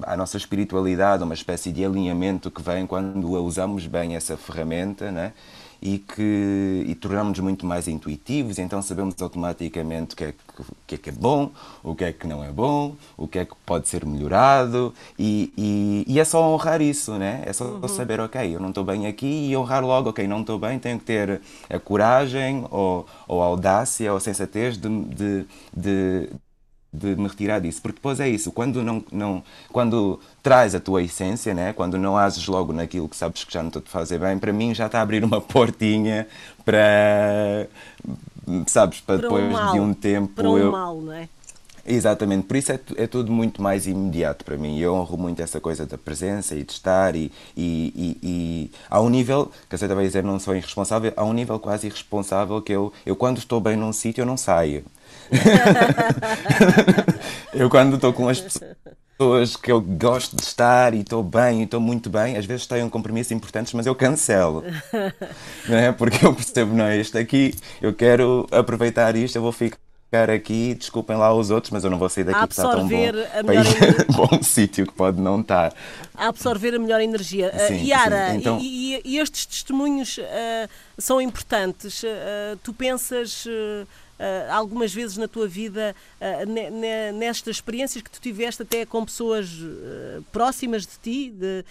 a 0.04 0.16
nossa 0.16 0.38
espiritualidade, 0.38 1.22
uma 1.22 1.34
espécie 1.34 1.70
de 1.70 1.84
alinhamento 1.84 2.50
que 2.50 2.62
vem 2.62 2.88
quando 2.88 3.30
usamos 3.44 3.86
bem 3.86 4.16
essa 4.16 4.38
ferramenta, 4.38 5.12
né? 5.12 5.34
E 5.82 6.00
que 6.00 6.84
e 6.88 6.96
tornamos-nos 6.96 7.40
muito 7.40 7.66
mais 7.66 7.88
intuitivos, 7.88 8.58
então 8.60 8.82
sabemos 8.82 9.16
automaticamente 9.22 10.14
o 10.14 10.18
que, 10.18 10.24
é, 10.26 10.34
o 10.60 10.64
que 10.86 10.96
é 10.96 10.98
que 10.98 11.10
é 11.10 11.14
bom, 11.14 11.52
o 11.84 11.96
que 11.96 12.04
é 12.04 12.12
que 12.12 12.28
não 12.28 12.44
é 12.44 12.52
bom, 12.52 12.96
o 13.16 13.28
que 13.28 13.40
é 13.40 13.46
que 13.46 13.54
pode 13.66 13.88
ser 13.88 14.06
melhorado, 14.06 14.94
e, 15.18 15.54
e, 15.58 16.06
e 16.08 16.20
é 16.20 16.26
só 16.26 16.54
honrar 16.54 16.82
isso, 16.82 17.14
né? 17.14 17.44
É 17.46 17.54
só 17.54 17.66
uhum. 17.66 17.88
saber, 17.88 18.20
ok, 18.20 18.56
eu 18.56 18.60
não 18.60 18.70
estou 18.70 18.84
bem 18.84 19.08
aqui, 19.08 19.50
e 19.50 19.58
honrar 19.58 19.84
logo, 19.84 20.10
ok, 20.10 20.28
não 20.28 20.42
estou 20.42 20.58
bem, 20.60 20.80
tenho 20.80 21.00
que 21.00 21.06
ter 21.06 21.42
a 21.70 21.80
coragem, 21.80 22.66
ou, 22.72 23.06
ou 23.28 23.42
a 23.42 23.46
audácia, 23.46 24.12
ou 24.12 24.18
a 24.18 24.22
sensatez 24.22 24.78
de, 24.78 24.90
de, 25.06 25.46
de 25.76 26.30
de 26.92 27.16
me 27.16 27.28
retirar 27.28 27.60
disso, 27.60 27.82
porque 27.82 27.98
depois 27.98 28.20
é 28.20 28.30
isso, 28.30 28.52
quando 28.52 28.84
não, 28.84 29.04
não 29.12 29.44
quando 29.72 30.20
traz 30.42 30.74
a 30.74 30.80
tua 30.80 31.04
essência, 31.04 31.54
né? 31.54 31.74
quando 31.74 31.98
não 31.98 32.18
ases 32.18 32.48
logo 32.48 32.72
naquilo 32.72 33.10
que 33.10 33.16
sabes 33.16 33.44
que 33.44 33.54
já 33.54 33.62
não 33.62 33.70
está 33.70 33.80
a 33.80 33.84
fazer 33.84 34.20
bem, 34.20 34.38
para 34.40 34.54
mim 34.54 34.74
já 34.74 34.86
está 34.86 35.00
a 35.00 35.02
abrir 35.02 35.24
uma 35.24 35.40
portinha 35.42 36.28
para, 36.64 37.68
sabes, 38.68 39.02
para, 39.02 39.20
para 39.20 39.28
depois 39.28 39.44
um 39.46 39.72
de 39.74 39.80
um 39.80 39.94
tempo... 39.94 40.34
Para 40.34 40.50
um 40.50 40.58
eu... 40.58 40.72
mal, 40.72 40.96
não 41.02 41.14
é? 41.14 41.30
Exatamente, 41.90 42.46
por 42.46 42.58
isso 42.58 42.74
é, 42.74 42.80
é, 42.98 43.08
tudo 43.08 43.32
muito 43.32 43.62
mais 43.62 43.88
imediato 43.88 44.44
para 44.44 44.58
mim. 44.58 44.78
Eu 44.78 44.94
honro 44.94 45.18
muito 45.18 45.42
essa 45.42 45.62
coisa 45.62 45.86
da 45.86 45.98
presença 45.98 46.54
e 46.54 46.64
de 46.64 46.74
estar, 46.74 47.16
e, 47.16 47.32
e, 47.56 47.94
e, 47.96 48.18
e 48.22 48.72
há 48.90 49.00
um 49.00 49.08
nível, 49.08 49.50
que 49.70 49.76
eu 49.76 49.80
sei 49.80 49.88
também 49.88 50.06
dizer, 50.06 50.22
não 50.22 50.38
sou 50.38 50.54
irresponsável, 50.54 51.14
há 51.16 51.24
um 51.24 51.32
nível 51.32 51.58
quase 51.60 51.88
irresponsável 51.88 52.62
que 52.62 52.74
eu, 52.74 52.92
eu 53.06 53.16
quando 53.16 53.38
estou 53.38 53.62
bem 53.62 53.78
num 53.78 53.94
sítio, 53.94 54.24
eu 54.24 54.26
não 54.26 54.36
saio. 54.36 54.84
eu 57.54 57.70
quando 57.70 57.96
estou 57.96 58.14
com 58.14 58.30
as 58.30 58.40
pessoas 58.40 59.56
que 59.56 59.72
eu 59.72 59.82
gosto 59.82 60.36
de 60.36 60.44
estar 60.44 60.94
e 60.94 61.02
estou 61.02 61.24
bem 61.24 61.62
e 61.62 61.64
estou 61.64 61.80
muito 61.80 62.10
bem, 62.10 62.38
às 62.38 62.46
vezes 62.46 62.68
tenho 62.68 62.90
compromissos 62.90 63.32
importantes, 63.32 63.74
mas 63.74 63.86
eu 63.86 63.96
cancelo. 63.96 64.64
não 65.68 65.78
é? 65.78 65.92
Porque 65.92 66.26
eu 66.26 66.34
percebo, 66.34 66.76
não 66.76 66.86
é? 66.86 66.98
Este 66.98 67.18
aqui, 67.18 67.54
eu 67.82 67.94
quero 67.94 68.48
aproveitar 68.52 69.16
isto, 69.16 69.36
eu 69.36 69.42
vou 69.42 69.52
ficar 69.52 69.78
ficar 70.08 70.30
aqui, 70.30 70.74
desculpem 70.74 71.18
lá 71.18 71.34
os 71.34 71.52
outros, 71.52 71.72
mas 71.72 71.84
eu 71.84 71.90
não 71.90 71.98
vou 71.98 72.08
sair 72.08 72.24
daqui 72.24 72.40
porque 72.40 72.54
está 72.54 72.72
tão 72.72 72.88
bom 72.88 73.08
a 73.34 73.44
melhor 73.44 73.66
bom 74.16 74.40
sítio 74.42 74.88
que 74.88 74.94
pode 74.94 75.20
não 75.20 75.42
estar. 75.42 75.74
A 76.16 76.28
absorver 76.28 76.74
a 76.76 76.80
melhor 76.80 77.02
energia. 77.02 77.52
Sim, 77.68 77.82
uh, 77.82 77.86
Yara, 77.86 78.32
sim. 78.32 78.38
Então... 78.38 78.60
E, 78.62 79.02
e, 79.04 79.20
estes 79.20 79.46
testemunhos 79.46 80.18
uh, 80.18 80.70
são 80.98 81.20
importantes. 81.20 82.04
Uh, 82.04 82.58
tu 82.64 82.74
pensas 82.74 83.46
algumas 84.52 84.94
vezes 84.94 85.18
na 85.18 85.28
tua 85.28 85.48
vida, 85.48 85.96
uh, 86.20 87.14
nestas 87.14 87.58
experiências 87.58 88.02
que 88.02 88.10
tu 88.10 88.20
tiveste 88.20 88.64
até 88.64 88.86
com 88.86 89.06
pessoas 89.06 89.50
uh, 89.50 90.24
próximas 90.32 90.84
de 90.84 90.98
ti, 91.02 91.30
de 91.30 91.64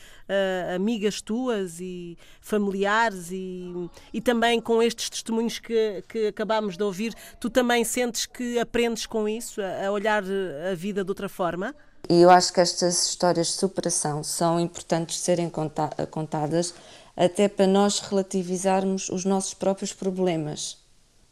amigas 0.74 1.20
tuas 1.20 1.78
e 1.78 2.18
familiares, 2.40 3.30
e, 3.30 3.88
e 4.12 4.20
também 4.20 4.60
com 4.60 4.82
estes 4.82 5.08
testemunhos 5.08 5.60
que, 5.60 6.02
que 6.08 6.26
acabámos 6.26 6.76
de 6.76 6.82
ouvir, 6.82 7.14
tu 7.38 7.48
também 7.48 7.84
sentes 7.84 8.26
que 8.26 8.58
aprendes 8.58 9.06
com 9.06 9.28
isso, 9.28 9.62
a, 9.62 9.86
a 9.86 9.92
olhar 9.92 10.24
a 10.24 10.74
vida 10.74 11.04
de 11.04 11.10
outra 11.10 11.28
forma? 11.28 11.72
E 12.08 12.20
eu 12.20 12.30
acho 12.30 12.52
que 12.52 12.60
estas 12.60 13.06
histórias 13.06 13.48
de 13.48 13.52
superação 13.54 14.24
são 14.24 14.58
importantes 14.58 15.16
de 15.16 15.22
serem 15.22 15.50
contadas 15.50 16.74
até 17.16 17.48
para 17.48 17.66
nós 17.66 17.98
relativizarmos 18.00 19.08
os 19.08 19.24
nossos 19.24 19.54
próprios 19.54 19.92
problemas. 19.92 20.85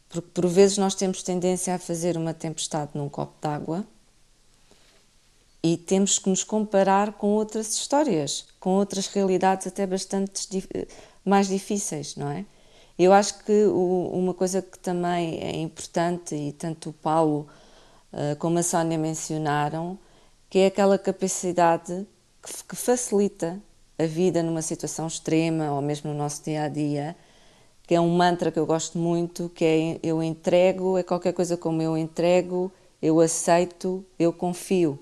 Porque 0.09 0.29
por 0.33 0.47
vezes 0.47 0.77
nós 0.77 0.95
temos 0.95 1.23
tendência 1.23 1.75
a 1.75 1.79
fazer 1.79 2.17
uma 2.17 2.33
tempestade 2.33 2.91
num 2.93 3.09
copo 3.09 3.33
d'água 3.41 3.85
e 5.63 5.77
temos 5.77 6.19
que 6.19 6.29
nos 6.29 6.43
comparar 6.43 7.13
com 7.13 7.27
outras 7.27 7.73
histórias, 7.73 8.45
com 8.59 8.71
outras 8.71 9.07
realidades 9.07 9.65
até 9.67 9.85
bastante 9.85 10.47
mais 11.25 11.47
difíceis, 11.47 12.15
não 12.15 12.29
é? 12.29 12.45
Eu 12.97 13.11
acho 13.11 13.43
que 13.43 13.65
uma 13.65 14.33
coisa 14.33 14.61
que 14.61 14.79
também 14.79 15.39
é 15.39 15.57
importante, 15.57 16.33
e 16.33 16.53
tanto 16.53 16.91
o 16.91 16.93
Paulo 16.93 17.47
eh, 18.13 18.35
como 18.35 18.57
a 18.59 18.63
Sónia 18.63 18.97
mencionaram, 18.97 19.99
que 20.49 20.59
é 20.59 20.67
aquela 20.67 20.97
capacidade 20.97 22.07
que 22.69 22.75
facilita 22.75 23.61
a 23.99 24.05
vida 24.05 24.41
numa 24.41 24.61
situação 24.61 25.07
extrema 25.07 25.71
ou 25.71 25.81
mesmo 25.81 26.11
no 26.11 26.17
nosso 26.17 26.43
dia 26.43 26.63
a 26.63 26.69
dia, 26.69 27.15
que 27.87 27.93
é 27.93 28.01
um 28.01 28.09
mantra 28.09 28.51
que 28.51 28.59
eu 28.59 28.65
gosto 28.65 28.97
muito, 28.97 29.49
que 29.49 29.65
é 29.65 29.99
eu 30.01 30.21
entrego, 30.23 30.97
é 30.97 31.03
qualquer 31.03 31.33
coisa 31.33 31.55
como 31.55 31.81
eu 31.81 31.97
entrego, 31.97 32.71
eu 33.01 33.19
aceito, 33.19 34.03
eu 34.17 34.33
confio. 34.33 34.99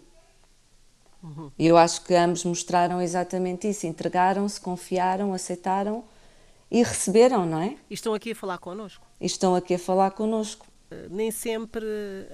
Uhum. 1.23 1.49
E 1.57 1.65
eu 1.65 1.77
acho 1.77 2.03
que 2.03 2.13
ambos 2.13 2.43
mostraram 2.43 3.01
exatamente 3.01 3.69
isso, 3.69 3.87
entregaram-se, 3.87 4.59
confiaram, 4.59 5.33
aceitaram 5.33 6.03
e 6.69 6.83
receberam, 6.83 7.45
não 7.45 7.61
é? 7.61 7.77
E 7.89 7.93
estão 7.93 8.13
aqui 8.13 8.31
a 8.31 8.35
falar 8.35 8.57
connosco. 8.57 9.05
E 9.21 9.25
estão 9.25 9.55
aqui 9.55 9.75
a 9.75 9.79
falar 9.79 10.11
connosco. 10.11 10.65
Eh, 10.91 11.07
nem 11.09 11.31
sempre 11.31 11.85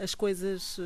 as 0.02 0.16
coisas 0.16 0.80
uh, 0.80 0.84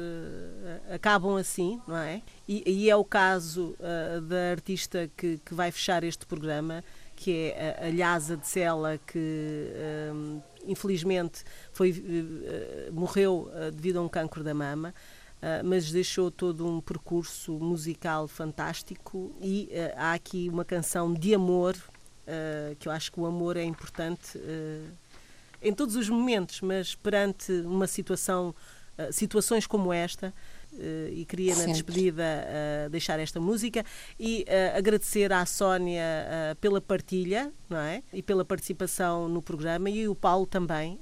acabam 0.93 1.38
assim, 1.38 1.80
não 1.88 1.97
é? 1.97 2.22
E, 2.47 2.64
e 2.70 2.89
é 2.89 2.95
o 2.95 3.05
caso 3.05 3.76
uh, 3.80 4.22
da 4.22 4.51
artista 4.51 5.09
que, 5.16 5.38
que 5.38 5.53
vai 5.53 5.72
fechar 5.72 6.03
este 6.03 6.26
programa, 6.26 6.84
que 7.16 7.51
é 7.55 7.88
a, 7.88 7.89
Lhasa 7.89 8.38
de 8.38 8.47
Sela, 8.47 8.99
que 9.05 9.68
um, 10.14 10.41
infelizmente 10.66 11.43
foi, 11.72 11.91
uh, 11.91 12.93
morreu 12.93 13.51
uh, 13.53 13.72
devido 13.72 13.97
a 13.97 14.01
um 14.01 14.09
cancro 14.09 14.43
da 14.43 14.53
mama. 14.53 14.93
Mas 15.66 15.91
deixou 15.91 16.32
todo 16.32 16.66
um 16.66 16.80
percurso 16.80 17.59
musical 17.59 18.30
fantástico 18.30 19.36
e 19.41 19.70
há 19.97 20.14
aqui 20.14 20.47
uma 20.47 20.64
canção 20.64 21.14
de 21.14 21.36
amor, 21.36 21.76
que 22.80 22.88
eu 22.88 22.91
acho 22.93 23.11
que 23.11 23.20
o 23.20 23.26
amor 23.26 23.57
é 23.57 23.64
importante 23.66 24.39
em 25.61 25.74
todos 25.74 25.97
os 25.97 26.07
momentos, 26.07 26.61
mas 26.61 26.95
perante 26.95 27.51
uma 27.66 27.88
situação, 27.88 28.55
situações 29.11 29.68
como 29.68 29.91
esta, 29.91 30.34
e 31.11 31.26
queria 31.26 31.53
Sempre. 31.53 31.67
na 31.67 31.74
despedida 31.74 32.24
uh, 32.24 32.89
deixar 32.89 33.19
esta 33.19 33.39
música 33.39 33.84
e 34.19 34.45
uh, 34.47 34.78
agradecer 34.78 35.32
à 35.32 35.45
Sónia 35.45 36.03
pela 36.59 36.82
partilha 36.82 37.51
não 37.69 37.78
é? 37.78 38.03
e 38.11 38.21
pela 38.21 38.43
participação 38.43 39.28
no 39.28 39.41
programa 39.41 39.89
e 39.89 40.07
o 40.07 40.15
Paulo 40.15 40.45
também. 40.45 40.99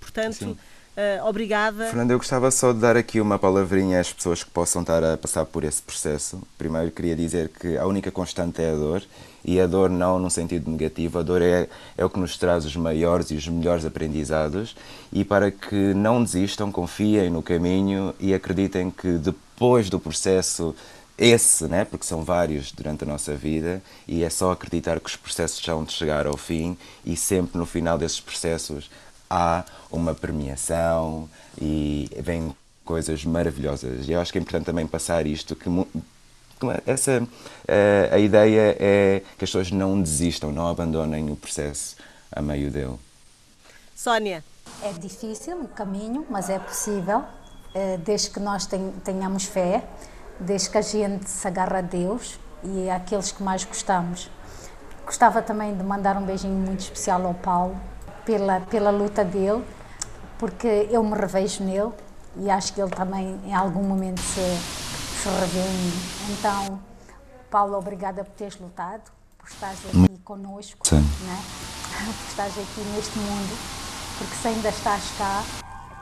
portanto, 0.00 0.34
Sim. 0.34 0.56
Uh, 0.98 1.24
obrigada. 1.28 1.86
Fernanda, 1.86 2.12
eu 2.12 2.18
gostava 2.18 2.50
só 2.50 2.72
de 2.72 2.80
dar 2.80 2.96
aqui 2.96 3.20
uma 3.20 3.38
palavrinha 3.38 4.00
às 4.00 4.12
pessoas 4.12 4.42
que 4.42 4.50
possam 4.50 4.82
estar 4.82 5.04
a 5.04 5.16
passar 5.16 5.44
por 5.44 5.62
esse 5.62 5.80
processo. 5.80 6.42
Primeiro, 6.58 6.90
queria 6.90 7.14
dizer 7.14 7.50
que 7.50 7.78
a 7.78 7.86
única 7.86 8.10
constante 8.10 8.60
é 8.60 8.72
a 8.72 8.74
dor, 8.74 9.04
e 9.44 9.60
a 9.60 9.66
dor 9.68 9.88
não 9.90 10.18
no 10.18 10.28
sentido 10.28 10.68
negativo, 10.68 11.20
a 11.20 11.22
dor 11.22 11.40
é, 11.40 11.68
é 11.96 12.04
o 12.04 12.10
que 12.10 12.18
nos 12.18 12.36
traz 12.36 12.64
os 12.64 12.74
maiores 12.74 13.30
e 13.30 13.36
os 13.36 13.46
melhores 13.46 13.86
aprendizados. 13.86 14.74
E 15.12 15.24
para 15.24 15.52
que 15.52 15.94
não 15.94 16.20
desistam, 16.20 16.72
confiem 16.72 17.30
no 17.30 17.44
caminho 17.44 18.12
e 18.18 18.34
acreditem 18.34 18.90
que 18.90 19.18
depois 19.18 19.88
do 19.88 20.00
processo 20.00 20.74
esse, 21.16 21.64
né? 21.68 21.84
porque 21.84 22.06
são 22.06 22.24
vários 22.24 22.72
durante 22.72 23.04
a 23.04 23.06
nossa 23.06 23.36
vida, 23.36 23.80
e 24.06 24.24
é 24.24 24.30
só 24.30 24.50
acreditar 24.50 24.98
que 24.98 25.08
os 25.08 25.16
processos 25.16 25.64
vão 25.64 25.84
de 25.84 25.92
chegar 25.92 26.26
ao 26.26 26.36
fim 26.36 26.76
e 27.04 27.16
sempre 27.16 27.56
no 27.56 27.66
final 27.66 27.96
desses 27.96 28.20
processos 28.20 28.90
há 29.28 29.64
uma 29.90 30.14
premiação 30.14 31.28
e 31.60 32.10
vêm 32.20 32.54
coisas 32.84 33.24
maravilhosas. 33.24 34.08
E 34.08 34.12
eu 34.12 34.20
acho 34.20 34.32
que 34.32 34.38
é 34.38 34.40
importante 34.40 34.64
também 34.64 34.86
passar 34.86 35.26
isto, 35.26 35.54
que 35.54 35.68
essa 36.86 37.22
a, 37.68 38.14
a 38.14 38.18
ideia 38.18 38.76
é 38.78 39.20
que 39.36 39.44
as 39.44 39.50
pessoas 39.50 39.70
não 39.70 40.00
desistam, 40.00 40.50
não 40.50 40.66
abandonem 40.66 41.30
o 41.30 41.36
processo 41.36 41.96
a 42.32 42.42
meio 42.42 42.70
dele. 42.70 42.98
Sónia. 43.94 44.44
É 44.82 44.92
difícil 44.92 45.60
o 45.60 45.68
caminho, 45.68 46.26
mas 46.30 46.48
é 46.48 46.58
possível, 46.58 47.24
eh, 47.74 47.96
desde 47.98 48.30
que 48.30 48.38
nós 48.38 48.68
tenhamos 49.02 49.44
fé, 49.44 49.84
desde 50.38 50.70
que 50.70 50.78
a 50.78 50.82
gente 50.82 51.28
se 51.28 51.46
agarra 51.48 51.78
a 51.78 51.80
Deus 51.80 52.38
e 52.62 52.88
àqueles 52.88 53.32
que 53.32 53.42
mais 53.42 53.64
gostamos. 53.64 54.30
Gostava 55.04 55.42
também 55.42 55.76
de 55.76 55.82
mandar 55.82 56.16
um 56.16 56.24
beijinho 56.24 56.54
muito 56.54 56.80
especial 56.80 57.26
ao 57.26 57.34
Paulo, 57.34 57.76
pela, 58.28 58.60
pela 58.60 58.90
luta 58.90 59.24
dele, 59.24 59.64
porque 60.38 60.86
eu 60.90 61.02
me 61.02 61.16
revejo 61.16 61.64
nele 61.64 61.90
e 62.36 62.50
acho 62.50 62.74
que 62.74 62.80
ele 62.82 62.90
também 62.90 63.40
em 63.46 63.54
algum 63.54 63.82
momento 63.82 64.20
se, 64.20 64.42
se 65.22 65.28
revê 65.40 65.60
em 65.60 65.72
mim. 65.72 65.92
Então, 66.32 66.78
Paulo, 67.50 67.78
obrigada 67.78 68.22
por 68.22 68.34
teres 68.34 68.60
lutado, 68.60 69.10
por 69.38 69.48
estares 69.48 69.78
aqui 69.86 70.18
conosco, 70.22 70.86
né? 70.94 71.42
por 72.04 72.28
estares 72.28 72.52
aqui 72.52 72.80
neste 72.94 73.18
mundo, 73.18 73.58
porque 74.18 74.34
se 74.36 74.48
ainda 74.48 74.68
estás 74.68 75.04
cá, 75.16 75.42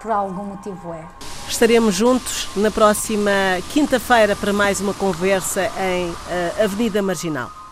por 0.02 0.10
algum 0.10 0.46
motivo 0.46 0.92
é. 0.92 1.06
Estaremos 1.48 1.94
juntos 1.94 2.48
na 2.56 2.72
próxima 2.72 3.30
quinta-feira 3.72 4.34
para 4.34 4.52
mais 4.52 4.80
uma 4.80 4.92
conversa 4.92 5.70
em 5.78 6.10
uh, 6.10 6.64
Avenida 6.64 7.00
Marginal. 7.00 7.65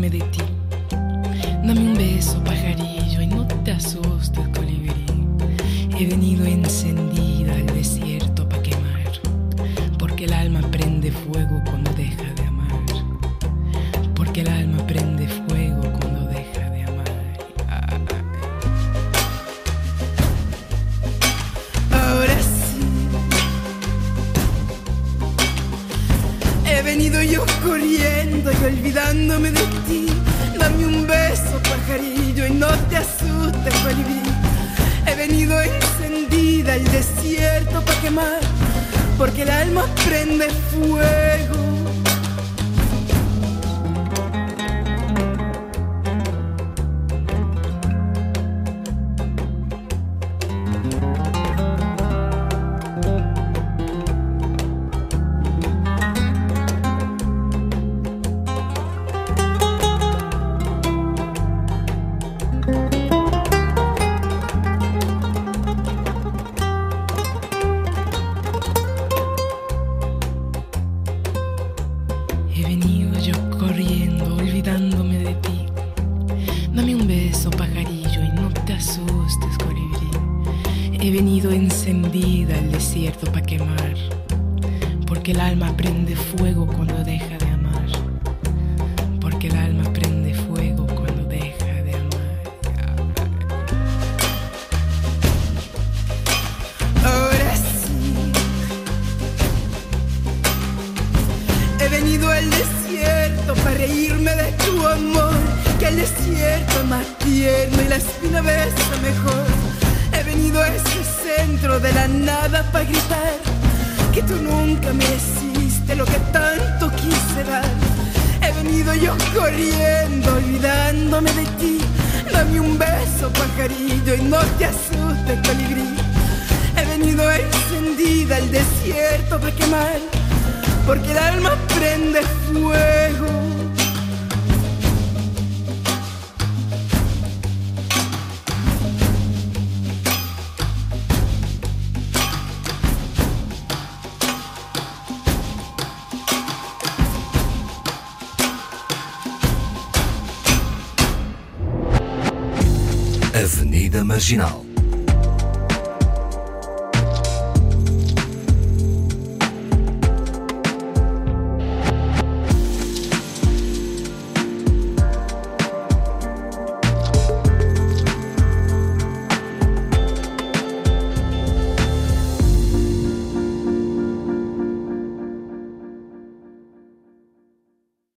de 0.00 0.18
ti. 0.18 0.40
Dame 1.62 1.78
un 1.78 1.94
beso, 1.94 2.42
pajarillo, 2.42 3.20
y 3.22 3.26
no 3.28 3.46
te 3.46 3.70
asustes, 3.70 4.46
colibrí. 4.48 5.06
He 5.96 6.06
venido 6.06 6.44
a 6.44 6.48
encender 6.48 7.03